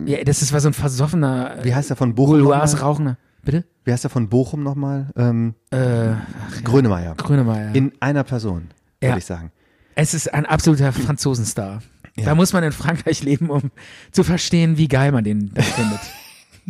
Ja, 0.05 0.23
das 0.23 0.41
ist 0.41 0.51
war 0.53 0.59
so 0.59 0.67
ein 0.69 0.73
versoffener, 0.73 1.57
wie 1.63 1.73
heißt 1.73 1.89
er 1.89 1.95
von 1.95 2.15
Bochum 2.15 2.39
Gouloirs 2.39 2.73
nochmal? 2.73 2.89
rauchender. 2.89 3.17
Bitte? 3.43 3.63
Wie 3.83 3.91
heißt 3.91 4.03
er 4.03 4.09
von 4.09 4.27
Bochum 4.29 4.63
nochmal? 4.63 5.11
Ähm, 5.15 5.53
Äh, 5.71 6.13
Grönemeyer. 6.63 7.15
Grönemeyer. 7.15 7.73
In 7.75 7.91
einer 7.99 8.23
Person, 8.23 8.69
würde 8.99 9.11
Ja. 9.13 9.17
ich 9.17 9.25
sagen. 9.25 9.51
Es 9.95 10.13
ist 10.13 10.33
ein 10.33 10.45
absoluter 10.45 10.91
Franzosenstar. 10.91 11.81
Ja. 12.17 12.25
Da 12.25 12.35
muss 12.35 12.53
man 12.53 12.63
in 12.63 12.71
Frankreich 12.71 13.23
leben, 13.23 13.49
um 13.49 13.71
zu 14.11 14.23
verstehen, 14.23 14.77
wie 14.77 14.87
geil 14.87 15.11
man 15.11 15.23
den 15.23 15.51
da 15.53 15.61
findet. 15.61 15.99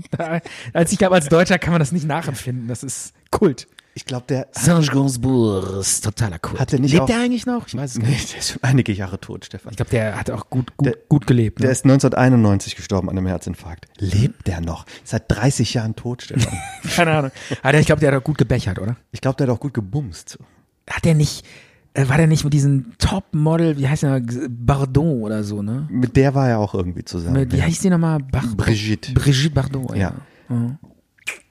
da, 0.11 0.39
als 0.73 0.91
ich 0.91 0.97
glaube, 0.97 1.15
als 1.15 1.27
Deutscher 1.29 1.59
kann 1.59 1.71
man 1.71 1.79
das 1.79 1.91
nicht 1.91 2.05
nachempfinden. 2.07 2.67
Das 2.67 2.83
ist 2.83 3.13
Kult. 3.31 3.67
Ich 3.97 4.05
glaube, 4.05 4.25
der 4.27 4.47
Serge 4.51 4.87
Gainsbourg 4.87 5.77
ist 5.79 6.03
totaler 6.03 6.37
Kult. 6.37 6.59
Hat 6.59 6.73
der 6.73 6.79
nicht 6.79 6.91
Lebt 6.91 7.07
der 7.07 7.17
eigentlich 7.19 7.45
noch? 7.45 7.65
Ich 7.67 7.77
weiß 7.77 7.91
es 7.91 7.97
Nee, 7.99 8.07
nicht. 8.09 8.33
der 8.33 8.39
ist 8.39 8.49
schon 8.49 8.63
einige 8.63 8.91
Jahre 8.91 9.21
tot, 9.21 9.45
Stefan. 9.45 9.71
Ich 9.71 9.77
glaube, 9.77 9.91
der 9.91 10.19
hat 10.19 10.29
auch 10.31 10.49
gut, 10.49 10.75
gut, 10.75 10.87
Der- 10.87 10.97
gut 11.07 11.25
gelebt. 11.27 11.59
Der 11.59 11.67
Ne? 11.67 11.71
ist 11.71 11.85
1991 11.85 12.75
gestorben 12.75 13.09
an 13.09 13.17
einem 13.17 13.27
Herzinfarkt. 13.27 13.85
Lebt 13.99 14.47
der 14.47 14.59
noch? 14.59 14.85
Seit 15.05 15.31
30 15.31 15.73
Jahren 15.75 15.95
tot, 15.95 16.23
Stefan. 16.23 16.57
Keine 16.95 17.11
Ahnung. 17.11 17.31
Aber 17.63 17.79
ich 17.79 17.85
glaube, 17.85 18.01
der 18.01 18.11
hat 18.11 18.19
auch 18.19 18.23
gut 18.25 18.37
gebechert, 18.37 18.79
oder? 18.79 18.97
Ich 19.13 19.21
glaube, 19.21 19.37
der 19.37 19.47
hat 19.47 19.53
auch 19.55 19.61
gut 19.61 19.73
gebumst. 19.73 20.39
Hat 20.89 21.05
der 21.05 21.15
nicht, 21.15 21.45
war 21.95 22.17
der 22.17 22.27
nicht 22.27 22.43
mit 22.43 22.53
diesem 22.53 22.97
Top-Model, 22.97 23.77
wie 23.77 23.87
heißt 23.87 24.03
der, 24.03 24.21
Bardot 24.49 25.21
oder 25.23 25.43
so, 25.43 25.61
ne? 25.61 25.87
Mit 25.89 26.15
der 26.17 26.33
war 26.35 26.49
er 26.49 26.59
auch 26.59 26.73
irgendwie 26.73 27.05
zusammen. 27.05 27.39
Mit, 27.39 27.53
wie 27.53 27.61
heißt 27.61 27.83
die 27.83 27.89
nochmal? 27.89 28.19
Bach 28.19 28.53
Brigitte. 28.55 29.13
Brigitte 29.13 29.49
Bardot, 29.51 29.95
ja. 29.95 30.13
Ja. 30.49 30.77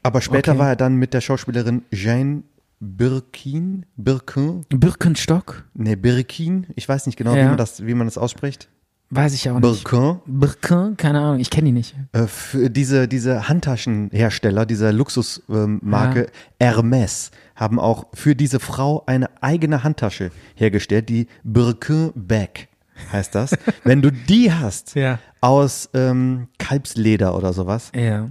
Aber 0.02 0.20
später 0.20 0.52
Okay. 0.52 0.60
war 0.60 0.68
er 0.68 0.76
dann 0.76 0.96
mit 0.96 1.14
der 1.14 1.20
Schauspielerin 1.20 1.82
Jane 1.90 2.42
Birkin, 2.80 3.86
Birkin, 3.96 4.66
Birkenstock? 4.68 5.64
ne, 5.74 5.96
Birkin, 5.96 6.66
ich 6.76 6.86
weiß 6.88 7.06
nicht 7.06 7.16
genau, 7.16 7.32
wie, 7.34 7.38
Ja. 7.38 7.48
man 7.48 7.56
das, 7.56 7.84
wie 7.86 7.94
man 7.94 8.06
das 8.06 8.18
ausspricht. 8.18 8.68
Weiß 9.10 9.32
ich 9.34 9.48
auch 9.48 9.60
nicht. 9.60 9.84
Birkin, 9.84 10.18
Birkin? 10.26 10.96
Keine 10.96 11.20
Ahnung, 11.20 11.40
ich 11.40 11.48
kenne 11.50 11.66
die 11.66 11.72
nicht. 11.72 11.94
äh, 12.12 12.26
für 12.26 12.68
diese, 12.68 13.06
diese 13.08 13.48
Handtaschenhersteller, 13.48 14.66
dieser 14.66 14.92
Luxusmarke 14.92 16.26
Hermes, 16.60 17.30
haben 17.54 17.78
auch 17.78 18.06
für 18.14 18.34
diese 18.34 18.60
Frau 18.60 19.04
eine 19.06 19.30
eigene 19.42 19.84
Handtasche 19.84 20.30
hergestellt, 20.56 21.08
die 21.08 21.26
Birkin 21.44 22.12
Bag 22.14 22.68
heißt 23.12 23.34
das. 23.34 23.50
Wenn 23.84 24.02
du 24.02 24.10
die 24.12 24.52
hast, 24.52 24.94
Ja. 24.94 25.18
aus 25.40 25.88
ähm, 25.94 26.48
Kalbsleder 26.58 27.36
oder 27.36 27.52
sowas, 27.52 27.90
Ja. 27.94 28.30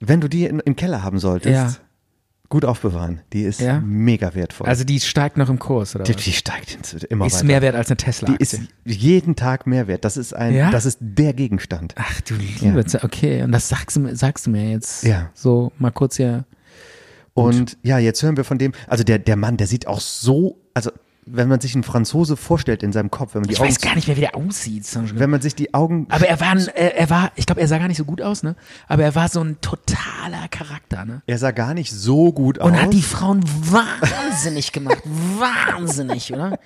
wenn 0.00 0.20
du 0.20 0.28
die 0.28 0.44
in, 0.46 0.60
im 0.60 0.76
Keller 0.76 1.02
haben 1.02 1.18
solltest, 1.18 1.52
Ja. 1.54 1.72
gut 2.48 2.64
aufbewahren. 2.64 3.20
Die 3.32 3.42
ist 3.42 3.60
Ja? 3.60 3.80
mega 3.80 4.34
wertvoll. 4.34 4.66
Also 4.66 4.82
die 4.84 4.98
steigt 4.98 5.36
noch 5.36 5.48
im 5.50 5.58
Kurs, 5.60 5.94
oder? 5.94 6.04
die, 6.04 6.14
was? 6.14 6.24
die 6.24 6.32
steigt 6.32 7.04
immer 7.04 7.26
ist 7.26 7.34
weiter. 7.36 7.44
mehr 7.46 7.62
wert 7.62 7.74
als 7.76 7.90
eine 7.90 7.96
die 8.26 8.36
ist 8.42 8.58
jeden 8.84 9.36
Tag 9.36 9.66
mehr 9.68 9.86
wert. 9.86 10.04
Das 10.04 10.16
ist 10.16 10.34
ein, 10.34 10.54
Ja? 10.54 10.70
das 10.70 10.84
ist 10.86 10.98
der 11.00 11.32
Gegenstand. 11.32 11.94
Ach 11.96 12.20
du 12.22 12.34
liebe 12.34 12.84
Zeit. 12.86 13.04
Okay, 13.04 13.42
und 13.42 13.52
das 13.52 13.68
sagst 13.68 13.96
du, 13.96 14.00
mir- 14.00 14.16
sagst 14.16 14.46
du 14.46 14.50
mir 14.50 14.70
jetzt 14.70 15.04
Ja. 15.04 15.30
so 15.34 15.70
mal 15.78 15.90
kurz 15.92 16.16
hier. 16.16 16.44
Und 17.44 17.76
ja, 17.82 17.98
jetzt 17.98 18.22
hören 18.22 18.36
wir 18.36 18.44
von 18.44 18.58
dem, 18.58 18.72
also 18.86 19.04
der, 19.04 19.18
der 19.18 19.36
Mann, 19.36 19.56
der 19.56 19.66
sieht 19.66 19.86
auch 19.86 20.00
so, 20.00 20.58
also 20.74 20.90
wenn 21.26 21.48
man 21.48 21.60
sich 21.60 21.74
einen 21.74 21.84
Franzose 21.84 22.36
vorstellt 22.36 22.82
in 22.82 22.92
seinem 22.92 23.10
Kopf, 23.10 23.34
wenn 23.34 23.42
man 23.42 23.48
die 23.48 23.54
Ich 23.54 23.60
Augen, 23.60 23.68
weiß 23.68 23.80
gar 23.80 23.94
nicht 23.94 24.08
mehr, 24.08 24.16
wie 24.16 24.22
der 24.22 24.34
aussieht. 24.34 24.84
Wenn 25.14 25.30
man 25.30 25.40
sich 25.40 25.54
die 25.54 25.74
Augen, 25.74 26.06
Aber 26.10 26.26
er 26.26 26.40
war, 26.40 26.50
ein, 26.50 26.66
er, 26.74 26.96
er 26.96 27.10
war, 27.10 27.30
ich 27.36 27.46
glaube, 27.46 27.60
er 27.60 27.68
sah 27.68 27.78
gar 27.78 27.88
nicht 27.88 27.98
so 27.98 28.04
gut 28.04 28.20
aus, 28.20 28.42
ne? 28.42 28.56
Aber 28.88 29.04
er 29.04 29.14
war 29.14 29.28
so 29.28 29.40
ein 29.40 29.60
totaler 29.60 30.48
Charakter, 30.50 31.04
ne? 31.04 31.22
er 31.26 31.38
sah 31.38 31.50
gar 31.52 31.74
nicht 31.74 31.92
so 31.92 32.32
gut 32.32 32.58
Und 32.58 32.72
aus. 32.72 32.80
hat 32.80 32.92
die 32.92 33.02
Frauen 33.02 33.44
wahnsinnig 33.44 34.72
gemacht. 34.72 35.02
wahnsinnig, 35.38 36.32
oder? 36.32 36.58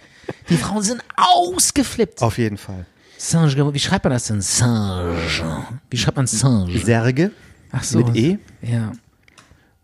Die 0.49 0.57
Frauen 0.57 0.83
sind 0.83 1.03
ausgeflippt. 1.17 2.23
Auf 2.23 2.39
jeden 2.39 2.57
Fall. 2.57 2.87
Sanj, 3.19 3.57
wie 3.75 3.79
schreibt 3.79 4.05
man 4.05 4.13
das 4.13 4.27
denn? 4.27 4.41
Sanj. 4.41 5.17
Wie 5.91 5.97
schreibt 5.97 6.17
man 6.17 6.27
Sanj? 6.27 6.79
Särge 6.79 7.33
Ach 7.73 7.83
so. 7.83 7.99
mit 7.99 8.17
E 8.17 8.39
Ja. 8.63 8.93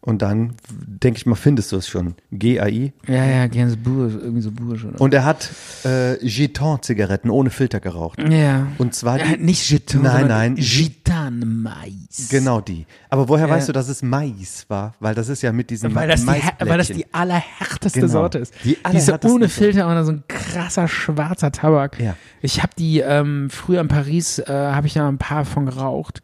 Und 0.03 0.23
dann 0.23 0.55
denke 0.71 1.19
ich 1.19 1.27
mal, 1.27 1.35
findest 1.35 1.73
du 1.73 1.77
es 1.77 1.87
schon. 1.89 2.15
G-A-I. 2.33 2.93
Ja, 3.07 3.25
ja, 3.25 3.47
gerne 3.49 3.71
so 3.73 3.77
Bursch, 3.77 4.15
irgendwie 4.15 4.41
so 4.41 4.51
Bursch, 4.51 4.85
oder? 4.85 5.01
Und 5.01 5.13
er 5.13 5.25
hat 5.25 5.51
äh, 5.85 6.17
Giton-Zigaretten 6.27 7.29
ohne 7.31 7.51
Filter 7.51 7.81
geraucht. 7.81 8.19
ja. 8.31 8.67
Und 8.79 8.95
zwar 8.95 9.19
Ja, 9.19 9.37
die, 9.37 9.43
nicht 9.45 9.69
Gitan, 9.69 10.03
Nein, 10.03 10.29
nein. 10.29 10.55
Gitan-Mais. 10.57 12.29
Genau 12.31 12.61
die. 12.61 12.87
Aber 13.09 13.29
woher 13.29 13.47
Ja. 13.47 13.55
weißt 13.55 13.69
du, 13.69 13.73
dass 13.73 13.89
es 13.89 14.03
Mais 14.03 14.65
war? 14.69 14.95
Weil 15.01 15.15
das 15.15 15.29
ist 15.29 15.43
ja 15.43 15.53
mit 15.53 15.71
diesen 15.71 15.95
Weil 15.95 16.09
das, 16.09 16.21
die, 16.21 16.27
Maisplättchen. 16.27 16.69
weil 16.69 16.79
das 16.79 16.89
die 16.89 17.07
allerhärteste 17.13 18.01
Genau. 18.01 18.13
Sorte 18.13 18.39
ist. 18.39 18.55
Die 18.65 18.69
Diese 18.77 18.85
allerhärtesten 18.85 19.31
ohne. 19.33 19.49
Filter 19.49 19.87
und 19.89 20.05
so 20.05 20.13
ein 20.13 20.23
krasser 20.29 20.89
schwarzer 20.89 21.53
Tabak. 21.53 22.01
Ja. 22.01 22.17
Ich 22.41 22.63
habe 22.63 22.73
die 22.79 23.01
ähm, 23.01 23.51
früher 23.51 23.81
in 23.81 23.89
Paris, 23.89 24.39
äh, 24.39 24.45
habe 24.49 24.87
ich 24.87 24.95
da 24.95 25.09
ein 25.09 25.19
paar 25.19 25.45
von 25.45 25.67
geraucht. 25.67 26.23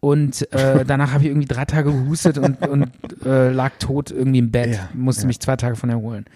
Und 0.00 0.50
äh, 0.52 0.84
danach 0.86 1.12
habe 1.12 1.24
ich 1.24 1.30
irgendwie 1.30 1.48
drei 1.48 1.64
Tage 1.64 1.92
gehustet 1.92 2.38
und, 2.38 2.66
und 2.66 2.90
äh, 3.24 3.50
lag 3.50 3.72
tot 3.78 4.10
irgendwie 4.10 4.38
im 4.38 4.50
Bett. 4.50 4.74
Ja, 4.74 4.88
Musste 4.94 5.22
ja. 5.22 5.26
mich 5.28 5.40
zwei 5.40 5.56
Tage 5.56 5.76
von 5.76 5.90
erholen. 5.90 6.26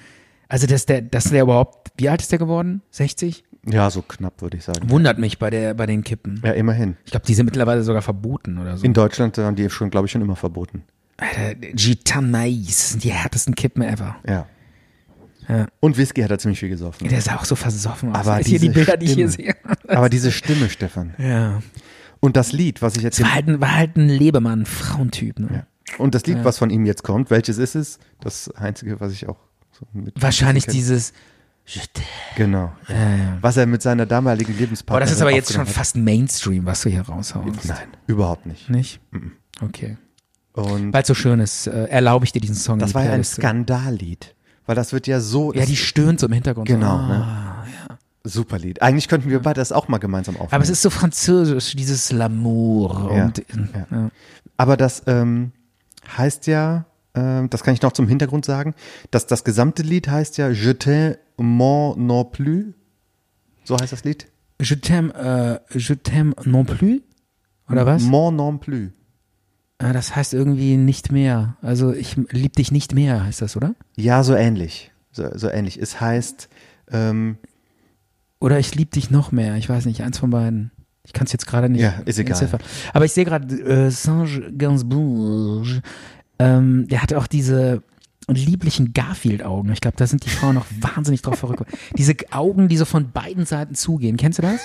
Also, 0.48 0.66
dass 0.66 0.86
der, 0.86 1.02
dass 1.02 1.24
der 1.24 1.42
überhaupt, 1.42 1.92
wie 1.96 2.08
alt 2.08 2.20
ist 2.20 2.32
der 2.32 2.38
geworden? 2.38 2.82
60? 2.90 3.44
Ja, 3.66 3.88
so 3.90 4.02
knapp 4.02 4.42
würde 4.42 4.56
ich 4.56 4.64
sagen. 4.64 4.90
Wundert 4.90 5.18
mich 5.18 5.38
bei 5.38 5.48
der, 5.50 5.74
bei 5.74 5.86
den 5.86 6.02
Kippen. 6.02 6.42
Ja, 6.44 6.52
immerhin. 6.52 6.96
Ich 7.04 7.12
glaube, 7.12 7.24
die 7.26 7.34
sind 7.34 7.46
mittlerweile 7.46 7.82
sogar 7.84 8.02
verboten 8.02 8.58
oder 8.58 8.76
so. 8.76 8.84
In 8.84 8.92
Deutschland 8.92 9.38
waren 9.38 9.54
die 9.54 9.70
schon, 9.70 9.90
glaube 9.90 10.06
ich, 10.06 10.12
schon 10.12 10.20
immer 10.20 10.36
verboten. 10.36 10.82
Alter, 11.16 11.54
Gitan 11.54 12.30
Mais, 12.30 12.66
das 12.66 12.90
sind 12.90 13.04
die 13.04 13.12
härtesten 13.12 13.54
Kippen 13.54 13.82
ever. 13.82 14.16
Ja. 14.26 14.46
Ja. 15.48 15.66
Und 15.80 15.96
Whisky 15.96 16.22
hat 16.22 16.30
er 16.30 16.38
ziemlich 16.38 16.60
viel 16.60 16.68
gesoffen. 16.68 17.08
Der 17.08 17.20
sah 17.20 17.36
auch 17.36 17.44
so 17.44 17.56
versoffen 17.56 18.10
aus. 18.10 18.26
Aber 18.26 18.40
Ist 18.40 18.48
hier 18.48 18.58
die 18.58 18.68
diese 18.68 18.74
Bilder, 18.74 18.96
die 18.96 19.06
ich 19.06 19.14
hier 19.14 19.28
sehe. 19.28 19.56
Aber 19.88 20.08
diese 20.08 20.32
Stimme, 20.32 20.68
Stefan. 20.70 21.14
Ja. 21.18 21.62
Und 22.24 22.36
das 22.36 22.52
Lied, 22.52 22.80
was 22.82 22.96
ich 22.96 23.02
jetzt 23.02 23.20
war 23.20 23.34
halt 23.34 23.48
ein, 23.48 23.60
war 23.60 23.74
halt 23.76 23.96
ein 23.96 24.08
Lebemann, 24.08 24.64
Frauentyp. 24.64 25.40
Ne? 25.40 25.48
Ja. 25.52 25.66
Und 25.98 26.14
das 26.14 26.24
Lied, 26.24 26.38
was 26.44 26.56
von 26.56 26.70
ihm 26.70 26.86
jetzt 26.86 27.02
kommt, 27.02 27.30
welches 27.30 27.58
ist 27.58 27.74
es? 27.74 27.98
Das 28.20 28.48
einzige, 28.52 29.00
was 29.00 29.12
ich 29.12 29.28
auch 29.28 29.38
so 29.72 29.84
mit 29.92 30.22
Wahrscheinlich 30.22 30.66
dieses. 30.66 31.12
Genau. 32.36 32.72
Was 33.40 33.56
er 33.56 33.66
mit 33.66 33.82
seiner 33.82 34.06
damaligen 34.06 34.56
Lebenspartnerin 34.56 35.02
Aber 35.02 35.04
das 35.04 35.12
ist 35.12 35.20
aber 35.20 35.30
jetzt 35.32 35.52
schon 35.52 35.62
aufgenommen 35.62 35.74
fast 35.74 35.96
Mainstream, 35.96 36.64
was 36.64 36.82
du 36.82 36.90
hier 36.90 37.02
raushaust. 37.02 37.46
hat. 37.58 37.64
Nein, 37.64 37.88
überhaupt 38.06 38.46
nicht. 38.46 38.70
Nicht? 38.70 39.00
Okay. 39.60 39.96
Und 40.52 40.92
Weil 40.92 41.02
es 41.02 41.08
so 41.08 41.14
schön 41.14 41.40
ist, 41.40 41.66
äh, 41.66 41.86
erlaube 41.86 42.24
ich 42.24 42.32
dir 42.32 42.40
diesen 42.40 42.56
Song. 42.56 42.78
das 42.78 42.94
war 42.94 43.04
ja 43.04 43.12
ein 43.12 43.24
Skandallied. 43.24 44.34
Weil 44.66 44.76
das 44.76 44.92
wird 44.92 45.06
ja 45.06 45.18
so. 45.20 45.52
Ja, 45.54 45.64
die 45.66 45.76
stöhnt 45.76 46.20
so 46.20 46.26
im 46.26 46.32
Hintergrund. 46.32 46.68
Genau, 46.68 46.96
Ah, 46.96 47.08
ne? 47.08 47.51
Super 48.24 48.58
Lied. 48.58 48.82
Eigentlich 48.82 49.08
könnten 49.08 49.30
wir 49.30 49.40
beide 49.40 49.60
das 49.60 49.72
auch 49.72 49.88
mal 49.88 49.98
gemeinsam 49.98 50.36
aufnehmen. 50.36 50.52
Aber 50.52 50.62
es 50.62 50.70
ist 50.70 50.82
so 50.82 50.90
französisch, 50.90 51.74
dieses 51.74 52.12
L'amour. 52.12 53.14
Ja, 53.16 53.24
Und, 53.24 53.38
ja. 53.38 53.86
ja. 53.90 54.10
Aber 54.56 54.76
das 54.76 55.02
ähm, 55.06 55.52
heißt 56.16 56.46
ja, 56.46 56.86
ähm, 57.14 57.50
das 57.50 57.62
kann 57.62 57.74
ich 57.74 57.82
noch 57.82 57.92
zum 57.92 58.06
Hintergrund 58.08 58.44
sagen, 58.44 58.74
dass 59.10 59.26
das 59.26 59.44
gesamte 59.44 59.82
Lied 59.82 60.08
heißt 60.08 60.38
ja 60.38 60.48
Je 60.50 60.70
t'aime 60.72 61.18
mon 61.36 61.96
non 62.06 62.30
plus. 62.30 62.66
So 63.64 63.76
heißt 63.76 63.92
das 63.92 64.04
Lied? 64.04 64.26
Je 64.60 64.76
t'aime, 64.76 65.12
äh, 65.14 65.58
je 65.76 65.94
t'aime 65.94 66.34
non 66.44 66.64
plus? 66.64 67.00
Oder 67.68 67.86
was? 67.86 68.02
Mon 68.02 68.34
non 68.34 68.60
plus. 68.60 68.90
Ah, 69.78 69.92
das 69.92 70.14
heißt 70.14 70.32
irgendwie 70.32 70.76
nicht 70.76 71.10
mehr. 71.10 71.56
Also 71.60 71.92
ich 71.92 72.16
lieb 72.30 72.54
dich 72.54 72.70
nicht 72.70 72.94
mehr, 72.94 73.24
heißt 73.24 73.42
das, 73.42 73.56
oder? 73.56 73.74
Ja, 73.96 74.22
so 74.22 74.34
ähnlich. 74.34 74.92
So, 75.10 75.28
so 75.34 75.48
ähnlich. 75.48 75.76
Es 75.76 76.00
heißt, 76.00 76.48
ähm, 76.92 77.38
Oder 78.42 78.58
ich 78.58 78.74
lieb 78.74 78.90
dich 78.90 79.08
noch 79.08 79.30
mehr. 79.30 79.56
Ich 79.56 79.68
weiß 79.68 79.86
nicht, 79.86 80.02
eins 80.02 80.18
von 80.18 80.30
beiden. 80.30 80.72
Ich 81.04 81.12
kann 81.12 81.26
es 81.26 81.32
jetzt 81.32 81.46
gerade 81.46 81.68
nicht. 81.68 81.80
Ja, 81.80 81.94
ist 82.04 82.18
egal. 82.18 82.32
entziffern. 82.32 82.60
Aber 82.92 83.04
ich 83.04 83.12
sehe 83.12 83.24
gerade 83.24 83.54
äh, 83.54 83.90
Serge 83.90 84.52
Gainsbourg. 84.58 85.80
Ähm, 86.40 86.88
der 86.88 87.02
hat 87.02 87.14
auch 87.14 87.28
diese 87.28 87.82
lieblichen 88.26 88.92
Garfield-Augen. 88.94 89.70
Ich 89.70 89.80
glaube, 89.80 89.96
da 89.96 90.08
sind 90.08 90.24
die 90.24 90.28
Frauen 90.30 90.56
noch 90.56 90.66
wahnsinnig 90.80 91.22
drauf 91.22 91.38
verrückt. 91.38 91.64
Diese 91.96 92.14
Augen, 92.30 92.68
die 92.68 92.76
so 92.76 92.84
von 92.84 93.12
beiden 93.12 93.46
Seiten 93.46 93.74
zugehen. 93.74 94.16
Kennst 94.16 94.38
du 94.38 94.42
das? 94.42 94.60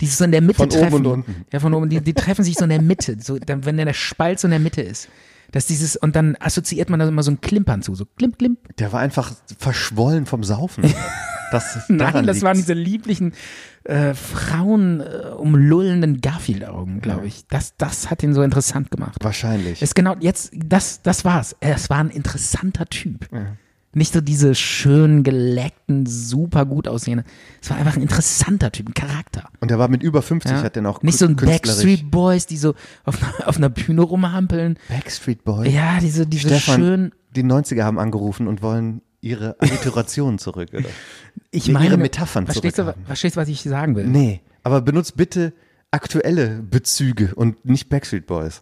Die 0.00 0.06
so 0.06 0.24
in 0.24 0.32
der 0.32 0.42
Mitte 0.42 0.56
Von 0.58 0.70
oben 0.70 0.78
treffen. 0.78 0.94
und 0.94 1.06
unten. 1.06 1.44
Ja, 1.52 1.60
von 1.60 1.72
oben. 1.72 1.88
Die, 1.88 2.00
die 2.00 2.14
treffen 2.14 2.44
sich 2.44 2.56
so 2.56 2.64
in 2.64 2.70
der 2.70 2.82
Mitte. 2.82 3.16
So, 3.20 3.38
dann, 3.38 3.64
wenn 3.64 3.76
der 3.78 3.92
Spalt 3.94 4.40
so 4.40 4.46
in 4.46 4.50
der 4.52 4.60
Mitte 4.60 4.82
ist. 4.82 5.08
Dass 5.52 5.66
dieses, 5.66 5.96
und 5.96 6.16
dann 6.16 6.36
assoziiert 6.38 6.90
man 6.90 7.00
da 7.00 7.08
immer 7.08 7.22
so 7.22 7.30
ein 7.30 7.40
Klimpern 7.40 7.82
zu. 7.82 7.94
So 7.94 8.04
klimp, 8.04 8.38
klimp. 8.38 8.76
der 8.76 8.92
war 8.92 9.00
einfach 9.00 9.32
verschwollen 9.58 10.26
vom 10.26 10.44
Saufen. 10.44 10.84
Das, 11.52 11.88
Nein, 11.88 12.26
das 12.26 12.42
waren 12.42 12.56
diese 12.56 12.72
lieblichen 12.74 13.32
äh, 13.84 14.14
Frauen 14.14 15.00
äh, 15.00 15.28
umlullenden 15.36 16.20
Garfield-Augen, 16.20 17.00
glaube 17.00 17.26
ich. 17.26 17.46
Das, 17.48 17.76
das 17.76 18.10
hat 18.10 18.22
ihn 18.22 18.34
so 18.34 18.42
interessant 18.42 18.90
gemacht. 18.90 19.16
Wahrscheinlich. 19.22 19.82
Ist 19.82 19.94
genau, 19.94 20.16
jetzt, 20.20 20.52
das, 20.54 21.02
das 21.02 21.24
war's. 21.24 21.54
Es 21.60 21.90
war 21.90 21.98
ein 21.98 22.10
interessanter 22.10 22.86
Typ. 22.86 23.28
Nicht 23.94 24.14
so 24.14 24.22
diese 24.22 24.54
schön 24.54 25.22
geleckten, 25.22 26.06
super 26.06 26.64
gut 26.64 26.88
aussehenden. 26.88 27.26
Es 27.60 27.68
war 27.68 27.76
einfach 27.76 27.94
ein 27.96 28.00
interessanter 28.02 28.72
Typ, 28.72 28.88
ein 28.88 28.94
Charakter. 28.94 29.50
Und 29.60 29.70
er 29.70 29.78
war 29.78 29.88
mit 29.88 30.02
über 30.02 30.22
50, 30.22 30.50
Ja. 30.50 30.62
hat 30.62 30.76
er 30.76 30.82
noch 30.82 31.02
Nicht 31.02 31.18
so 31.18 31.26
ein 31.26 31.36
Backstreet 31.36 32.10
Boys, 32.10 32.46
die 32.46 32.56
so 32.56 32.74
auf, 33.04 33.22
einer- 33.22 33.48
auf 33.48 33.58
einer 33.58 33.68
Bühne 33.68 34.00
rumhampeln. 34.00 34.78
Backstreet 34.88 35.44
Boy. 35.44 35.68
Ja, 35.68 35.98
diese, 36.00 36.26
diese 36.26 36.48
Stefan, 36.48 36.80
schön. 36.80 37.12
die 37.36 37.42
90er 37.44 37.82
haben 37.82 37.98
angerufen 37.98 38.46
und 38.48 38.62
wollen 38.62 39.02
ihre 39.22 39.56
Alliteration 39.60 40.38
zurück, 40.38 40.68
oder? 40.74 40.84
Ich 41.50 41.68
ihre 41.68 41.78
meine, 41.78 41.96
Metaphern 41.96 42.44
verstehst 42.46 42.76
du, 42.78 42.82
zurückhaben. 42.82 43.06
verstehst 43.06 43.36
du, 43.36 43.40
was 43.40 43.48
ich 43.48 43.62
sagen 43.62 43.96
will? 43.96 44.06
Nee, 44.06 44.40
aber 44.62 44.82
benutzt 44.82 45.16
bitte 45.16 45.54
aktuelle 45.90 46.62
Bezüge 46.62 47.34
und 47.34 47.64
nicht 47.64 47.88
Backstreet 47.88 48.26
Boys. 48.26 48.60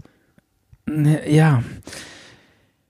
Ne, 0.87 1.29
Ja. 1.29 1.63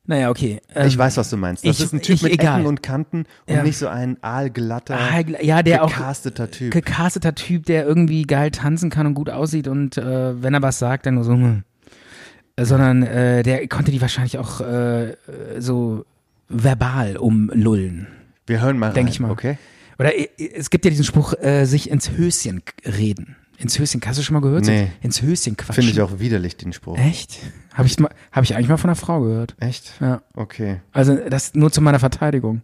Naja, 0.06 0.30
okay. 0.30 0.60
Ähm, 0.74 0.88
Ich 0.88 0.98
weiß, 0.98 1.16
was 1.18 1.30
du 1.30 1.36
meinst. 1.36 1.64
Das 1.64 1.78
ich- 1.78 1.84
ist 1.84 1.92
ein 1.92 2.02
Typ 2.02 2.16
ich- 2.16 2.22
mit 2.22 2.32
egal. 2.32 2.58
Ecken 2.60 2.66
und 2.68 2.82
Kanten 2.82 3.24
und 3.46 3.54
Ja. 3.54 3.62
nicht 3.62 3.78
so 3.78 3.86
ein 3.86 4.16
aalglatter, 4.22 4.98
Ah, 4.98 5.20
ja, 5.40 5.62
der 5.62 5.84
auch 5.84 5.88
gecasteter 5.90 6.50
Typ. 6.50 6.72
gecasteter 6.72 7.34
Typ, 7.36 7.66
der 7.66 7.84
irgendwie 7.86 8.22
geil 8.24 8.50
tanzen 8.50 8.90
kann 8.90 9.06
und 9.06 9.14
gut 9.14 9.30
aussieht 9.30 9.68
und 9.68 9.96
äh, 9.98 10.42
wenn 10.42 10.52
er 10.54 10.62
was 10.62 10.78
sagt, 10.80 11.06
dann 11.06 11.14
nur 11.14 11.24
so, 11.24 11.32
hm. 11.34 11.62
Äh, 12.56 12.64
sondern 12.64 13.04
äh, 13.04 13.44
der 13.44 13.68
konnte 13.68 13.92
die 13.92 14.00
wahrscheinlich 14.00 14.38
auch 14.38 14.60
äh, 14.60 15.10
äh, 15.10 15.14
so 15.58 16.04
verbal 16.50 17.16
umlullen, 17.16 18.06
Wir 18.46 18.60
hören 18.60 18.78
mal 18.78 18.92
denke 18.92 19.12
ich 19.12 19.20
mal. 19.20 19.30
okay? 19.30 19.56
Oder 19.98 20.18
äh, 20.18 20.28
es 20.54 20.70
gibt 20.70 20.84
ja 20.84 20.90
diesen 20.90 21.04
Spruch, 21.04 21.34
äh, 21.40 21.64
sich 21.64 21.90
ins 21.90 22.10
Höschen 22.12 22.62
reden. 22.84 23.36
Ins 23.58 23.78
Höschen, 23.78 24.00
hast 24.06 24.18
du 24.18 24.22
schon 24.22 24.34
mal 24.34 24.40
gehört? 24.40 24.64
Nee. 24.64 24.88
Ins 25.02 25.20
Höschen 25.20 25.56
quatschen. 25.56 25.74
Finde 25.74 25.90
ich 25.92 26.00
auch 26.00 26.18
widerlich, 26.18 26.56
den 26.56 26.72
Spruch. 26.72 26.96
Echt? 26.98 27.38
Habe 27.74 27.86
ich, 27.86 27.98
mal- 27.98 28.10
hab 28.32 28.42
ich 28.44 28.54
eigentlich 28.56 28.68
mal 28.68 28.78
von 28.78 28.88
einer 28.88 28.96
Frau 28.96 29.20
gehört. 29.20 29.54
Echt? 29.60 29.92
Ja. 30.00 30.22
Okay. 30.34 30.80
Also 30.92 31.14
das 31.28 31.54
nur 31.54 31.70
zu 31.70 31.80
meiner 31.82 31.98
Verteidigung. 31.98 32.62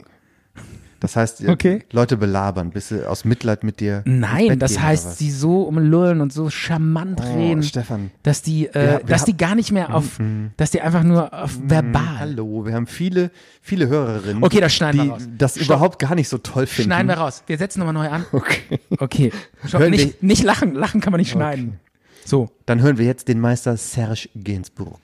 Das 1.00 1.14
heißt, 1.14 1.46
Okay. 1.46 1.84
Leute 1.92 2.16
belabern, 2.16 2.70
bist 2.70 2.90
du 2.90 3.08
aus 3.08 3.24
Mitleid 3.26 3.64
mit 3.64 3.80
dir 3.80 4.02
Nein, 4.06 4.58
das 4.58 4.72
gehen 4.72 4.82
heißt, 4.82 5.18
sie 5.18 5.30
so 5.30 5.62
umlullen 5.62 6.20
und 6.22 6.32
so 6.32 6.48
charmant 6.48 7.20
Oh, 7.22 7.34
reden. 7.36 7.62
Stefan. 7.62 8.10
dass 8.22 8.40
die, 8.42 8.66
äh, 8.68 8.74
Wir- 8.74 8.82
wir 8.82 9.00
dass 9.06 9.24
die 9.26 9.36
gar 9.36 9.54
nicht 9.54 9.72
mehr 9.72 9.94
auf, 9.94 10.18
dass 10.56 10.70
die 10.70 10.80
einfach 10.80 11.02
nur 11.02 11.32
auf 11.34 11.58
verbal. 11.62 12.18
Hallo, 12.20 12.64
wir 12.64 12.72
haben 12.74 12.86
viele, 12.86 13.30
viele 13.60 13.88
Hörerinnen, 13.88 14.42
Okay, 14.42 14.60
das 14.60 14.74
schneiden 14.74 15.00
die 15.02 15.06
wir 15.08 15.12
raus. 15.12 15.28
das 15.36 15.54
Stopp. 15.56 15.64
überhaupt 15.66 15.98
gar 15.98 16.14
nicht 16.14 16.28
so 16.30 16.38
toll 16.38 16.66
finden. 16.66 16.88
Schneiden 16.90 17.08
wir 17.08 17.16
raus. 17.18 17.42
Wir 17.46 17.58
setzen 17.58 17.80
nochmal 17.80 17.94
neu 17.94 18.08
an. 18.08 18.24
Okay. 18.32 18.80
Okay. 18.98 19.32
Stopp, 19.66 19.88
nicht, 19.90 20.22
nicht 20.22 20.42
lachen. 20.44 20.74
Lachen 20.74 21.00
kann 21.02 21.10
man 21.12 21.18
nicht 21.20 21.30
schneiden. 21.30 21.78
So. 22.24 22.48
Dann 22.64 22.80
hören 22.80 22.96
wir 22.98 23.04
jetzt 23.04 23.28
den 23.28 23.38
Meister 23.38 23.76
Serge 23.76 24.28
Gainsbourg. 24.34 25.00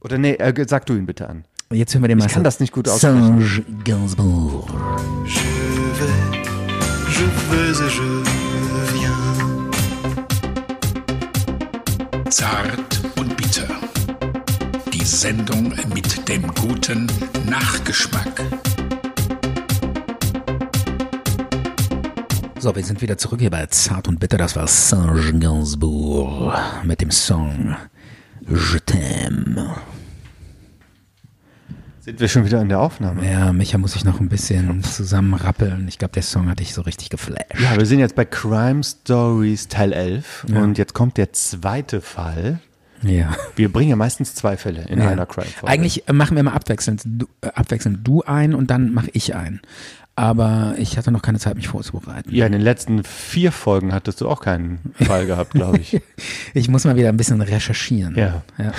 Oder 0.00 0.18
nee, 0.18 0.34
äh, 0.34 0.54
sag 0.68 0.86
du 0.86 0.94
ihn 0.94 1.06
bitte 1.06 1.28
an. 1.28 1.44
Jetzt 1.74 1.92
hören 1.94 2.02
wir 2.02 2.08
den 2.08 2.18
Ich 2.18 2.24
Meister. 2.24 2.34
kann 2.34 2.44
das 2.44 2.60
nicht 2.60 2.72
gut 2.72 2.88
aussprechen. 2.88 3.40
Serge 3.40 3.64
Gainsbourg. 3.84 4.68
Je 5.26 5.40
vais, 5.98 6.06
je 7.10 7.26
veux 7.50 7.82
et 7.82 7.90
je 7.90 8.22
viens. 8.92 9.70
Zart 12.30 13.00
und 13.18 13.36
bitter. 13.36 13.66
Die 14.92 15.04
Sendung 15.04 15.72
mit 15.92 16.28
dem 16.28 16.42
guten 16.54 17.06
Nachgeschmack. 17.48 18.40
So, 22.60 22.74
wir 22.74 22.84
sind 22.84 23.02
wieder 23.02 23.18
zurück 23.18 23.40
hier 23.40 23.50
bei 23.50 23.66
Zart 23.66 24.08
und 24.08 24.20
Bitter. 24.20 24.38
Das 24.38 24.56
war 24.56 24.66
Serge 24.68 25.34
Gainsbourg 25.38 26.54
mit 26.84 27.00
dem 27.00 27.10
Song 27.10 27.76
Je 28.48 28.78
t'aime. 28.86 29.74
Sind 32.04 32.20
wir 32.20 32.28
schon 32.28 32.44
wieder 32.44 32.60
in 32.60 32.68
der 32.68 32.80
Aufnahme? 32.80 33.24
Ja, 33.26 33.52
Micha 33.52 33.78
muss 33.78 33.96
ich 33.96 34.04
noch 34.04 34.20
ein 34.20 34.28
bisschen 34.28 34.82
zusammenrappeln. 34.84 35.88
Ich 35.88 35.98
glaube, 35.98 36.12
der 36.12 36.22
Song 36.22 36.50
hat 36.50 36.60
dich 36.60 36.74
so 36.74 36.82
richtig 36.82 37.08
geflasht. 37.08 37.46
Ja, 37.58 37.76
wir 37.78 37.86
sind 37.86 37.98
jetzt 37.98 38.14
bei 38.14 38.26
Crime 38.26 38.82
Stories 38.84 39.68
Teil 39.68 39.92
11 39.94 40.44
Ja. 40.48 40.62
und 40.62 40.76
jetzt 40.76 40.92
kommt 40.92 41.16
der 41.16 41.32
zweite 41.32 42.02
Fall. 42.02 42.58
Ja. 43.02 43.34
Wir 43.56 43.72
bringen 43.72 43.88
ja 43.90 43.96
meistens 43.96 44.34
zwei 44.34 44.56
Fälle 44.58 44.82
in 44.88 44.98
Ja. 44.98 45.08
einer 45.08 45.24
Crime-Folge. 45.24 45.66
Eigentlich 45.72 46.06
äh, 46.08 46.12
machen 46.12 46.36
wir 46.36 46.40
immer 46.40 46.52
abwechselnd 46.54 47.02
du, 47.06 47.26
äh, 47.40 47.48
abwechselnd 47.54 48.06
du 48.06 48.22
ein 48.22 48.54
und 48.54 48.70
dann 48.70 48.92
mache 48.92 49.08
ich 49.14 49.34
ein. 49.34 49.60
Aber 50.16 50.74
ich 50.78 50.96
hatte 50.98 51.10
noch 51.10 51.22
keine 51.22 51.38
Zeit, 51.38 51.56
mich 51.56 51.68
vorzubereiten. 51.68 52.32
Ja, 52.34 52.46
in 52.46 52.52
den 52.52 52.60
letzten 52.60 53.02
vier 53.02 53.50
Folgen 53.50 53.92
hattest 53.92 54.20
du 54.20 54.28
auch 54.28 54.40
keinen 54.42 54.78
Fall 55.00 55.26
gehabt, 55.26 55.52
glaube 55.52 55.78
ich. 55.78 56.00
Ich 56.54 56.68
muss 56.68 56.84
mal 56.84 56.94
wieder 56.96 57.08
ein 57.08 57.16
bisschen 57.16 57.40
recherchieren. 57.40 58.14
Ja. 58.14 58.42
Ja, 58.58 58.72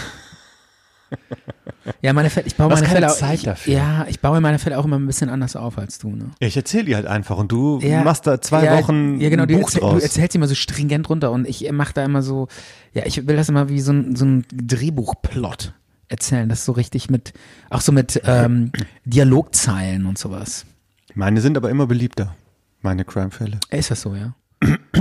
ja 2.02 2.14
meine 2.14 2.30
Fälle, 2.30 2.48
ich 2.48 2.56
baue 2.56 2.70
Du 2.70 2.76
meine 2.76 2.88
Fälle 2.88 3.12
auch, 3.12 3.16
Zeit 3.16 3.36
ich, 3.36 3.44
dafür. 3.44 3.74
Ja, 3.74 4.06
ich 4.10 4.20
baue 4.20 4.42
meine 4.42 4.60
Fälle 4.60 4.78
auch 4.78 4.86
immer 4.86 4.98
ein 4.98 5.06
bisschen 5.06 5.30
anders 5.30 5.56
auf 5.56 5.78
als 5.78 6.00
du. 6.00 6.10
Ne? 6.16 6.32
Ich 6.40 6.56
erzähle 6.58 6.86
die 6.86 6.96
halt 6.96 7.06
einfach 7.06 7.38
und 7.38 7.52
du 7.52 7.80
Ja, 7.82 8.04
machst 8.04 8.26
da 8.28 8.42
zwei 8.42 8.66
ja, 8.66 8.78
Wochen 8.78 9.20
ja, 9.20 9.30
genau, 9.30 9.44
ein 9.44 9.50
du, 9.50 9.60
Buch 9.60 9.70
du 9.72 9.80
draus. 9.80 10.04
erzählst 10.04 10.36
immer 10.36 10.48
so 10.48 10.56
stringent 10.56 11.10
runter 11.10 11.32
und 11.32 11.48
ich 11.48 11.72
mache 11.72 11.94
da 11.94 12.04
immer 12.04 12.22
so, 12.22 12.48
ja, 12.94 13.04
ich 13.06 13.28
will 13.28 13.36
das 13.36 13.50
immer 13.50 13.70
wie 13.70 13.82
so 13.82 13.92
ein, 13.94 14.16
so 14.16 14.26
ein 14.26 14.46
Drehbuchplot 14.54 15.74
erzählen, 16.08 16.48
das 16.50 16.66
so 16.66 16.72
richtig 16.72 17.10
mit, 17.10 17.34
auch 17.70 17.82
so 17.82 17.92
mit 17.92 18.22
ähm, 18.26 18.72
Dialogzeilen 19.06 20.06
und 20.06 20.18
sowas. 20.18 20.66
Meine 21.14 21.42
sind 21.42 21.58
aber 21.58 21.70
immer 21.70 21.88
beliebter, 21.88 22.36
meine 22.82 23.06
Crime-Fälle. 23.06 23.60
Ist 23.70 23.90
das 23.92 24.02
so, 24.02 24.14
ja? 24.16 24.36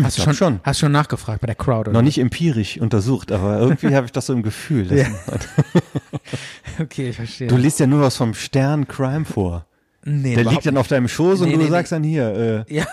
Hast 0.02 0.18
du 0.18 0.22
schon, 0.22 0.34
schon. 0.34 0.60
Hast 0.64 0.78
schon 0.80 0.92
nachgefragt 0.92 1.40
bei 1.40 1.46
der 1.46 1.54
Crowd? 1.54 1.80
Oder? 1.88 1.92
Noch 1.92 2.02
nicht 2.02 2.18
empirisch 2.18 2.78
untersucht, 2.78 3.30
aber 3.32 3.58
irgendwie 3.58 3.94
habe 3.94 4.06
ich 4.06 4.12
das 4.12 4.26
so 4.26 4.32
im 4.32 4.42
Gefühl. 4.42 4.86
dass- 4.86 5.08
Okay, 6.80 7.10
ich 7.10 7.16
verstehe. 7.16 7.46
Du 7.48 7.56
liest 7.56 7.78
ja 7.80 7.86
nur 7.86 8.00
was 8.00 8.16
vom 8.16 8.34
Stern 8.34 8.88
Crime 8.88 9.24
vor. 9.24 9.66
nee, 10.04 10.34
Der 10.34 10.44
liegt 10.44 10.66
dann 10.66 10.76
auf 10.76 10.88
deinem 10.88 11.08
Schoß 11.08 11.40
und 11.42 11.48
Nee, 11.48 11.54
du 11.54 11.58
nee, 11.62 11.68
sagst 11.68 11.92
dann 11.92 12.02
hier, 12.02 12.64
äh, 12.68 12.74
Ja. 12.74 12.84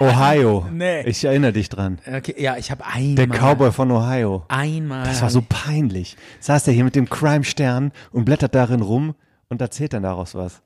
Ohio. 0.00 0.66
Nee. 0.72 1.02
Ich 1.02 1.24
erinnere 1.24 1.52
dich 1.52 1.68
dran. 1.68 1.98
Okay, 2.06 2.34
ja, 2.38 2.56
ich 2.56 2.70
habe 2.70 2.84
einmal. 2.86 3.14
Der 3.14 3.28
Cowboy 3.28 3.72
von 3.72 3.90
Ohio. 3.90 4.44
Einmal. 4.48 5.04
Das 5.06 5.22
war 5.22 5.30
so 5.30 5.42
peinlich. 5.48 6.16
Saß 6.40 6.64
der 6.64 6.74
hier 6.74 6.84
mit 6.84 6.94
dem 6.96 7.08
Crime-Stern 7.08 7.92
und 8.12 8.24
blättert 8.24 8.54
darin 8.54 8.82
rum 8.82 9.14
und 9.48 9.60
erzählt 9.60 9.92
dann 9.92 10.02
daraus 10.02 10.34
was. 10.34 10.60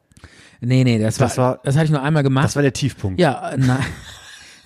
Nee, 0.61 0.83
nee, 0.83 0.99
das, 0.99 1.17
Das 1.17 1.39
war, 1.39 1.45
war- 1.53 1.61
das 1.63 1.77
hatte 1.77 1.85
ich 1.87 1.91
nur 1.93 2.03
einmal 2.03 2.23
gemacht. 2.23 2.47
Das 2.47 2.57
war 2.57 2.63
der 2.63 2.73
Tiefpunkt. 2.73 3.21
ja, 3.21 3.51
äh, 3.51 3.57
nein. 3.57 3.79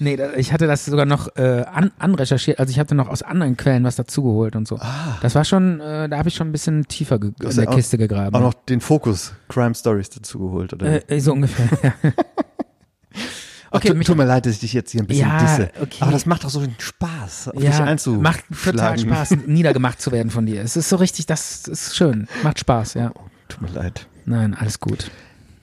Nee, 0.03 0.19
ich 0.37 0.53
hatte 0.53 0.67
das 0.67 0.85
sogar 0.85 1.07
noch 1.07 1.29
äh, 1.37 1.65
an, 1.73 1.93
anrecherchiert. 1.99 2.59
Also 2.59 2.71
ich 2.71 2.79
dann 2.89 2.97
noch 2.97 3.09
aus 3.09 3.23
anderen 3.23 3.57
Quellen 3.57 3.85
was 3.85 3.97
dazugeholt 3.97 4.57
und 4.57 4.67
so. 4.67 4.79
Das 5.21 5.35
war 5.35 5.45
schon, 5.45 5.81
äh, 5.81 6.09
da 6.09 6.19
habe 6.19 6.29
ich 6.29 6.35
schon 6.35 6.49
ein 6.49 6.53
bisschen 6.53 6.89
tiefer 6.89 7.19
in 7.51 7.57
der 7.57 7.69
auch- 7.71 7.75
Kiste 7.77 7.99
gegraben. 7.99 8.35
Auch 8.35 8.41
noch 8.41 8.55
den 8.55 8.81
Fokus 8.81 9.33
Crime 9.49 9.75
Stories 9.75 10.11
dazu 10.11 10.39
geholt, 10.39 10.73
oder? 10.73 11.09
äh, 11.11 11.21
so 11.21 11.33
ungefähr. 11.33 11.69
Ja. 11.83 12.13
Ach, 13.75 13.77
okay, 13.79 13.95
mich- 13.95 14.07
tut 14.07 14.17
mir 14.19 14.25
leid, 14.27 14.45
dass 14.45 14.53
ich 14.55 14.61
dich 14.61 14.73
jetzt 14.75 14.91
hier 14.91 15.01
ein 15.03 15.07
bisschen 15.07 15.29
Ja, 15.29 15.39
disse. 15.41 15.71
okay. 15.81 15.97
Aber 16.01 16.13
das 16.13 16.27
macht 16.27 16.45
doch 16.45 16.51
so 16.51 16.61
einen 16.61 16.75
Spaß, 16.79 17.49
auf 17.49 17.55
dich 17.55 17.65
Ja, 17.65 17.85
einzuschlagen. 17.85 18.23
macht 18.23 18.45
total 18.65 18.99
Spaß, 18.99 19.37
niedergemacht 19.47 20.01
zu 20.01 20.13
werden 20.13 20.31
von 20.31 20.45
dir. 20.45 20.61
Es 20.63 20.77
ist 20.77 20.89
so 20.91 20.97
richtig, 20.97 21.25
das 21.27 21.69
ist 21.69 21.97
schön. 21.97 22.29
Macht 22.43 22.59
Spaß, 22.59 22.95
ja. 22.95 23.13
Tut 23.49 23.63
mir 23.63 23.71
leid. 23.71 24.07
Nein, 24.27 24.55
alles 24.55 24.79
gut. 24.79 25.11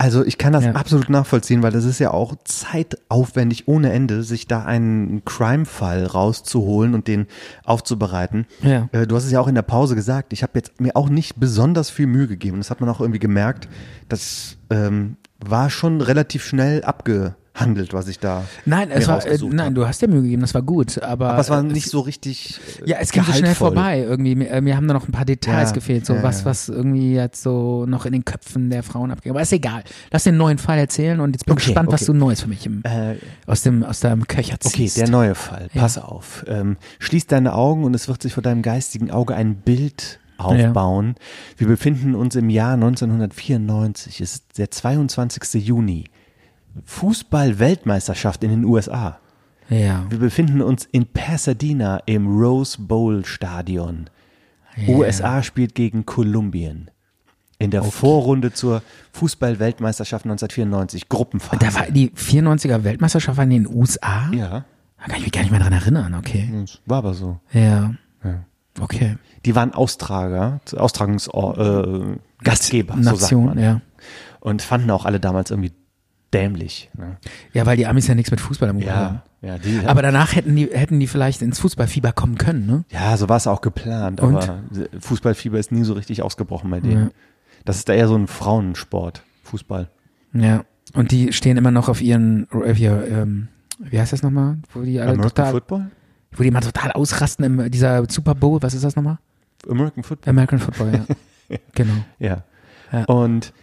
Also 0.02 0.26
ich 0.26 0.38
kann 0.38 0.54
das 0.54 0.64
Ja. 0.64 0.72
absolut 0.72 1.10
nachvollziehen, 1.10 1.62
weil 1.62 1.72
das 1.74 1.84
ist 1.84 2.00
ja 2.00 2.12
auch 2.12 2.34
zeitaufwendig 2.46 3.68
ohne 3.68 3.92
Ende, 3.92 4.24
sich 4.24 4.48
da 4.48 4.64
einen 4.64 5.24
Crime-Fall 5.26 6.06
rauszuholen 6.06 6.94
und 6.94 7.08
den 7.08 7.28
aufzubereiten. 7.66 8.46
Ja. 8.62 8.88
Äh, 8.94 9.06
Du 9.08 9.16
hast 9.16 9.26
es 9.26 9.32
ja 9.32 9.42
auch 9.42 9.48
in 9.50 9.56
der 9.56 9.62
Pause 9.62 9.96
gesagt, 9.96 10.32
ich 10.34 10.42
habe 10.42 10.54
jetzt 10.56 10.80
mir 10.80 10.96
auch 10.96 11.10
nicht 11.10 11.40
besonders 11.40 11.90
viel 11.90 12.08
Mühe 12.08 12.28
gegeben. 12.28 12.58
Das 12.60 12.70
hat 12.72 12.80
man 12.80 12.90
auch 12.90 13.02
irgendwie 13.02 13.20
gemerkt. 13.20 13.68
Das 14.08 14.58
ähm, 14.70 15.18
war 15.46 15.70
schon 15.70 16.00
relativ 16.02 16.46
schnell 16.46 16.84
abgehandelt, 17.54 17.94
was 17.94 18.08
ich 18.08 18.20
da 18.20 18.44
Nein, 18.66 18.90
es 18.92 19.08
war, 19.08 19.26
äh, 19.26 19.38
nein, 19.50 19.68
hab. 19.68 19.76
du 19.76 19.88
hast 19.88 20.02
dir 20.02 20.08
Mühe 20.08 20.22
gegeben, 20.22 20.42
das 20.42 20.54
war 20.54 20.62
gut, 20.62 21.02
aber. 21.02 21.30
Aber 21.32 21.40
es 21.42 21.50
war 21.50 21.62
nicht 21.64 21.90
so 21.90 22.00
richtig 22.02 22.60
äh, 22.86 22.90
Ja, 22.90 22.98
es 23.00 23.12
ging 23.12 23.24
so 23.24 23.34
schnell 23.34 23.56
vorbei 23.56 24.00
irgendwie. 24.00 24.36
Mir, 24.36 24.50
äh, 24.50 24.62
mir 24.62 24.76
haben 24.76 24.88
da 24.88 24.94
noch 24.94 25.08
ein 25.08 25.12
paar 25.12 25.26
Details 25.26 25.70
Ja, 25.70 25.74
gefehlt, 25.76 26.06
so 26.06 26.14
ja, 26.16 26.24
was, 26.24 26.40
ja. 26.42 26.46
was 26.46 26.70
irgendwie 26.70 27.14
jetzt 27.14 27.42
so 27.44 27.86
noch 27.86 28.06
in 28.06 28.14
den 28.14 28.26
Köpfen 28.26 28.70
der 28.70 28.84
Frauen 28.84 29.12
abging. 29.12 29.32
Aber 29.32 29.42
ist 29.42 29.54
egal. 29.54 29.84
Lass 30.12 30.24
den 30.24 30.38
neuen 30.38 30.58
Fall 30.58 30.78
erzählen 30.80 31.20
und 31.20 31.34
jetzt 31.34 31.46
bin 31.46 31.54
ich 31.58 31.64
Okay, 31.64 31.66
gespannt, 31.72 31.92
was 31.92 32.02
okay. 32.04 32.12
du 32.12 32.18
Neues 32.18 32.42
für 32.42 32.48
mich 32.50 32.66
im, 32.66 32.82
Äh, 32.84 33.16
aus, 33.46 33.64
dem, 33.64 33.84
aus 33.84 34.00
deinem 34.00 34.28
Köcher 34.28 34.56
Okay, 34.64 34.70
ziehst. 34.78 34.98
der 34.98 35.10
neue 35.10 35.36
Fall. 35.36 35.70
Pass 35.74 35.98
auf. 35.98 36.46
Ähm, 36.48 36.78
schließ 37.00 37.28
deine 37.28 37.54
Augen 37.54 37.84
und 37.84 37.94
es 37.96 38.08
wird 38.08 38.22
sich 38.22 38.34
vor 38.34 38.44
deinem 38.44 38.62
geistigen 38.62 39.12
Auge 39.12 39.36
ein 39.36 39.56
Bild 39.56 40.20
aufbauen. 40.38 41.16
Wir 41.58 41.68
befinden 41.68 42.16
uns 42.16 42.36
im 42.36 42.50
Jahr 42.50 42.74
1994. 42.76 44.22
Es 44.22 44.34
ist 44.36 44.58
der 44.58 44.72
22. 44.72 45.56
Juni. 45.66 46.06
Fußball-Weltmeisterschaft 46.86 48.44
in 48.44 48.52
den 48.52 48.66
USA. 48.66 49.20
Ja. 49.70 50.06
Wir 50.10 50.18
befinden 50.20 50.62
uns 50.62 50.86
in 50.86 51.06
Pasadena 51.06 52.02
im 52.06 52.28
Rose 52.28 52.82
Bowl 52.82 53.26
Stadion. 53.26 54.10
USA 54.88 55.44
spielt 55.44 55.76
gegen 55.76 56.06
Kolumbien. 56.06 56.90
In 57.58 57.72
der 57.72 57.84
Vorrunde 57.84 58.54
zur 58.54 58.82
Fußball-Weltmeisterschaft 59.12 60.24
1994, 60.26 61.10
Gruppenphase. 61.10 61.58
Da 61.60 61.74
war 61.76 61.92
die 61.92 62.10
94er 62.12 62.86
Weltmeisterschaft 62.86 63.38
war 63.38 63.44
in 63.44 63.50
den 63.50 63.68
USA? 63.68 64.30
ja, 64.32 64.66
Da 64.98 65.06
kann 65.06 65.18
ich 65.18 65.24
mich 65.24 65.32
gar 65.34 65.42
nicht 65.42 65.52
mehr 65.52 65.60
dran 65.60 65.74
erinnern, 65.74 66.14
okay. 66.16 66.50
das 66.62 66.80
war 66.86 67.00
aber 67.00 67.14
so. 67.14 67.40
Ja. 67.52 67.96
Okay. 68.80 69.18
Die 69.46 69.56
waren 69.56 69.74
Austrager, 69.74 70.62
Austragungs 70.76 71.28
äh, 71.28 72.18
Gastgeber, 72.44 72.96
so 72.96 73.04
sagt 73.04 73.22
Nation, 73.22 73.46
man. 73.46 73.60
ja. 73.60 73.82
Und 74.40 74.62
fanden 74.62 74.90
auch 74.92 75.06
alle 75.06 75.20
damals 75.20 75.52
irgendwie 75.52 75.74
dämlich. 76.34 76.90
Ne? 76.98 77.18
Ja, 77.54 77.66
weil 77.66 77.78
die 77.78 77.88
Amis 77.88 78.08
ja 78.08 78.16
nichts 78.16 78.32
mit 78.32 78.42
Fußball 78.42 78.70
am 78.70 78.78
Hut 78.78 78.90
haben. 78.90 79.22
ja, 79.42 79.58
die, 79.58 79.82
Aber 79.86 80.02
danach 80.02 80.36
hätten 80.36 80.56
die, 80.56 80.68
hätten 80.68 81.00
die 81.00 81.08
vielleicht 81.08 81.42
ins 81.42 81.60
Fußballfieber 81.60 82.12
kommen 82.12 82.38
können, 82.38 82.66
ne? 82.66 82.86
ja, 82.90 83.16
so 83.18 83.30
war 83.30 83.38
es 83.38 83.48
auch 83.48 83.62
geplant, 83.62 84.22
Und? 84.22 84.36
aber 84.36 84.60
Fußballfieber 85.00 85.58
ist 85.60 85.72
nie 85.72 85.84
so 85.84 85.94
richtig 85.94 86.22
ausgebrochen 86.22 86.70
bei 86.70 86.80
denen. 86.80 87.12
Das 87.66 87.78
ist 87.78 87.90
da 87.90 87.94
eher 87.94 88.08
so 88.08 88.16
ein 88.16 88.28
Frauensport, 88.28 89.24
Fußball. 89.44 89.90
Ja. 90.34 90.64
Und 90.94 91.12
die 91.12 91.34
stehen 91.34 91.58
immer 91.58 91.72
noch 91.72 91.88
auf 91.90 92.02
ihren, 92.02 92.48
äh, 92.52 92.74
hier, 92.74 93.06
ähm, 93.08 93.48
wie 93.80 94.00
heißt 94.00 94.14
das 94.14 94.24
nochmal? 94.24 94.58
Wo 94.74 94.82
die 94.82 95.00
alle 95.00 95.12
American 95.12 95.30
total, 95.30 95.52
Football? 95.52 95.92
wo 96.32 96.44
die 96.44 96.52
mal 96.52 96.62
total 96.62 96.92
ausrasten 96.94 97.46
im, 97.46 97.72
dieser 97.72 98.06
Super 98.10 98.34
Bowl, 98.34 98.62
was 98.62 98.74
ist 98.74 98.84
das 98.84 98.96
nochmal? 98.96 99.20
American 99.70 100.04
Football, 100.04 100.30
American 100.30 100.60
Football, 100.60 101.06
ja. 101.50 101.58
genau. 101.76 101.94
ja. 102.18 102.44
Ja. 102.92 103.04
Und 103.06 103.54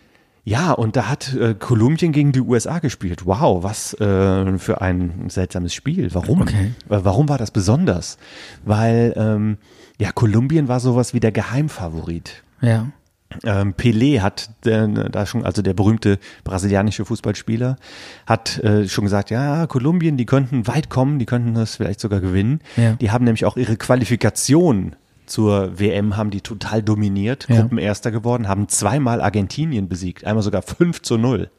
ja, 0.48 0.70
und 0.70 0.94
da 0.94 1.08
hat 1.08 1.34
äh, 1.34 1.54
Kolumbien 1.54 2.12
gegen 2.12 2.30
die 2.30 2.40
USA 2.40 2.78
gespielt. 2.78 3.26
Wow, 3.26 3.64
was 3.64 3.94
äh, 3.94 4.58
für 4.58 4.80
ein 4.80 5.28
seltsames 5.28 5.74
Spiel. 5.74 6.14
Warum? 6.14 6.42
Okay. 6.42 6.70
Warum 6.86 7.28
war 7.28 7.36
das 7.36 7.50
besonders? 7.50 8.16
Weil 8.64 9.12
ähm, 9.16 9.58
ja, 9.98 10.12
Kolumbien 10.12 10.68
war 10.68 10.78
sowas 10.78 11.14
wie 11.14 11.18
der 11.18 11.32
Geheimfavorit. 11.32 12.44
Ja. 12.60 12.86
Ähm, 13.42 13.74
Pelé 13.74 14.20
hat 14.20 14.50
äh, 14.66 14.86
da 15.10 15.26
schon, 15.26 15.44
also 15.44 15.62
der 15.62 15.74
berühmte 15.74 16.20
brasilianische 16.44 17.04
Fußballspieler, 17.04 17.76
hat 18.24 18.62
äh, 18.62 18.86
schon 18.86 19.02
gesagt, 19.02 19.30
ja, 19.30 19.66
Kolumbien, 19.66 20.16
die 20.16 20.26
könnten 20.26 20.68
weit 20.68 20.90
kommen, 20.90 21.18
die 21.18 21.26
könnten 21.26 21.54
das 21.54 21.74
vielleicht 21.74 21.98
sogar 21.98 22.20
gewinnen. 22.20 22.60
Ja. 22.76 22.92
Die 22.92 23.10
haben 23.10 23.24
nämlich 23.24 23.46
auch 23.46 23.56
ihre 23.56 23.76
Qualifikation 23.76 24.94
zur 25.26 25.78
WM 25.78 26.16
haben 26.16 26.30
die 26.30 26.40
total 26.40 26.82
dominiert, 26.82 27.46
Ja. 27.48 27.60
Gruppenerster 27.60 28.10
geworden, 28.10 28.48
haben 28.48 28.68
zweimal 28.68 29.20
Argentinien 29.20 29.88
besiegt, 29.88 30.24
einmal 30.24 30.42
sogar 30.42 30.62
5 30.62 31.02
zu 31.02 31.18
0 31.18 31.50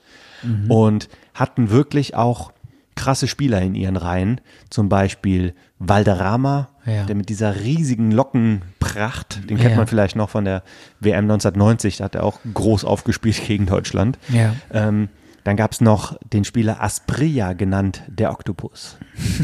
Mhm. 0.44 0.70
und 0.72 1.10
hatten 1.34 1.70
wirklich 1.70 2.16
auch 2.16 2.52
krasse 2.96 3.28
Spieler 3.28 3.62
in 3.62 3.76
ihren 3.76 3.96
Reihen, 3.98 4.42
zum 4.70 4.90
Beispiel 4.90 5.54
Valderrama, 5.80 6.70
Ja. 6.86 7.04
der 7.06 7.16
mit 7.16 7.30
dieser 7.30 7.60
riesigen 7.62 8.12
Lockenpracht, 8.12 9.50
den 9.50 9.58
kennt 9.58 9.72
Ja. 9.72 9.78
man 9.78 9.88
vielleicht 9.88 10.16
noch 10.16 10.30
von 10.30 10.46
der 10.46 10.64
WM 11.00 11.26
1990, 11.28 11.98
da 11.98 12.06
hat 12.06 12.16
er 12.16 12.24
auch 12.24 12.40
groß 12.54 12.86
aufgespielt 12.86 13.42
gegen 13.48 13.66
Deutschland. 13.66 14.18
Ja. 14.30 14.56
Ähm, 14.72 15.10
dann 15.48 15.56
gab 15.56 15.72
es 15.72 15.80
noch 15.80 16.18
den 16.34 16.44
Spieler 16.44 16.84
Asprilla 16.84 17.54
genannt, 17.54 18.04
der 18.10 18.32
Oktopus. 18.34 18.98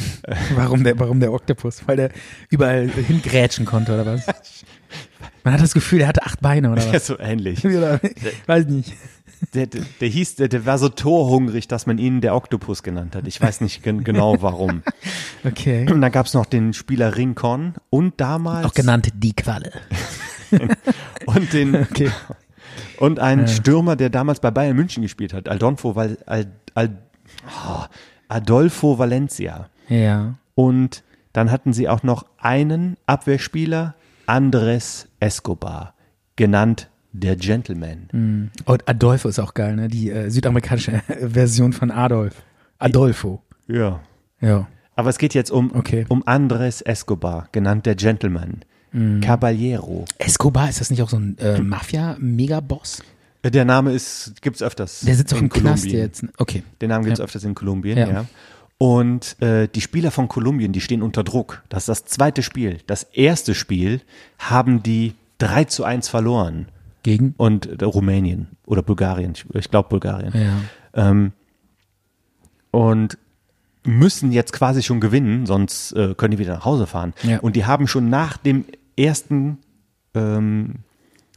Warum 0.56 0.84
der, 0.84 1.00
warum 1.00 1.22
der 1.22 1.32
Oktopus? 1.32 1.88
Weil 1.88 1.96
der 1.96 2.10
überall 2.50 2.90
hingrätschen 2.90 3.66
konnte, 3.66 3.94
oder 3.94 4.06
was? 4.06 4.26
Man 5.46 5.54
hat 5.54 5.62
das 5.62 5.74
Gefühl, 5.74 6.00
der 6.00 6.10
hatte 6.10 6.24
acht 6.24 6.42
Beine, 6.42 6.72
oder 6.72 6.82
Ja, 6.86 6.92
was? 6.94 7.08
so 7.08 7.18
ähnlich. 7.18 7.64
Weiß 8.48 8.66
nicht. 8.66 8.92
Der, 9.54 9.68
der, 9.68 9.82
der 10.02 10.08
hieß, 10.10 10.36
der, 10.36 10.50
der 10.50 10.66
war 10.66 10.78
so 10.78 10.90
torhungrig, 10.90 11.70
dass 11.70 11.86
man 11.86 11.98
ihn 11.98 12.20
der 12.20 12.36
Oktopus 12.36 12.84
genannt 12.84 13.16
hat. 13.16 13.26
Ich 13.26 13.40
weiß 13.42 13.62
nicht 13.62 13.82
gen 13.82 14.04
genau 14.04 14.42
warum. 14.42 14.84
Okay. 15.46 15.90
Und 15.90 16.02
dann 16.02 16.12
gab 16.12 16.26
es 16.26 16.34
noch 16.34 16.46
den 16.46 16.74
Spieler 16.74 17.16
Rincon 17.16 17.76
und 17.90 18.20
damals 18.20 18.66
Auch 18.66 18.74
genannt 18.74 19.10
die 19.16 19.34
Qualle. 19.34 19.72
und 21.26 21.54
den 21.54 21.76
Okay. 21.76 22.12
Und 23.00 23.20
einen 23.20 23.48
Stürmer, 23.48 23.96
der 23.96 24.10
damals 24.10 24.40
bei 24.40 24.52
Bayern 24.52 24.76
München 24.76 25.04
gespielt 25.04 25.34
hat, 25.34 25.50
Adolfo 25.50 25.96
Val, 25.96 26.18
Al, 26.26 26.48
Al, 26.76 26.98
oh, 27.48 27.84
Adolfo 28.28 28.98
Valencia. 28.98 29.70
Ja. 29.90 30.36
Und 30.56 31.04
dann 31.34 31.52
hatten 31.52 31.74
sie 31.74 31.90
auch 31.90 32.04
noch 32.04 32.26
einen 32.38 32.98
Abwehrspieler, 33.06 33.96
Andres 34.26 35.08
Escobar, 35.20 35.94
genannt 36.36 36.90
der 37.12 37.36
Gentleman. 37.36 38.50
Und 38.66 38.90
Adolfo 38.90 39.30
ist 39.30 39.40
auch 39.40 39.54
geil, 39.54 39.76
ne? 39.76 39.88
Die 39.88 40.10
äh, 40.10 40.30
südamerikanische 40.30 41.02
Version 41.22 41.74
von 41.74 41.92
Adolf. 41.92 42.42
Adolfo. 42.80 43.42
Ja. 43.68 44.00
Ja. 44.42 44.68
Aber 44.96 45.10
es 45.10 45.18
geht 45.18 45.34
jetzt 45.34 45.52
um, 45.52 45.72
Okay. 45.76 46.06
um 46.10 46.24
Andres 46.26 46.82
Escobar, 46.82 47.48
genannt 47.52 47.86
der 47.86 47.96
Gentleman. 47.96 48.62
Caballero. 49.22 50.06
Escobar, 50.20 50.70
ist 50.70 50.80
das 50.80 50.90
nicht 50.92 51.02
auch 51.02 51.10
so 51.10 51.18
ein 51.18 51.38
äh, 51.40 51.60
Mafia-Megaboss? 51.62 53.02
Äh, 53.42 53.52
Der 53.52 53.66
Name 53.66 53.92
ist, 53.92 54.34
gibt's 54.42 54.62
öfters. 54.62 55.02
Der 55.02 55.16
sitzt 55.16 55.34
in 55.34 55.40
im 55.40 55.50
Knast 55.50 55.84
Kolumbien. 55.84 56.00
jetzt. 56.04 56.26
Okay. 56.38 56.64
Den 56.82 56.90
Namen 56.90 57.04
gibt's 57.06 57.20
Ja. 57.20 57.26
öfters 57.26 57.44
in 57.44 57.56
Kolumbien, 57.56 57.98
Ja. 57.98 58.08
ja. 58.10 58.26
Und 58.78 59.42
äh, 59.42 59.68
die 59.68 59.82
Spieler 59.82 60.12
von 60.12 60.28
Kolumbien, 60.28 60.74
die 60.74 60.82
stehen 60.82 61.02
unter 61.02 61.24
Druck. 61.24 61.64
Das 61.70 61.84
ist 61.84 61.90
das 61.90 62.06
zweite 62.06 62.44
Spiel. 62.44 62.80
Das 62.86 63.04
erste 63.04 63.56
Spiel 63.56 64.02
haben 64.40 64.84
die 64.84 65.14
3 65.38 65.64
zu 65.66 65.84
1 65.86 66.10
verloren. 66.10 66.68
Gegen? 67.04 67.34
Und 67.38 67.82
äh, 67.82 67.86
Rumänien 67.86 68.48
oder 68.66 68.82
Bulgarien, 68.82 69.34
ich, 69.36 69.46
ich 69.56 69.70
glaube 69.72 69.90
Bulgarien. 69.90 70.34
Ja. 70.94 71.10
Ähm, 71.10 71.32
und 72.72 73.18
müssen 73.86 74.32
jetzt 74.32 74.54
quasi 74.54 74.82
schon 74.84 75.00
gewinnen, 75.02 75.46
sonst 75.46 75.92
äh, 75.94 76.14
können 76.16 76.32
die 76.32 76.38
wieder 76.40 76.56
nach 76.56 76.66
Hause 76.66 76.88
fahren. 76.88 77.14
Ja. 77.24 77.40
Und 77.40 77.56
die 77.56 77.66
haben 77.66 77.88
schon 77.88 78.10
nach 78.10 78.38
dem 78.38 78.66
ersten, 78.98 79.60
ähm, 80.14 80.76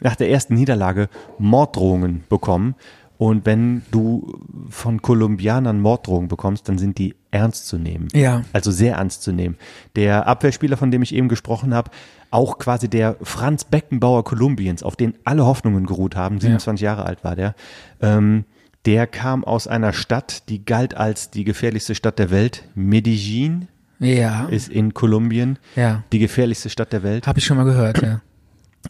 nach 0.00 0.16
der 0.16 0.30
ersten 0.30 0.54
Niederlage 0.54 1.08
Morddrohungen 1.38 2.24
bekommen. 2.28 2.74
Und 3.18 3.46
wenn 3.46 3.82
du 3.90 4.38
von 4.68 5.00
Kolumbianern 5.00 5.80
Morddrohungen 5.80 6.28
bekommst, 6.28 6.68
dann 6.68 6.76
sind 6.76 6.98
die 6.98 7.14
ernst 7.30 7.66
zu 7.66 7.78
nehmen. 7.78 8.08
Ja. 8.12 8.42
Also 8.52 8.70
sehr 8.70 8.96
ernst 8.96 9.22
zu 9.22 9.32
nehmen. 9.32 9.56
Der 9.94 10.26
Abwehrspieler, 10.26 10.76
von 10.76 10.90
dem 10.90 11.02
ich 11.02 11.14
eben 11.14 11.28
gesprochen 11.28 11.72
habe, 11.72 11.90
auch 12.30 12.58
quasi 12.58 12.88
der 12.88 13.16
Franz 13.22 13.64
Beckenbauer 13.64 14.24
Kolumbiens, 14.24 14.82
auf 14.82 14.96
den 14.96 15.14
alle 15.24 15.46
Hoffnungen 15.46 15.86
geruht 15.86 16.14
haben, 16.16 16.40
27 16.40 16.82
Jahre 16.82 17.06
alt 17.06 17.24
war 17.24 17.36
der, 17.36 17.54
ähm, 18.00 18.44
Der 18.84 19.06
kam 19.06 19.44
aus 19.44 19.66
einer 19.66 19.92
Stadt, 19.92 20.48
die 20.48 20.64
galt 20.64 20.94
als 20.94 21.30
die 21.30 21.42
gefährlichste 21.44 21.94
Stadt 21.94 22.18
der 22.18 22.30
Welt. 22.30 22.68
Medellin 22.74 23.66
Ja. 23.98 24.46
ist 24.46 24.68
in 24.68 24.92
Kolumbien 24.94 25.58
Ja. 25.74 26.04
die 26.12 26.18
gefährlichste 26.18 26.68
Stadt 26.70 26.92
der 26.92 27.02
Welt. 27.02 27.26
Habe 27.26 27.38
ich 27.38 27.44
schon 27.46 27.56
mal 27.56 27.64
gehört, 27.64 28.02
ja. 28.02 28.20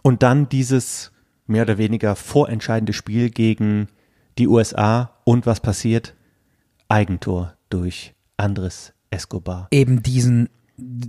Und 0.02 0.22
dann 0.22 0.48
dieses 0.48 1.12
mehr 1.46 1.62
oder 1.62 1.78
weniger 1.78 2.16
vorentscheidende 2.16 2.92
Spiel 2.92 3.30
gegen 3.30 3.88
die 4.38 4.48
USA. 4.48 5.12
Und 5.24 5.46
was 5.46 5.60
passiert? 5.60 6.14
Eigentor 6.88 7.54
durch 7.70 8.14
Andres 8.36 8.92
Escobar. 9.10 9.68
Eben 9.70 10.02
diesen 10.02 10.48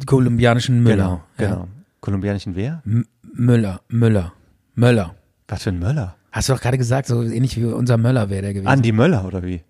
kolumbianischen 0.05 0.81
Müller. 0.83 0.95
Genau, 0.95 1.23
Ja. 1.49 1.55
genau. 1.55 1.67
Kolumbianischen 2.01 2.55
wer? 2.55 2.81
M 2.85 3.05
Müller, 3.33 3.81
Müller, 3.89 4.33
Möller. 4.75 5.15
Was 5.47 5.63
für 5.63 5.69
ein 5.69 5.79
Möller? 5.79 6.15
Hast 6.31 6.49
du 6.49 6.53
doch 6.53 6.61
gerade 6.61 6.77
gesagt, 6.77 7.07
so 7.07 7.21
ähnlich 7.23 7.57
wie 7.57 7.65
unser 7.65 7.97
Möller 7.97 8.29
wäre 8.29 8.41
der 8.43 8.53
gewesen. 8.53 8.67
Andi 8.67 8.91
Möller 8.91 9.25
oder 9.25 9.43
wie? 9.43 9.61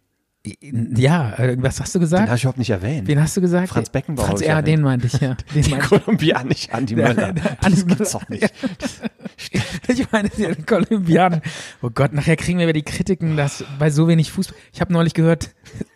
Ja, 0.95 1.33
äh, 1.37 1.57
was 1.59 1.79
hast 1.79 1.93
du 1.95 1.99
Den 1.99 2.03
gesagt? 2.03 2.27
habe 2.27 2.35
ich 2.35 2.43
überhaupt 2.43 2.57
nicht 2.59 2.69
erwähnt. 2.69 3.07
Wen 3.07 3.21
hast 3.21 3.35
du 3.37 3.41
gesagt? 3.41 3.69
Franz 3.69 3.89
Beckenbauer 3.89 4.27
Franz, 4.27 4.41
ja, 4.41 4.61
den 4.61 4.81
meinte 4.81 5.07
ich, 5.07 5.13
ja. 5.13 5.35
Den 5.53 5.69
meinte 5.69 5.95
ich. 5.95 6.01
Kolumbianisch 6.03 6.69
Andi 6.71 6.95
Möller. 6.95 7.33
Das 7.61 7.85
gibt's 7.85 8.11
doch 8.11 8.27
nicht. 8.29 8.51
Ich 9.89 10.11
meine, 10.11 10.29
der 10.29 10.55
Kolumbianer. 10.55 11.41
Oh 11.81 11.89
Gott, 11.89 12.11
nachher 12.11 12.35
kriegen 12.35 12.59
wir 12.59 12.67
wieder 12.67 12.73
die 12.73 12.83
Kritiken, 12.83 13.37
dass 13.37 13.63
bei 13.79 13.89
so 13.89 14.07
wenig 14.07 14.31
Fußball. 14.31 14.57
Ich 14.73 14.81
habe 14.81 14.91
neulich 14.91 15.13
gehört, 15.13 15.51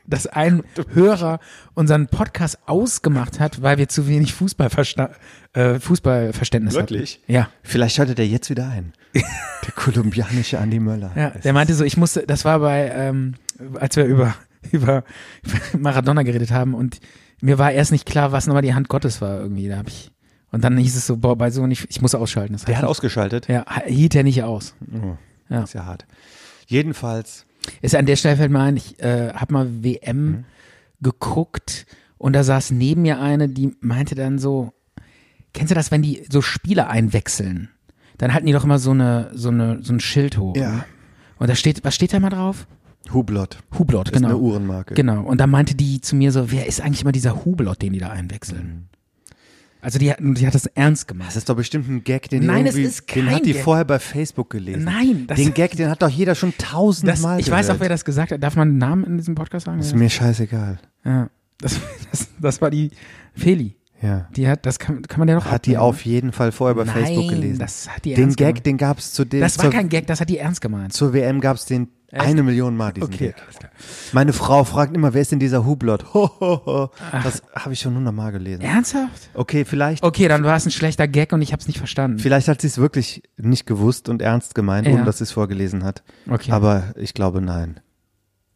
dass 0.05 0.27
ein 0.27 0.63
Hörer 0.93 1.39
unseren 1.73 2.07
Podcast 2.07 2.59
ausgemacht 2.67 3.39
hat, 3.39 3.61
weil 3.61 3.77
wir 3.77 3.89
zu 3.89 4.07
wenig 4.07 4.33
Fußballversta 4.33 5.11
äh, 5.53 5.79
Fußballverständnis 5.79 6.73
Wirklich? 6.75 7.19
hatten. 7.23 7.31
Ja. 7.33 7.49
Vielleicht 7.63 7.95
schaltet 7.95 8.19
er 8.19 8.27
jetzt 8.27 8.49
wieder 8.49 8.69
ein. 8.69 8.93
Der 9.13 9.71
kolumbianische 9.75 10.59
Andi 10.59 10.79
Möller. 10.79 11.11
Ja, 11.15 11.29
der 11.31 11.53
meinte 11.53 11.73
so, 11.75 11.83
ich 11.83 11.97
musste, 11.97 12.25
das 12.25 12.45
war 12.45 12.59
bei, 12.59 12.89
ähm, 12.95 13.35
als 13.79 13.95
wir 13.95 14.05
über, 14.05 14.33
über 14.71 15.03
Maradona 15.77 16.23
geredet 16.23 16.51
haben 16.51 16.73
und 16.73 16.99
mir 17.41 17.57
war 17.59 17.71
erst 17.71 17.91
nicht 17.91 18.05
klar, 18.07 18.31
was 18.31 18.47
nochmal 18.47 18.61
die 18.63 18.73
Hand 18.73 18.87
Gottes 18.89 19.21
war 19.21 19.39
irgendwie. 19.39 19.67
Da 19.67 19.77
hab 19.77 19.87
ich, 19.87 20.11
und 20.51 20.63
dann 20.63 20.77
hieß 20.77 20.95
es 20.95 21.05
so, 21.07 21.17
boah, 21.17 21.37
bei 21.37 21.51
so 21.51 21.67
nicht, 21.67 21.85
ich 21.89 22.01
muss 22.01 22.15
ausschalten. 22.15 22.53
Das 22.53 22.65
Der 22.65 22.77
hat 22.77 22.85
ausgeschaltet. 22.85 23.47
ja, 23.49 23.65
hielt 23.85 24.15
er 24.15 24.23
nicht 24.23 24.43
aus. 24.43 24.73
Ja. 25.49 25.63
Ist 25.63 25.73
ja 25.73 25.85
hart. 25.85 26.05
Jedenfalls, 26.67 27.45
Ist 27.81 27.95
an 27.95 28.05
der 28.05 28.15
Stelle 28.15 28.37
fällt 28.37 28.51
mir 28.51 28.61
ein, 28.61 28.77
ich 28.77 28.99
äh, 29.03 29.33
habe 29.33 29.53
mal 29.53 29.83
WM 29.83 30.25
Mhm. 30.31 30.45
geguckt 31.01 31.85
und 32.17 32.33
da 32.33 32.43
saß 32.43 32.71
neben 32.71 33.01
mir 33.01 33.19
eine, 33.19 33.49
die 33.49 33.75
meinte 33.81 34.15
dann 34.15 34.39
so, 34.39 34.73
kennst 35.53 35.71
du 35.71 35.75
das, 35.75 35.91
wenn 35.91 36.01
die 36.01 36.23
so 36.29 36.41
Spieler 36.41 36.89
einwechseln? 36.89 37.69
Dann 38.17 38.33
halten 38.33 38.45
die 38.45 38.53
doch 38.53 38.63
immer 38.63 38.79
so 38.79 38.91
eine, 38.91 39.31
so 39.33 39.49
eine, 39.49 39.79
so 39.81 39.93
ein 39.93 39.99
Schild 39.99 40.37
hoch. 40.37 40.55
Ja. 40.55 40.85
Und 41.39 41.49
da 41.49 41.55
steht, 41.55 41.83
was 41.83 41.95
steht 41.95 42.13
da 42.13 42.19
mal 42.19 42.29
drauf? 42.29 42.67
Hublot. 43.11 43.57
Hublot, 43.77 44.09
Ist 44.09 44.13
genau. 44.13 44.27
eine 44.29 44.37
Uhrenmarke. 44.37 44.93
Genau. 44.93 45.23
Und 45.23 45.39
da 45.41 45.47
meinte 45.47 45.73
die 45.73 46.01
zu 46.01 46.15
mir 46.15 46.31
so, 46.31 46.51
wer 46.51 46.67
ist 46.67 46.81
eigentlich 46.81 47.01
immer 47.01 47.11
dieser 47.11 47.43
Hublot, 47.43 47.81
den 47.81 47.93
die 47.93 47.99
da 47.99 48.09
Mhm. 48.09 48.19
einwechseln? 48.19 48.87
Also 49.83 49.97
die, 49.97 50.11
hat- 50.11 50.19
die 50.21 50.45
hat 50.45 50.53
das 50.53 50.67
ernst 50.67 51.07
gemacht. 51.07 51.29
Das 51.29 51.37
ist 51.37 51.49
doch 51.49 51.55
bestimmt 51.55 51.89
ein 51.89 52.03
Gag, 52.03 52.29
den 52.29 52.45
Nein, 52.45 52.65
die 52.65 52.69
es 52.69 52.75
ist 52.75 53.15
den 53.15 53.25
kein 53.25 53.35
hat 53.35 53.45
die 53.47 53.53
Gag. 53.53 53.63
vorher 53.63 53.83
bei 53.85 53.97
Facebook 53.97 54.51
gelesen. 54.51 54.83
Nein, 54.83 55.25
das- 55.25 55.37
den 55.39 55.55
Gag, 55.55 55.75
den 55.75 55.89
hat 55.89 56.03
doch 56.03 56.09
jeder 56.09 56.35
schon 56.35 56.53
Das, 56.59 56.69
tausendmal 56.69 57.39
ich 57.39 57.49
weiß 57.49 57.71
auch, 57.71 57.79
wer 57.79 57.89
das 57.89 58.05
gesagt 58.05 58.31
hat. 58.31 58.43
Darf 58.43 58.55
man 58.55 58.69
einen 58.69 58.77
Namen 58.77 59.03
in 59.05 59.17
diesem 59.17 59.33
Podcast 59.33 59.65
sagen? 59.65 59.79
Ist 59.79 59.95
mir 59.95 60.09
scheißegal. 60.11 60.77
Ja. 61.03 61.31
Das, 61.57 61.79
das, 62.11 62.27
das 62.39 62.61
war 62.61 62.69
die 62.69 62.91
Feli. 63.33 63.75
Ja. 64.01 64.27
Die 64.35 64.47
hat, 64.47 64.65
das 64.65 64.79
kann, 64.79 65.01
kann 65.03 65.19
man 65.19 65.27
ja 65.27 65.35
doch 65.35 65.45
Hat 65.45 65.65
die 65.65 65.77
abnehmen. 65.77 65.89
auf 65.89 66.05
jeden 66.05 66.31
Fall 66.31 66.51
vorher 66.51 66.75
bei 66.75 66.83
Nein, 66.85 66.95
Facebook 67.05 67.29
gelesen. 67.29 67.59
das 67.59 67.87
hat 67.89 68.03
die 68.05 68.13
den 68.15 68.23
ernst 68.25 68.37
Gag, 68.37 68.47
gemeint. 68.47 68.65
den 68.65 68.77
gab's 68.77 69.13
zu 69.13 69.25
dem. 69.25 69.41
Das 69.41 69.57
war 69.57 69.65
zur, 69.65 69.71
kein 69.73 69.89
Gag, 69.89 70.07
das 70.07 70.19
hat 70.21 70.29
die 70.29 70.37
ernst 70.39 70.59
gemeint. 70.61 70.93
zur 70.93 71.13
WM 71.13 71.39
gab's 71.41 71.65
den 71.65 71.89
eine 72.13 72.43
Million 72.43 72.75
Mal 72.75 72.91
diesen 72.91 73.13
Okay, 73.13 73.27
Gag. 73.27 73.41
alles 73.41 73.55
klar. 73.59 73.71
Meine 74.11 74.33
Frau 74.33 74.63
fragt 74.65 74.93
immer, 74.95 75.13
wer 75.13 75.21
ist 75.21 75.31
denn 75.31 75.39
dieser 75.39 75.65
Hublot? 75.65 76.13
Ho, 76.13 76.29
ho, 76.41 76.61
ho. 76.65 76.89
Das 77.23 77.41
habe 77.55 77.71
ich 77.73 77.79
schon 77.79 77.95
hundertmal 77.95 78.33
gelesen. 78.33 78.61
Ernsthaft? 78.63 79.29
Okay, 79.33 79.63
vielleicht, 79.63 80.03
Okay, 80.03 80.27
dann 80.27 80.43
war 80.43 80.57
es 80.57 80.65
ein 80.65 80.71
schlechter 80.71 81.07
Gag 81.07 81.31
und 81.31 81.41
ich 81.41 81.53
habe 81.53 81.61
es 81.61 81.67
nicht 81.67 81.77
verstanden. 81.77 82.19
vielleicht 82.19 82.49
hat 82.49 82.59
sie 82.59 82.67
es 82.67 82.77
wirklich 82.79 83.23
nicht 83.37 83.65
gewusst 83.65 84.09
und 84.09 84.21
ernst 84.21 84.55
gemeint, 84.55 84.87
Ja. 84.87 84.93
ohne 84.93 85.05
dass 85.05 85.19
sie 85.19 85.23
es 85.25 85.31
vorgelesen 85.31 85.85
hat. 85.85 86.03
Okay. 86.29 86.51
Aber 86.51 86.91
ich 86.97 87.13
glaube, 87.13 87.39
nein. 87.39 87.79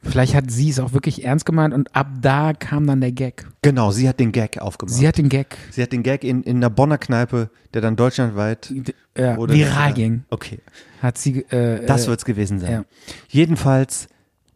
Vielleicht 0.06 0.36
hat 0.36 0.52
sie 0.52 0.70
es 0.70 0.80
auch 0.80 0.94
wirklich 0.94 1.24
ernst 1.24 1.46
gemeint 1.46 1.74
und 1.74 1.96
ab 1.96 2.08
da 2.22 2.54
kam 2.54 2.86
dann 2.88 3.02
der 3.02 3.12
Gag. 3.12 3.48
Genau, 3.62 3.92
sie 3.92 4.08
hat 4.08 4.20
den 4.20 4.32
Gag 4.32 4.60
aufgemacht. 4.60 4.96
Sie 4.96 5.08
hat 5.08 5.18
den 5.18 5.30
Gag 5.30 5.58
Sie 5.72 5.82
hat 5.82 5.92
den 5.92 6.04
Gag 6.04 6.24
in, 6.24 6.44
in 6.44 6.58
einer 6.58 6.70
Bonner 6.70 6.98
Kneipe, 6.98 7.50
der 7.74 7.82
dann 7.82 7.96
deutschlandweit 7.96 8.74
äh, 9.16 9.36
oder 9.36 9.54
viral 9.54 9.94
ging. 9.94 10.24
Okay, 10.30 10.60
Hat 11.02 11.18
sie. 11.18 11.40
Äh, 11.50 11.86
das 11.86 12.06
äh, 12.06 12.08
wird's 12.08 12.26
gewesen 12.26 12.60
sein. 12.60 12.72
ja. 12.72 12.86
Jedenfalls 13.30 14.08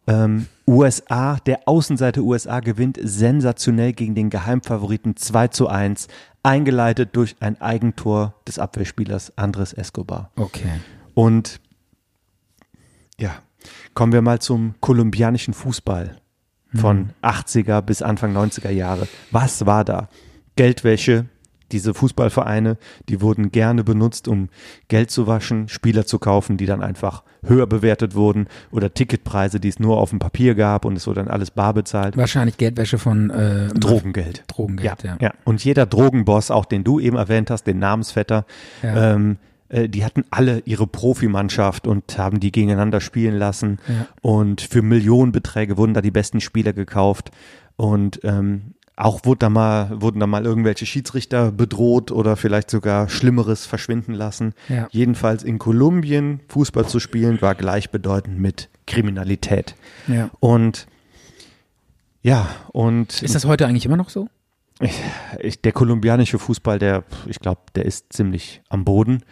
ähm, 0.06 0.46
USA, 0.66 1.36
der 1.46 1.60
Außenseite 1.66 2.22
USA 2.22 2.60
gewinnt 2.60 2.98
sensationell 3.02 3.92
gegen 3.92 4.14
den 4.14 4.30
Geheimfavoriten 4.30 5.16
2 5.16 5.48
zu 5.48 5.68
1, 5.68 6.06
eingeleitet 6.42 7.10
durch 7.12 7.36
ein 7.40 7.60
Eigentor 7.60 8.34
des 8.46 8.58
Abwehrspielers 8.58 9.36
Andres 9.36 9.72
Escobar. 9.72 10.30
Okay. 10.36 10.80
Und 11.14 11.60
ja, 13.18 13.42
kommen 13.94 14.12
wir 14.12 14.22
mal 14.22 14.38
zum 14.40 14.74
kolumbianischen 14.80 15.54
Fußball 15.54 16.16
von 16.74 17.10
80er 17.22 17.82
bis 17.82 18.00
Anfang 18.00 18.36
90er 18.36 18.70
Jahre. 18.70 19.08
Was 19.32 19.66
war 19.66 19.84
da? 19.84 20.08
Geldwäsche, 20.54 21.26
diese 21.72 21.94
Fußballvereine, 21.94 22.76
die 23.08 23.20
wurden 23.20 23.50
gerne 23.50 23.82
benutzt, 23.84 24.28
um 24.28 24.48
Geld 24.88 25.10
zu 25.10 25.26
waschen, 25.26 25.68
Spieler 25.68 26.06
zu 26.06 26.18
kaufen, 26.18 26.56
die 26.56 26.66
dann 26.66 26.82
einfach 26.82 27.22
höher 27.44 27.66
bewertet 27.66 28.14
wurden 28.14 28.46
oder 28.70 28.92
Ticketpreise, 28.92 29.60
die 29.60 29.68
es 29.68 29.78
nur 29.80 29.98
auf 29.98 30.10
dem 30.10 30.18
Papier 30.18 30.54
gab 30.54 30.84
und 30.84 30.94
es 30.96 31.06
wurde 31.06 31.20
dann 31.24 31.28
alles 31.32 31.50
bar 31.50 31.72
bezahlt. 31.74 32.16
Wahrscheinlich 32.16 32.56
Geldwäsche 32.56 32.98
von 32.98 33.30
äh, 33.30 33.68
Drogengeld. 33.68 34.44
Drogengeld, 34.46 35.02
ja. 35.02 35.16
ja. 35.20 35.32
Und 35.44 35.64
jeder 35.64 35.86
Drogenboss, 35.86 36.50
auch 36.50 36.66
den 36.66 36.84
du 36.84 37.00
eben 37.00 37.16
erwähnt 37.16 37.50
hast, 37.50 37.64
den 37.64 37.78
Namensvetter, 37.78 38.44
Ja. 38.82 39.14
ähm, 39.14 39.38
äh, 39.70 39.88
die 39.88 40.04
hatten 40.04 40.24
alle 40.30 40.62
ihre 40.66 40.86
Profimannschaft 40.86 41.86
und 41.86 42.18
haben 42.18 42.40
die 42.40 42.52
gegeneinander 42.52 43.00
spielen 43.00 43.36
lassen. 43.36 43.78
Ja. 43.88 44.06
Und 44.20 44.60
für 44.60 44.82
Millionenbeträge 44.82 45.76
wurden 45.76 45.94
da 45.94 46.02
die 46.02 46.10
besten 46.10 46.40
Spieler 46.40 46.72
gekauft. 46.72 47.30
Und 47.76 48.20
ähm, 48.24 48.74
auch 48.96 49.24
wurde 49.24 49.38
da 49.38 49.48
mal, 49.48 50.02
wurden 50.02 50.20
da 50.20 50.26
mal 50.26 50.44
irgendwelche 50.44 50.84
Schiedsrichter 50.84 51.52
bedroht 51.52 52.10
oder 52.10 52.36
vielleicht 52.36 52.70
sogar 52.70 53.08
Schlimmeres 53.08 53.64
verschwinden 53.64 54.12
lassen. 54.12 54.52
Ja. 54.68 54.88
Jedenfalls 54.90 55.42
in 55.42 55.58
Kolumbien 55.58 56.40
Fußball 56.48 56.86
zu 56.86 57.00
spielen 57.00 57.40
war 57.40 57.54
gleichbedeutend 57.54 58.38
mit 58.38 58.68
Kriminalität. 58.86 59.74
Ja. 60.06 60.30
Und 60.40 60.86
ja, 62.22 62.50
und 62.72 63.22
Ist 63.22 63.34
das 63.34 63.46
heute 63.46 63.66
eigentlich 63.66 63.86
immer 63.86 63.96
noch 63.96 64.10
so? 64.10 64.28
ich, 65.40 65.60
der 65.60 65.72
kolumbianische 65.72 66.38
Fußball, 66.38 66.78
der, 66.78 67.04
ich 67.26 67.40
glaube, 67.40 67.60
der 67.74 67.84
ist 67.84 68.12
ziemlich 68.12 68.62
am 68.68 68.84
Boden. 68.84 69.22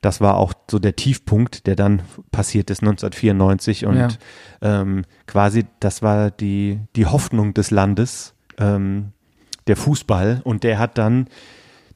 Das 0.00 0.20
war 0.20 0.36
auch 0.36 0.52
so 0.70 0.78
der 0.78 0.94
Tiefpunkt, 0.94 1.66
der 1.66 1.74
dann 1.74 2.02
passiert 2.30 2.70
ist 2.70 2.82
1994 2.82 3.84
und 3.86 3.96
Ja. 3.96 4.08
ähm, 4.62 5.04
quasi, 5.26 5.66
das 5.80 6.02
war 6.02 6.30
die, 6.30 6.80
die 6.94 7.06
Hoffnung 7.06 7.52
des 7.54 7.70
Landes, 7.70 8.34
ähm, 8.58 9.12
der 9.66 9.76
Fußball 9.76 10.40
und 10.44 10.62
der 10.62 10.78
hat 10.78 10.98
dann 10.98 11.26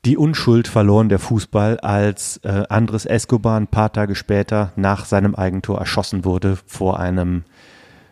die 0.05 0.17
Unschuld 0.17 0.67
verloren, 0.67 1.09
der 1.09 1.21
Fußball, 1.21 1.79
als 1.79 2.39
äh, 2.39 2.65
Andres 2.69 3.07
Escobar 3.07 3.59
ein 3.59 3.69
paar 3.69 3.93
Tage 3.93 4.17
später 4.17 4.73
nach 4.75 5.05
seinem 5.05 5.37
Eigentor 5.37 5.79
erschossen 5.79 6.25
wurde 6.25 6.57
vor 6.67 6.99
einem, 6.99 7.45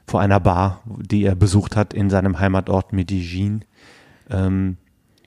vor 0.07 0.20
einer 0.20 0.38
Bar, 0.38 0.82
die 0.86 1.24
er 1.24 1.34
besucht 1.34 1.74
hat 1.76 1.93
in 1.93 2.09
seinem 2.09 2.38
Heimatort 2.38 2.93
Medellin. 2.93 3.64
Ähm, 4.30 4.76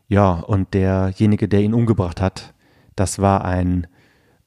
ja, 0.07 0.31
und 0.31 0.73
derjenige, 0.73 1.49
der 1.49 1.59
ihn 1.61 1.73
umgebracht 1.73 2.21
hat, 2.21 2.53
das 2.95 3.19
war 3.19 3.43
ein, 3.43 3.87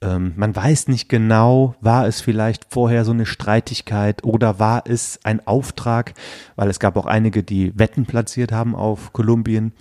ähm, 0.03 0.33
man 0.37 0.55
weiß 0.55 0.89
nicht 0.89 1.09
genau, 1.09 1.75
war 1.81 2.07
es 2.07 2.21
vielleicht 2.21 2.67
vorher 2.69 3.05
so 3.05 3.13
eine 3.13 3.27
Streitigkeit 3.27 4.25
oder 4.25 4.59
war 4.59 4.83
es 4.87 5.21
ein 5.25 5.47
Auftrag, 5.47 6.15
weil 6.55 6.69
es 6.69 6.79
gab 6.81 6.97
auch 6.97 7.07
einige, 7.07 7.43
die 7.43 7.79
Wetten 7.79 8.07
platziert 8.07 8.53
haben 8.53 8.75
auf 8.75 9.13
Kolumbien, 9.13 9.73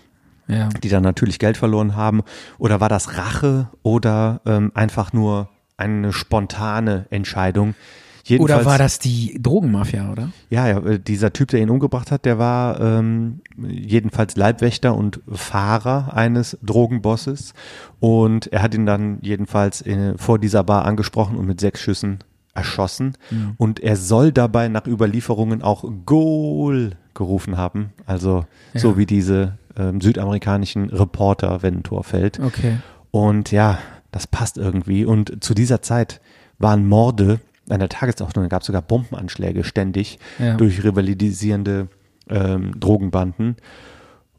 Ja. 0.48 0.70
die 0.84 0.90
dann 0.90 1.04
natürlich 1.04 1.40
Geld 1.40 1.58
verloren 1.58 1.96
haben, 1.96 2.24
oder 2.58 2.80
war 2.80 2.90
das 2.90 3.18
Rache 3.18 3.70
oder 3.84 4.42
ähm, 4.46 4.72
einfach 4.76 5.12
nur 5.14 5.50
eine 5.78 6.14
spontane 6.14 7.06
Entscheidung? 7.10 7.76
Jedenfalls, 8.28 8.62
Oder 8.62 8.70
war 8.72 8.78
das 8.80 8.98
die 8.98 9.38
Drogenmafia, 9.40 10.12
oder? 10.12 10.30
ja, 10.50 10.68
ja, 10.68 10.80
äh, 10.80 11.00
dieser 11.00 11.32
Typ, 11.32 11.50
der 11.50 11.62
ihn 11.62 11.70
umgebracht 11.70 12.10
hat, 12.12 12.26
der 12.26 12.40
war 12.40 12.82
ähm, 12.82 13.42
jedenfalls 13.56 14.36
Leibwächter 14.36 14.96
und 14.96 15.20
Fahrer 15.32 16.14
eines 16.16 16.58
Drogenbosses. 16.64 17.54
Und 18.00 18.48
er 18.52 18.64
hat 18.64 18.74
ihn 18.74 18.88
dann 18.88 19.20
jedenfalls 19.22 19.84
äh, 19.84 20.18
vor 20.18 20.40
dieser 20.40 20.64
Bar 20.64 20.86
angesprochen 20.86 21.38
und 21.38 21.46
mit 21.46 21.60
sechs 21.60 21.80
Schüssen 21.82 22.20
erschossen. 22.56 23.16
Und 23.58 23.80
er 23.82 23.96
soll 23.96 24.32
dabei 24.32 24.70
nach 24.70 24.88
Überlieferungen 24.88 25.62
auch 25.62 25.84
Goal 26.06 26.94
gerufen 27.14 27.58
haben. 27.58 27.92
Also 28.08 28.46
so 28.74 28.92
Ja. 28.92 28.98
wie 28.98 29.06
diese 29.06 29.58
ähm, 29.78 30.00
südamerikanischen 30.02 30.90
Reporter, 30.90 31.62
wenn 31.64 31.76
ein 31.76 31.84
Tor 31.84 32.04
fällt. 32.04 32.40
Okay. 32.40 32.78
Und 33.12 33.52
ja, 33.52 33.78
das 34.12 34.26
passt 34.26 34.58
irgendwie. 34.58 35.06
Und 35.06 35.44
zu 35.44 35.54
dieser 35.54 35.82
Zeit 35.82 36.22
waren 36.58 36.88
Morde 36.88 37.40
an 37.70 37.80
der 37.80 37.90
Tagesordnung. 37.90 38.48
Gab 38.50 38.62
es 38.62 38.68
sogar 38.68 38.82
Bombenanschläge 38.82 39.64
ständig 39.64 40.20
Ja. 40.40 40.56
durch 40.56 40.84
rivalisierende 40.84 41.88
ähm, 42.30 42.80
Drogenbanden. 42.80 43.56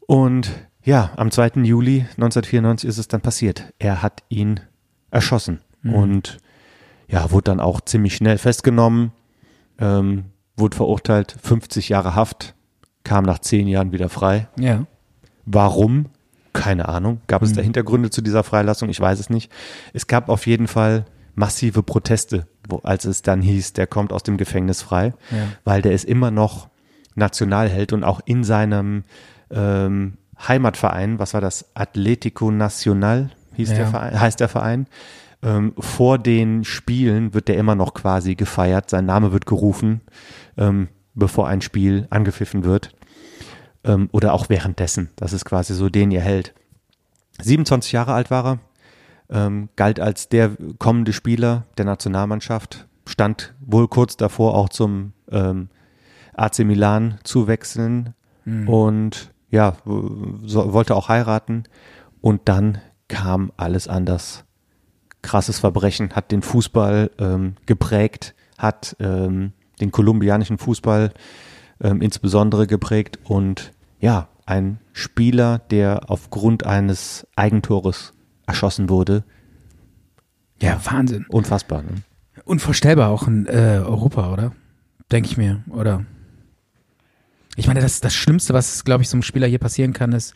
Und 0.05 0.51
ja, 0.83 1.11
am 1.17 1.31
2. 1.31 1.61
Juli 1.63 2.01
1994 2.11 2.87
ist 2.89 2.97
es 2.97 3.07
dann 3.07 3.21
passiert. 3.21 3.73
Er 3.79 4.01
hat 4.01 4.23
ihn 4.29 4.59
erschossen 5.11 5.59
und 5.83 6.37
ja, 7.07 7.31
wurde 7.31 7.45
dann 7.45 7.59
auch 7.61 7.79
ziemlich 7.81 8.15
schnell 8.15 8.37
festgenommen, 8.37 9.11
ähm, 9.79 10.25
wurde 10.57 10.75
verurteilt, 10.75 11.35
50 11.41 11.87
Jahre 11.89 12.15
Haft, 12.15 12.55
kam 13.05 13.23
nach 13.23 13.39
10 13.39 13.67
Jahren 13.67 13.91
wieder 13.93 14.09
frei. 14.09 14.47
Ja. 14.59 14.85
Warum? 15.45 16.07
Keine 16.51 16.89
Ahnung. 16.89 17.21
Gab 17.27 17.41
es 17.43 17.53
da 17.53 17.61
Hintergründe 17.61 18.09
zu 18.09 18.21
dieser 18.21 18.43
Freilassung? 18.43 18.89
Ich 18.89 18.99
weiß 18.99 19.19
es 19.19 19.29
nicht. 19.29 19.51
Es 19.93 20.07
gab 20.07 20.27
auf 20.27 20.45
jeden 20.47 20.67
Fall 20.67 21.05
massive 21.37 21.83
Proteste, 21.83 22.47
wo, 22.67 22.77
als 22.79 23.05
es 23.05 23.21
dann 23.21 23.41
hieß, 23.41 23.73
der 23.73 23.85
kommt 23.87 24.11
aus 24.11 24.23
dem 24.23 24.37
Gefängnis 24.37 24.81
frei, 24.81 25.13
Ja. 25.31 25.37
weil 25.63 25.81
der 25.81 25.91
ist 25.93 26.03
immer 26.05 26.31
noch 26.31 26.67
Nationalheld 27.15 27.93
und 27.93 28.03
auch 28.03 28.19
in 28.25 28.43
seinem 28.43 29.03
ähm, 29.51 30.17
Heimatverein, 30.47 31.19
was 31.19 31.33
war 31.33 31.41
das? 31.41 31.65
Atletico 31.75 32.51
Nacional 32.51 33.29
hieß 33.55 33.69
Ja. 33.69 33.75
der 33.77 33.87
Verein, 33.87 34.19
heißt 34.19 34.39
der 34.39 34.49
Verein. 34.49 34.87
Ähm, 35.43 35.73
vor 35.77 36.17
den 36.17 36.63
Spielen 36.63 37.33
wird 37.35 37.47
der 37.47 37.57
immer 37.57 37.75
noch 37.75 37.93
quasi 37.93 38.33
gefeiert. 38.35 38.89
Sein 38.89 39.05
Name 39.05 39.31
wird 39.31 39.45
gerufen, 39.45 40.01
ähm, 40.57 40.87
bevor 41.13 41.47
ein 41.47 41.61
Spiel 41.61 42.07
angepfiffen 42.09 42.63
wird 42.63 42.95
ähm, 43.83 44.09
oder 44.11 44.33
auch 44.33 44.49
währenddessen. 44.49 45.09
Das 45.15 45.33
ist 45.33 45.45
quasi 45.45 45.75
so 45.75 45.89
den 45.89 46.09
ihr 46.09 46.21
Held. 46.21 46.53
27 47.39 47.91
Jahre 47.91 48.13
alt 48.13 48.31
war 48.31 48.45
er, 48.45 48.59
ähm, 49.29 49.69
galt 49.75 49.99
als 49.99 50.29
der 50.29 50.51
kommende 50.79 51.13
Spieler 51.13 51.65
der 51.77 51.85
Nationalmannschaft, 51.85 52.87
stand 53.05 53.53
wohl 53.59 53.87
kurz 53.87 54.17
davor 54.17 54.55
auch 54.55 54.69
zum 54.69 55.13
ähm, 55.31 55.69
AC 56.33 56.59
Milan 56.59 57.19
zu 57.23 57.47
wechseln. 57.47 58.13
Und 58.67 59.33
ja, 59.49 59.75
so, 59.85 60.73
wollte 60.73 60.95
auch 60.95 61.09
heiraten. 61.09 61.63
Und 62.21 62.41
dann 62.45 62.79
kam 63.07 63.51
alles 63.57 63.87
anders. 63.87 64.45
Krasses 65.21 65.59
Verbrechen 65.59 66.11
hat 66.13 66.31
den 66.31 66.41
Fußball 66.41 67.11
ähm, 67.17 67.55
geprägt, 67.65 68.35
hat 68.57 68.95
ähm, 68.99 69.53
den 69.81 69.91
kolumbianischen 69.91 70.57
Fußball 70.57 71.11
ähm, 71.81 72.01
insbesondere 72.01 72.67
geprägt. 72.67 73.19
Und 73.23 73.73
ja, 73.99 74.29
ein 74.45 74.79
Spieler, 74.93 75.59
der 75.59 76.09
aufgrund 76.09 76.65
eines 76.65 77.27
Eigentores 77.35 78.13
erschossen 78.47 78.89
wurde. 78.89 79.23
Ja, 80.61 80.79
Wahnsinn. 80.85 81.25
Unfassbar. 81.29 81.83
Ne? 81.83 81.89
Unvorstellbar 82.45 83.09
auch 83.09 83.27
in 83.27 83.45
äh, 83.45 83.81
Europa, 83.85 84.31
oder? 84.33 84.53
Denke 85.11 85.29
ich 85.29 85.37
mir, 85.37 85.63
oder? 85.69 86.05
Ich 87.55 87.67
meine, 87.67 87.81
das, 87.81 88.01
das 88.01 88.13
Schlimmste, 88.13 88.53
was, 88.53 88.83
glaube 88.83 89.03
ich, 89.03 89.09
so 89.09 89.15
einem 89.15 89.23
Spieler 89.23 89.47
hier 89.47 89.59
passieren 89.59 89.93
kann, 89.93 90.11
ist, 90.13 90.33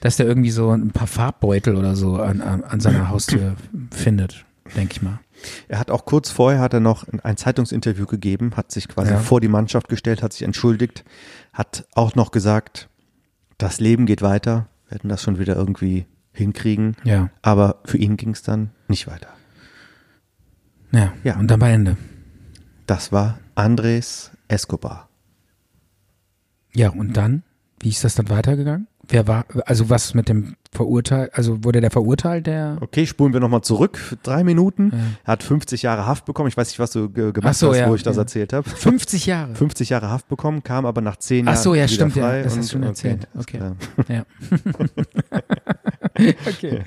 dass 0.00 0.16
der 0.16 0.26
irgendwie 0.26 0.50
so 0.50 0.70
ein 0.70 0.90
paar 0.90 1.06
Farbbeutel 1.06 1.76
oder 1.76 1.96
so 1.96 2.16
an, 2.16 2.40
an, 2.40 2.62
an 2.64 2.80
seiner 2.80 3.08
Haustür 3.08 3.56
findet, 3.90 4.44
denke 4.76 4.92
ich 4.92 5.02
mal. 5.02 5.20
Er 5.68 5.78
hat 5.78 5.90
auch 5.90 6.04
kurz 6.06 6.30
vorher 6.30 6.60
hat 6.60 6.72
er 6.72 6.80
noch 6.80 7.04
ein 7.22 7.36
Zeitungsinterview 7.36 8.06
gegeben, 8.06 8.52
hat 8.56 8.72
sich 8.72 8.88
quasi 8.88 9.12
Ja. 9.12 9.18
vor 9.18 9.40
die 9.40 9.48
Mannschaft 9.48 9.88
gestellt, 9.88 10.22
hat 10.22 10.32
sich 10.32 10.42
entschuldigt, 10.42 11.04
hat 11.52 11.86
auch 11.94 12.14
noch 12.14 12.30
gesagt, 12.30 12.88
das 13.58 13.78
Leben 13.80 14.06
geht 14.06 14.22
weiter, 14.22 14.68
wir 14.86 14.92
werden 14.92 15.08
das 15.08 15.22
schon 15.22 15.38
wieder 15.38 15.54
irgendwie 15.54 16.06
hinkriegen. 16.36 16.96
Ja. 17.04 17.30
Aber 17.42 17.80
für 17.84 17.98
ihn 17.98 18.16
ging 18.16 18.30
es 18.30 18.42
dann 18.42 18.70
nicht 18.88 19.06
weiter. 19.08 19.28
Ja, 20.92 21.12
Ja. 21.24 21.36
und 21.38 21.48
dann 21.50 21.58
bei 21.60 21.72
Ende. 21.72 21.96
Das 22.86 23.10
war 23.12 23.38
Andres 23.54 24.30
Escobar. 24.48 25.08
Ja, 26.72 26.90
und 26.90 27.16
dann? 27.16 27.42
Wie 27.80 27.88
ist 27.90 28.04
das 28.04 28.14
dann 28.14 28.28
weitergegangen? 28.30 28.86
Wer 29.08 29.28
war, 29.28 29.44
also 29.66 29.88
was 29.88 30.14
mit 30.14 30.28
dem 30.28 30.56
Verurteil, 30.72 31.30
also 31.32 31.62
wurde 31.62 31.80
der 31.80 31.90
verurteilt, 31.92 32.46
der? 32.48 32.78
Okay, 32.80 33.06
spulen 33.06 33.32
wir 33.32 33.38
nochmal 33.40 33.60
zurück 33.62 33.98
drei 34.24 34.42
Minuten. 34.44 34.92
Er 35.24 35.32
hat 35.32 35.42
50 35.44 35.82
Jahre 35.82 36.06
Haft 36.06 36.24
bekommen. 36.24 36.48
Ich 36.48 36.56
weiß 36.56 36.68
nicht, 36.68 36.78
was 36.80 36.90
du 36.90 37.08
ge 37.10 37.32
gemacht 37.32 37.52
Ach 37.54 37.58
so, 37.58 37.70
hast, 37.70 37.78
ja, 37.78 37.88
wo 37.88 37.94
ich 37.94 38.02
das 38.02 38.16
ja. 38.16 38.22
erzählt 38.22 38.52
habe. 38.52 38.68
50 38.68 39.26
Jahre. 39.26 39.54
50 39.54 39.90
Jahre 39.90 40.10
Haft 40.10 40.28
bekommen, 40.28 40.62
kam 40.64 40.86
aber 40.86 41.02
nach 41.02 41.16
10 41.16 41.46
Ach 41.46 41.52
Jahren 41.52 41.62
so, 41.62 41.74
ja, 41.74 41.86
stimmt, 41.86 42.16
ja. 42.16 42.22
frei. 42.24 42.42
Das 42.42 42.54
und- 42.54 42.58
hast 42.60 42.68
du 42.68 42.72
schon 42.72 42.82
erzählt. 42.82 43.28
Okay. 43.38 43.58
klar. 43.58 43.76
Ja. 44.08 44.24
okay. 46.46 46.82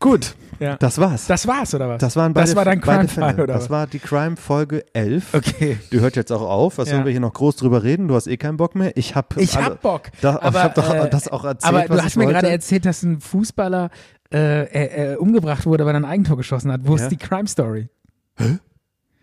Gut, 0.00 0.34
Ja. 0.58 0.76
das 0.76 0.98
war's. 0.98 1.26
Das 1.26 1.46
war's, 1.46 1.74
oder 1.74 1.88
was? 1.88 2.00
Das 2.00 2.14
waren 2.16 2.34
beide, 2.34 2.46
Das 2.48 2.56
war 2.56 2.64
dein 2.64 2.80
Crime-Fall, 2.80 3.30
Fälle. 3.32 3.42
oder 3.44 3.54
Das 3.54 3.64
was? 3.64 3.70
war 3.70 3.86
die 3.86 3.98
Crime-Folge 4.00 4.84
11. 4.92 5.32
Okay. 5.34 5.78
Die 5.92 6.00
hört 6.00 6.16
jetzt 6.16 6.30
auch 6.32 6.42
auf. 6.42 6.76
Was 6.78 6.88
Ja. 6.88 6.94
sollen 6.94 7.04
wir 7.06 7.12
hier 7.12 7.20
noch 7.20 7.32
groß 7.32 7.56
drüber 7.56 7.82
reden? 7.82 8.08
Du 8.08 8.14
hast 8.14 8.26
eh 8.26 8.36
keinen 8.36 8.56
Bock 8.58 8.74
mehr. 8.74 8.96
Ich 8.96 9.14
hab 9.14 9.36
Ich 9.38 9.56
alle- 9.56 9.66
hab 9.66 9.80
Bock. 9.82 10.10
Da, 10.20 10.38
aber, 10.40 10.58
ich 10.58 10.64
hab 10.64 10.74
doch 10.74 10.92
äh, 10.94 11.08
das 11.08 11.28
auch 11.28 11.44
erzählt, 11.44 11.74
aber 11.74 11.96
du 11.96 12.02
hast 12.02 12.16
mir 12.16 12.24
wollte. 12.24 12.34
gerade 12.40 12.50
erzählt, 12.50 12.84
dass 12.84 13.02
ein 13.02 13.20
Fußballer 13.20 13.90
äh, 14.32 14.62
äh, 14.64 15.12
äh, 15.12 15.16
umgebracht 15.16 15.64
wurde, 15.64 15.86
weil 15.86 15.94
er 15.94 16.00
ein 16.00 16.04
Eigentor 16.04 16.36
geschossen 16.36 16.70
hat. 16.72 16.80
Wo 16.84 16.96
Ja. 16.96 17.04
ist 17.04 17.08
die 17.10 17.16
Crime 17.16 17.46
Story? 17.46 17.88
Hä? 18.36 18.58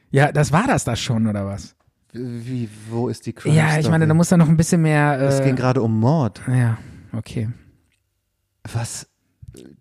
Ja, 0.10 0.32
das 0.32 0.52
war 0.52 0.66
das 0.68 0.84
da 0.84 0.96
schon, 0.96 1.28
oder 1.28 1.46
was? 1.46 1.76
Wie, 2.14 2.70
wo 2.90 3.08
ist 3.08 3.26
die 3.26 3.34
Crime 3.34 3.56
ja, 3.56 3.78
ich 3.78 3.90
meine, 3.90 4.08
da 4.08 4.14
muss 4.14 4.30
da 4.30 4.38
noch 4.38 4.48
ein 4.50 4.58
bisschen 4.58 4.82
mehr. 4.82 5.20
Äh, 5.20 5.26
Es 5.26 5.44
ging 5.44 5.56
gerade 5.56 5.82
um 5.82 6.00
Mord. 6.00 6.42
Ja, 6.48 6.78
okay. 7.16 7.50
Was? 8.74 9.08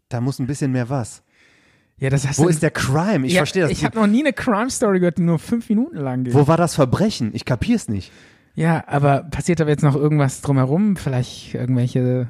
Da 0.08 0.20
muss 0.20 0.38
ein 0.38 0.46
bisschen 0.46 0.72
mehr 0.72 0.88
was. 0.88 1.22
Ja, 1.98 2.08
das 2.08 2.26
hast 2.26 2.38
Wo 2.38 2.48
ist 2.48 2.62
der 2.62 2.70
Crime? 2.70 3.26
Ich 3.26 3.34
ja, 3.34 3.40
verstehe 3.40 3.62
das 3.62 3.70
Ich 3.72 3.84
habe 3.84 3.98
noch 3.98 4.06
nie 4.06 4.20
eine 4.20 4.32
Crime 4.32 4.70
Story 4.70 5.00
gehört, 5.00 5.18
die 5.18 5.22
nur 5.22 5.38
fünf 5.38 5.68
Minuten 5.68 5.96
lang 5.98 6.24
geht. 6.24 6.32
Wo 6.34 6.46
war 6.48 6.56
das 6.56 6.74
Verbrechen? 6.74 7.30
Ich 7.34 7.44
kapier's 7.44 7.88
nicht. 7.88 8.10
Ja, 8.54 8.82
aber 8.86 9.24
passiert 9.24 9.60
da 9.60 9.66
jetzt 9.68 9.82
noch 9.82 9.94
irgendwas 9.96 10.40
drumherum? 10.40 10.96
Vielleicht 10.96 11.54
irgendwelche. 11.54 12.28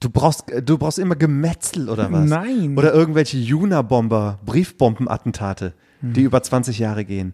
Du 0.00 0.10
brauchst, 0.10 0.44
du 0.64 0.76
brauchst 0.76 0.98
immer 0.98 1.16
Gemetzel 1.16 1.88
oder 1.88 2.12
was? 2.12 2.28
Nein. 2.28 2.76
Oder 2.76 2.92
irgendwelche 2.92 3.38
Juna-Bomber, 3.38 4.38
Briefbombenattentate, 4.44 5.72
die 6.02 6.20
Hm. 6.20 6.26
über 6.26 6.42
20 6.42 6.78
Jahre 6.78 7.06
gehen. 7.06 7.32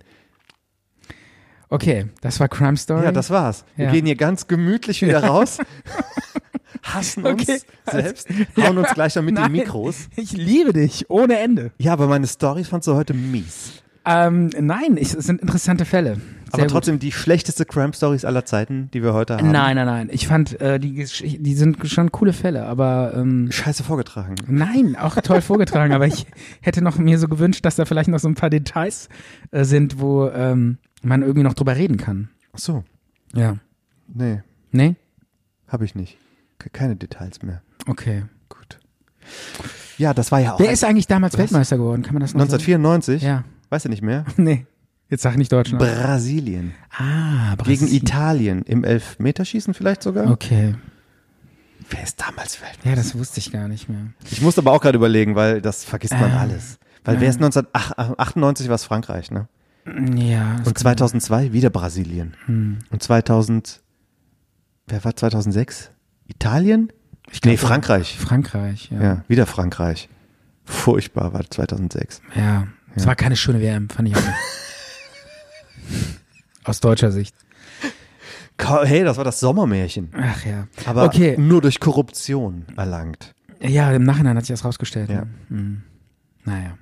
Okay, 1.69 2.07
das 2.21 2.39
war 2.41 2.49
Crime 2.49 2.77
Story. 2.77 3.05
Ja, 3.05 3.13
das 3.13 3.31
war's. 3.31 3.65
Wir 3.77 3.87
Ja. 3.87 3.93
gehen 3.93 4.07
hier 4.07 4.17
ganz 4.17 4.47
gemütlich 4.47 5.03
wieder 5.03 5.23
raus, 5.25 5.59
hassen 6.83 7.25
uns 7.25 7.43
Okay. 7.43 7.59
selbst, 7.91 8.29
hauen 8.57 8.79
uns 8.79 8.93
gleich 8.95 9.15
dann 9.15 9.25
mit 9.25 9.37
den 9.37 9.43
Nein, 9.43 9.53
Mikros. 9.53 10.09
Ich 10.17 10.33
liebe 10.33 10.73
dich, 10.73 11.09
ohne 11.11 11.39
Ende. 11.39 11.73
Ja, 11.79 11.93
aber 11.93 12.07
meine 12.07 12.27
Storys 12.27 12.69
fandst 12.69 12.89
du 12.89 12.95
heute 12.95 13.15
mies. 13.15 13.83
Ähm, 14.05 14.51
nein, 14.59 14.97
ich, 14.97 15.13
es 15.15 15.27
sind 15.27 15.43
interessante 15.43 15.85
Fälle. 15.85 16.15
Sehr 16.15 16.23
aber 16.55 16.63
gut. 16.63 16.71
trotzdem 16.73 16.99
die 16.99 17.13
schlechteste 17.13 17.65
Crime-Stories 17.67 18.25
aller 18.25 18.45
Zeiten, 18.45 18.91
die 18.93 19.03
wir 19.03 19.13
heute 19.13 19.37
haben. 19.37 19.51
Nein, 19.53 19.77
nein, 19.77 19.87
nein. 19.87 20.09
Ich 20.11 20.27
fand, 20.27 20.59
äh, 20.61 20.81
die, 20.81 20.95
die 21.05 21.55
sind 21.55 21.87
schon 21.89 22.11
coole 22.11 22.33
Fälle, 22.33 22.65
aber 22.65 23.13
ähm, 23.15 23.53
Scheiße 23.53 23.85
vorgetragen. 23.85 24.35
nein, 24.49 24.97
auch 24.97 25.15
toll 25.17 25.43
vorgetragen. 25.43 25.93
aber 25.93 26.07
ich 26.07 26.27
hätte 26.63 26.83
noch 26.83 26.97
mir 26.99 27.19
so 27.19 27.29
gewünscht, 27.29 27.65
dass 27.65 27.77
da 27.77 27.85
vielleicht 27.85 28.09
noch 28.09 28.19
so 28.19 28.27
ein 28.29 28.35
paar 28.35 28.51
Details 28.51 29.09
äh, 29.53 29.65
sind, 29.65 30.01
wo 30.01 30.29
ähm, 30.29 30.79
man 31.03 31.21
irgendwie 31.23 31.45
noch 31.45 31.55
drüber 31.55 31.77
reden 31.77 31.99
kann. 31.99 32.31
Ach 32.53 32.59
so, 32.59 32.85
Ja. 33.35 33.59
nee, 34.13 34.41
Nee? 34.73 34.97
habe 35.69 35.85
ich 35.85 35.95
nicht. 35.95 36.17
Ke- 36.61 36.71
Keine 36.71 36.95
Details 36.95 37.43
mehr. 37.43 37.63
Okay. 37.89 38.23
Gut. 38.49 38.79
Ja, 39.99 40.15
das 40.15 40.31
war 40.31 40.39
ja 40.39 40.53
auch 40.55 40.61
Wer 40.61 40.71
ist 40.71 40.85
eigentlich 40.85 41.09
damals 41.09 41.37
Weltmeister 41.37 41.77
geworden? 41.77 42.03
Kann 42.03 42.15
man 42.15 42.21
das 42.21 42.35
noch 42.35 42.43
1994. 42.43 43.23
sagen? 43.23 43.45
Weißt 43.71 43.85
du 43.87 43.89
nicht 43.89 44.03
mehr? 44.03 44.25
Ja. 44.29 44.33
Nee. 44.45 44.67
Jetzt 45.09 45.23
sag 45.23 45.37
nicht 45.37 45.51
Deutschland. 45.51 45.83
Brasilien. 45.83 46.73
ah, 46.97 47.57
Gegen 47.57 47.81
Brasilien. 47.81 47.97
Italien. 48.05 48.63
Im 48.63 48.85
Elfmeterschießen 48.85 49.75
vielleicht 49.75 50.05
sogar? 50.05 50.31
Okay. 50.31 50.77
Wer 51.89 52.03
ist 52.05 52.21
damals 52.21 52.61
Weltmeister? 52.61 52.89
Ja, 52.91 52.95
das 52.95 53.19
wusste 53.19 53.41
ich 53.41 53.51
gar 53.51 53.67
nicht 53.67 53.89
mehr. 53.89 54.07
Ich 54.31 54.41
musste 54.41 54.61
aber 54.61 54.71
auch 54.71 54.81
gerade 54.81 54.97
überlegen, 54.97 55.35
weil 55.35 55.61
das 55.61 55.83
vergisst 55.83 56.13
man 56.13 56.31
Ähm, 56.31 56.37
alles. 56.39 56.79
Weil 57.05 57.19
wer 57.21 57.29
ist 57.29 57.37
1998 57.43 58.69
war 58.69 58.77
es 58.77 58.85
Frankreich, 58.85 59.33
ne? 59.33 59.49
Ja. 60.15 60.57
Und 60.65 60.79
2002 60.79 61.53
wieder 61.53 61.71
Brasilien. 61.71 62.37
Hm. 62.47 62.79
Und 62.91 63.03
2000, 63.03 63.81
wer 64.87 65.03
war 65.05 65.17
2006? 65.17 65.91
Italien? 66.31 66.93
Ich 67.31 67.43
nee, 67.43 67.57
glaub, 67.57 67.69
Frankreich. 67.69 68.19
Frankreich, 68.19 68.91
ja. 68.91 69.03
Ja, 69.03 69.25
wieder 69.29 69.47
Frankreich. 69.47 70.09
Furchtbar 70.65 71.33
war 71.33 71.49
2006. 71.49 72.23
Ja. 72.35 72.67
Es 72.95 73.07
war 73.07 73.15
keine 73.15 73.37
schöne 73.37 73.61
WM, 73.61 73.89
fand 73.89 74.09
ich 74.09 74.17
auch 74.17 74.21
nicht. 74.21 74.35
Aus 76.65 76.81
deutscher 76.81 77.13
Sicht. 77.13 77.35
Hey, 78.59 79.05
das 79.05 79.17
war 79.17 79.25
das 79.25 79.41
Sommermärchen. 79.41 80.11
Ach 80.13 80.45
ja. 80.45 80.67
Aber 80.85 81.05
okay. 81.05 81.37
nur 81.39 81.63
durch 81.63 81.81
Korruption 81.81 82.67
erlangt. 82.77 83.33
Ja, 83.61 83.91
im 83.93 84.05
Nachhinein 84.05 84.37
hat 84.37 84.45
sich 84.45 84.55
das 84.55 84.65
rausgestellt. 84.65 85.11
Ja. 85.11 85.23
Ne? 85.23 85.29
Hm. 85.49 85.83
Naja. 86.45 86.79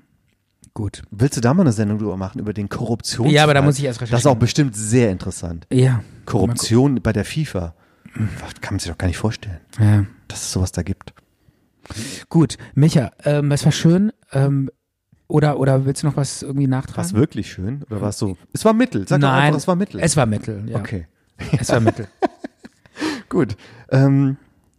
Gut. 0.74 1.02
Willst 1.10 1.36
du 1.36 1.40
da 1.40 1.54
mal 1.54 1.62
eine 1.62 1.72
Sendung 1.72 1.98
drüber 1.98 2.16
machen 2.16 2.40
über 2.40 2.52
den 2.52 2.68
Korruptions? 2.68 3.32
Ja, 3.32 3.44
aber 3.44 3.54
da 3.54 3.62
muss 3.62 3.78
ich 3.78 3.84
erst 3.84 4.00
Das 4.00 4.08
ist 4.08 4.12
recherchieren. 4.12 4.36
auch 4.36 4.40
bestimmt 4.40 4.76
sehr 4.76 5.10
interessant. 5.10 5.66
Ja. 5.72 6.02
Korruption 6.24 7.00
bei 7.02 7.12
der 7.12 7.24
FIFA. 7.24 7.74
Das 8.40 8.60
kann 8.60 8.74
man 8.74 8.78
sich 8.80 8.90
doch 8.90 8.98
gar 8.98 9.06
nicht 9.06 9.18
vorstellen, 9.18 9.58
Ja. 9.78 10.04
dass 10.28 10.42
es 10.42 10.52
sowas 10.52 10.72
da 10.72 10.82
gibt. 10.82 11.12
Gut. 12.28 12.58
Micha, 12.74 13.12
ähm, 13.24 13.50
es 13.52 13.64
war 13.64 13.72
schön. 13.72 14.12
Ähm, 14.32 14.70
Oder, 15.26 15.58
oder 15.60 15.84
willst 15.84 16.02
du 16.02 16.06
noch 16.06 16.16
was 16.16 16.42
irgendwie 16.42 16.70
War 16.70 16.80
es 16.80 16.86
nachtragen? 16.86 17.12
wirklich 17.14 17.52
schön 17.52 17.82
oder 17.90 18.00
war 18.00 18.08
es 18.08 18.18
so? 18.18 18.36
Es 18.54 18.64
war 18.64 18.72
mittel. 18.72 19.06
Sag 19.06 19.20
doch 19.20 19.28
Nein, 19.28 19.42
einfach, 19.48 19.58
es 19.58 19.68
war 19.68 19.76
mittel. 19.76 20.00
Es 20.00 20.16
war 20.16 20.24
Mittel, 20.26 20.64
ja. 20.70 20.78
okay. 20.78 21.06
Es 21.60 21.68
war 21.68 21.80
Mittel. 21.80 22.08
Gut. 23.28 23.56
Ähm, 23.90 24.36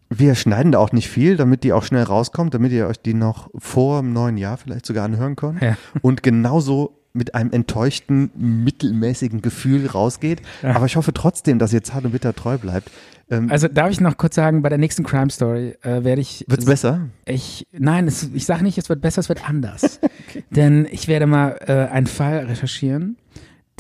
wir 0.10 0.34
schneiden 0.34 0.72
da 0.72 0.80
auch 0.80 0.92
nicht 0.92 1.08
viel, 1.08 1.38
damit 1.38 1.64
die 1.64 1.72
auch 1.72 1.84
schnell 1.84 2.02
rauskommt, 2.04 2.56
damit 2.56 2.72
ihr 2.72 2.88
euch 2.88 3.00
die 3.00 3.14
noch 3.14 3.50
vor 3.60 4.02
dem 4.02 4.12
neuen 4.12 4.38
Jahr 4.38 4.58
vielleicht 4.58 4.88
sogar 4.88 5.06
anhören 5.06 5.36
könnt. 5.36 5.62
Ja. 5.62 5.78
Und 6.02 6.24
genauso 6.24 6.96
mit 7.14 7.36
einem 7.36 7.52
enttäuschten, 7.52 8.32
mittelmäßigen 8.36 9.42
Gefühl 9.42 9.86
rausgeht. 9.88 10.42
Aber 10.64 10.86
ich 10.88 10.96
hoffe 10.96 11.14
trotzdem, 11.14 11.60
dass 11.60 11.74
ihr 11.74 11.84
zart 11.84 12.06
und 12.06 12.12
bitter 12.12 12.34
treu 12.36 12.58
bleibt. 12.58 12.90
Ähm, 13.30 13.50
Also 13.52 13.68
darf 13.68 13.92
ich 13.92 14.02
noch 14.02 14.18
kurz 14.18 14.36
sagen, 14.36 14.62
bei 14.62 14.70
der 14.70 14.78
nächsten 14.78 15.04
Crime 15.04 15.30
Story 15.30 15.76
äh, 15.84 16.04
werde 16.04 16.22
ich. 16.22 16.46
wird's 16.48 16.66
besser? 16.66 17.08
Ich, 17.26 17.68
nein, 17.72 18.08
es, 18.08 18.30
ich 18.34 18.46
sage 18.46 18.64
nicht, 18.64 18.78
es 18.78 18.90
wird 18.90 19.02
besser, 19.02 19.20
es 19.20 19.30
wird 19.30 19.48
anders. 19.48 20.00
Denn 20.50 20.88
ich 20.92 21.08
werde 21.08 21.26
mal 21.28 21.58
äh, 21.68 21.92
einen 21.92 22.08
Fall 22.08 22.46
recherchieren, 22.46 23.18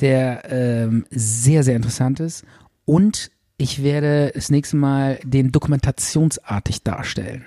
der 0.01 0.43
ähm, 0.51 1.05
sehr, 1.09 1.63
sehr 1.63 1.75
interessant 1.75 2.19
ist. 2.19 2.43
Und 2.85 3.31
ich 3.57 3.83
werde 3.83 4.31
das 4.33 4.49
nächste 4.49 4.77
Mal 4.77 5.19
den 5.23 5.51
dokumentationsartig 5.51 6.83
darstellen. 6.83 7.45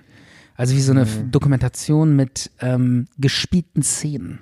Also 0.55 0.76
wie 0.76 0.80
so 0.80 0.92
eine 0.92 1.07
Mhm. 1.07 1.30
Dokumentation 1.30 2.14
mit 2.14 2.50
ähm, 2.61 3.07
gespielten 3.18 3.82
Szenen. 3.82 4.40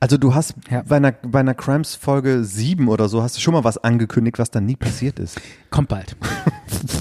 Also 0.00 0.16
du 0.18 0.34
hast 0.34 0.54
Ja. 0.70 0.82
bei 0.86 0.96
einer, 0.96 1.12
bei 1.12 1.40
einer 1.40 1.54
Crimes 1.54 1.94
Folge 1.94 2.44
7 2.44 2.88
oder 2.88 3.08
so, 3.08 3.22
hast 3.22 3.36
du 3.36 3.40
schon 3.40 3.54
mal 3.54 3.64
was 3.64 3.78
angekündigt, 3.78 4.38
was 4.38 4.50
dann 4.50 4.64
nie 4.66 4.76
passiert 4.76 5.18
ist. 5.18 5.40
Kommt 5.70 5.88
bald. 5.88 6.16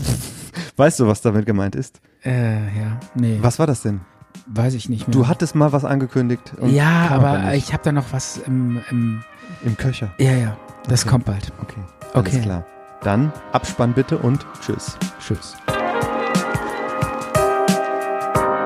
Weißt 0.78 1.00
du, 1.00 1.08
was 1.08 1.22
damit 1.22 1.46
gemeint 1.46 1.76
ist? 1.76 2.00
Äh, 2.24 2.56
ja, 2.78 3.00
nee, 3.16 3.38
Was 3.42 3.58
war 3.60 3.68
das 3.68 3.82
denn? 3.82 4.02
weiß 4.50 4.76
ich 4.76 4.88
nicht 4.88 5.08
mehr. 5.08 5.14
Du 5.14 5.28
hattest 5.28 5.56
mal 5.56 5.74
was 5.74 5.84
angekündigt. 5.84 6.54
und 6.60 6.70
ja, 6.72 7.08
aber 7.10 7.38
nicht. 7.40 7.68
ich 7.68 7.74
habe 7.74 7.84
da 7.84 7.92
noch 7.92 8.06
was 8.14 8.38
im, 8.38 8.82
im 8.92 9.24
Im 9.66 9.76
Köcher. 9.76 10.14
ja, 10.20 10.32
ja, 10.32 10.58
das 10.88 11.02
Okay. 11.04 11.10
kommt 11.12 11.26
bald. 11.26 11.52
Okay. 11.62 11.82
Alles 12.14 12.34
Okay. 12.34 12.42
klar. 12.42 12.66
Dann 13.02 13.34
Abspann 13.52 13.94
bitte 13.94 14.18
und 14.18 14.46
tschüss. 14.62 14.98
Tschüss. 15.20 15.56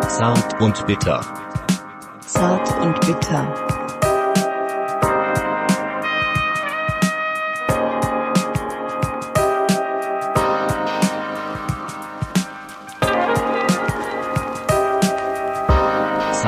Zart 0.08 0.62
und 0.62 0.86
bitter. 0.86 1.22
Zart 2.26 2.80
und 2.82 3.00
bitter. 3.02 3.54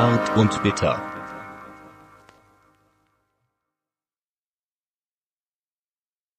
Zart 0.04 0.36
und 0.36 0.62
bitter. 0.64 1.02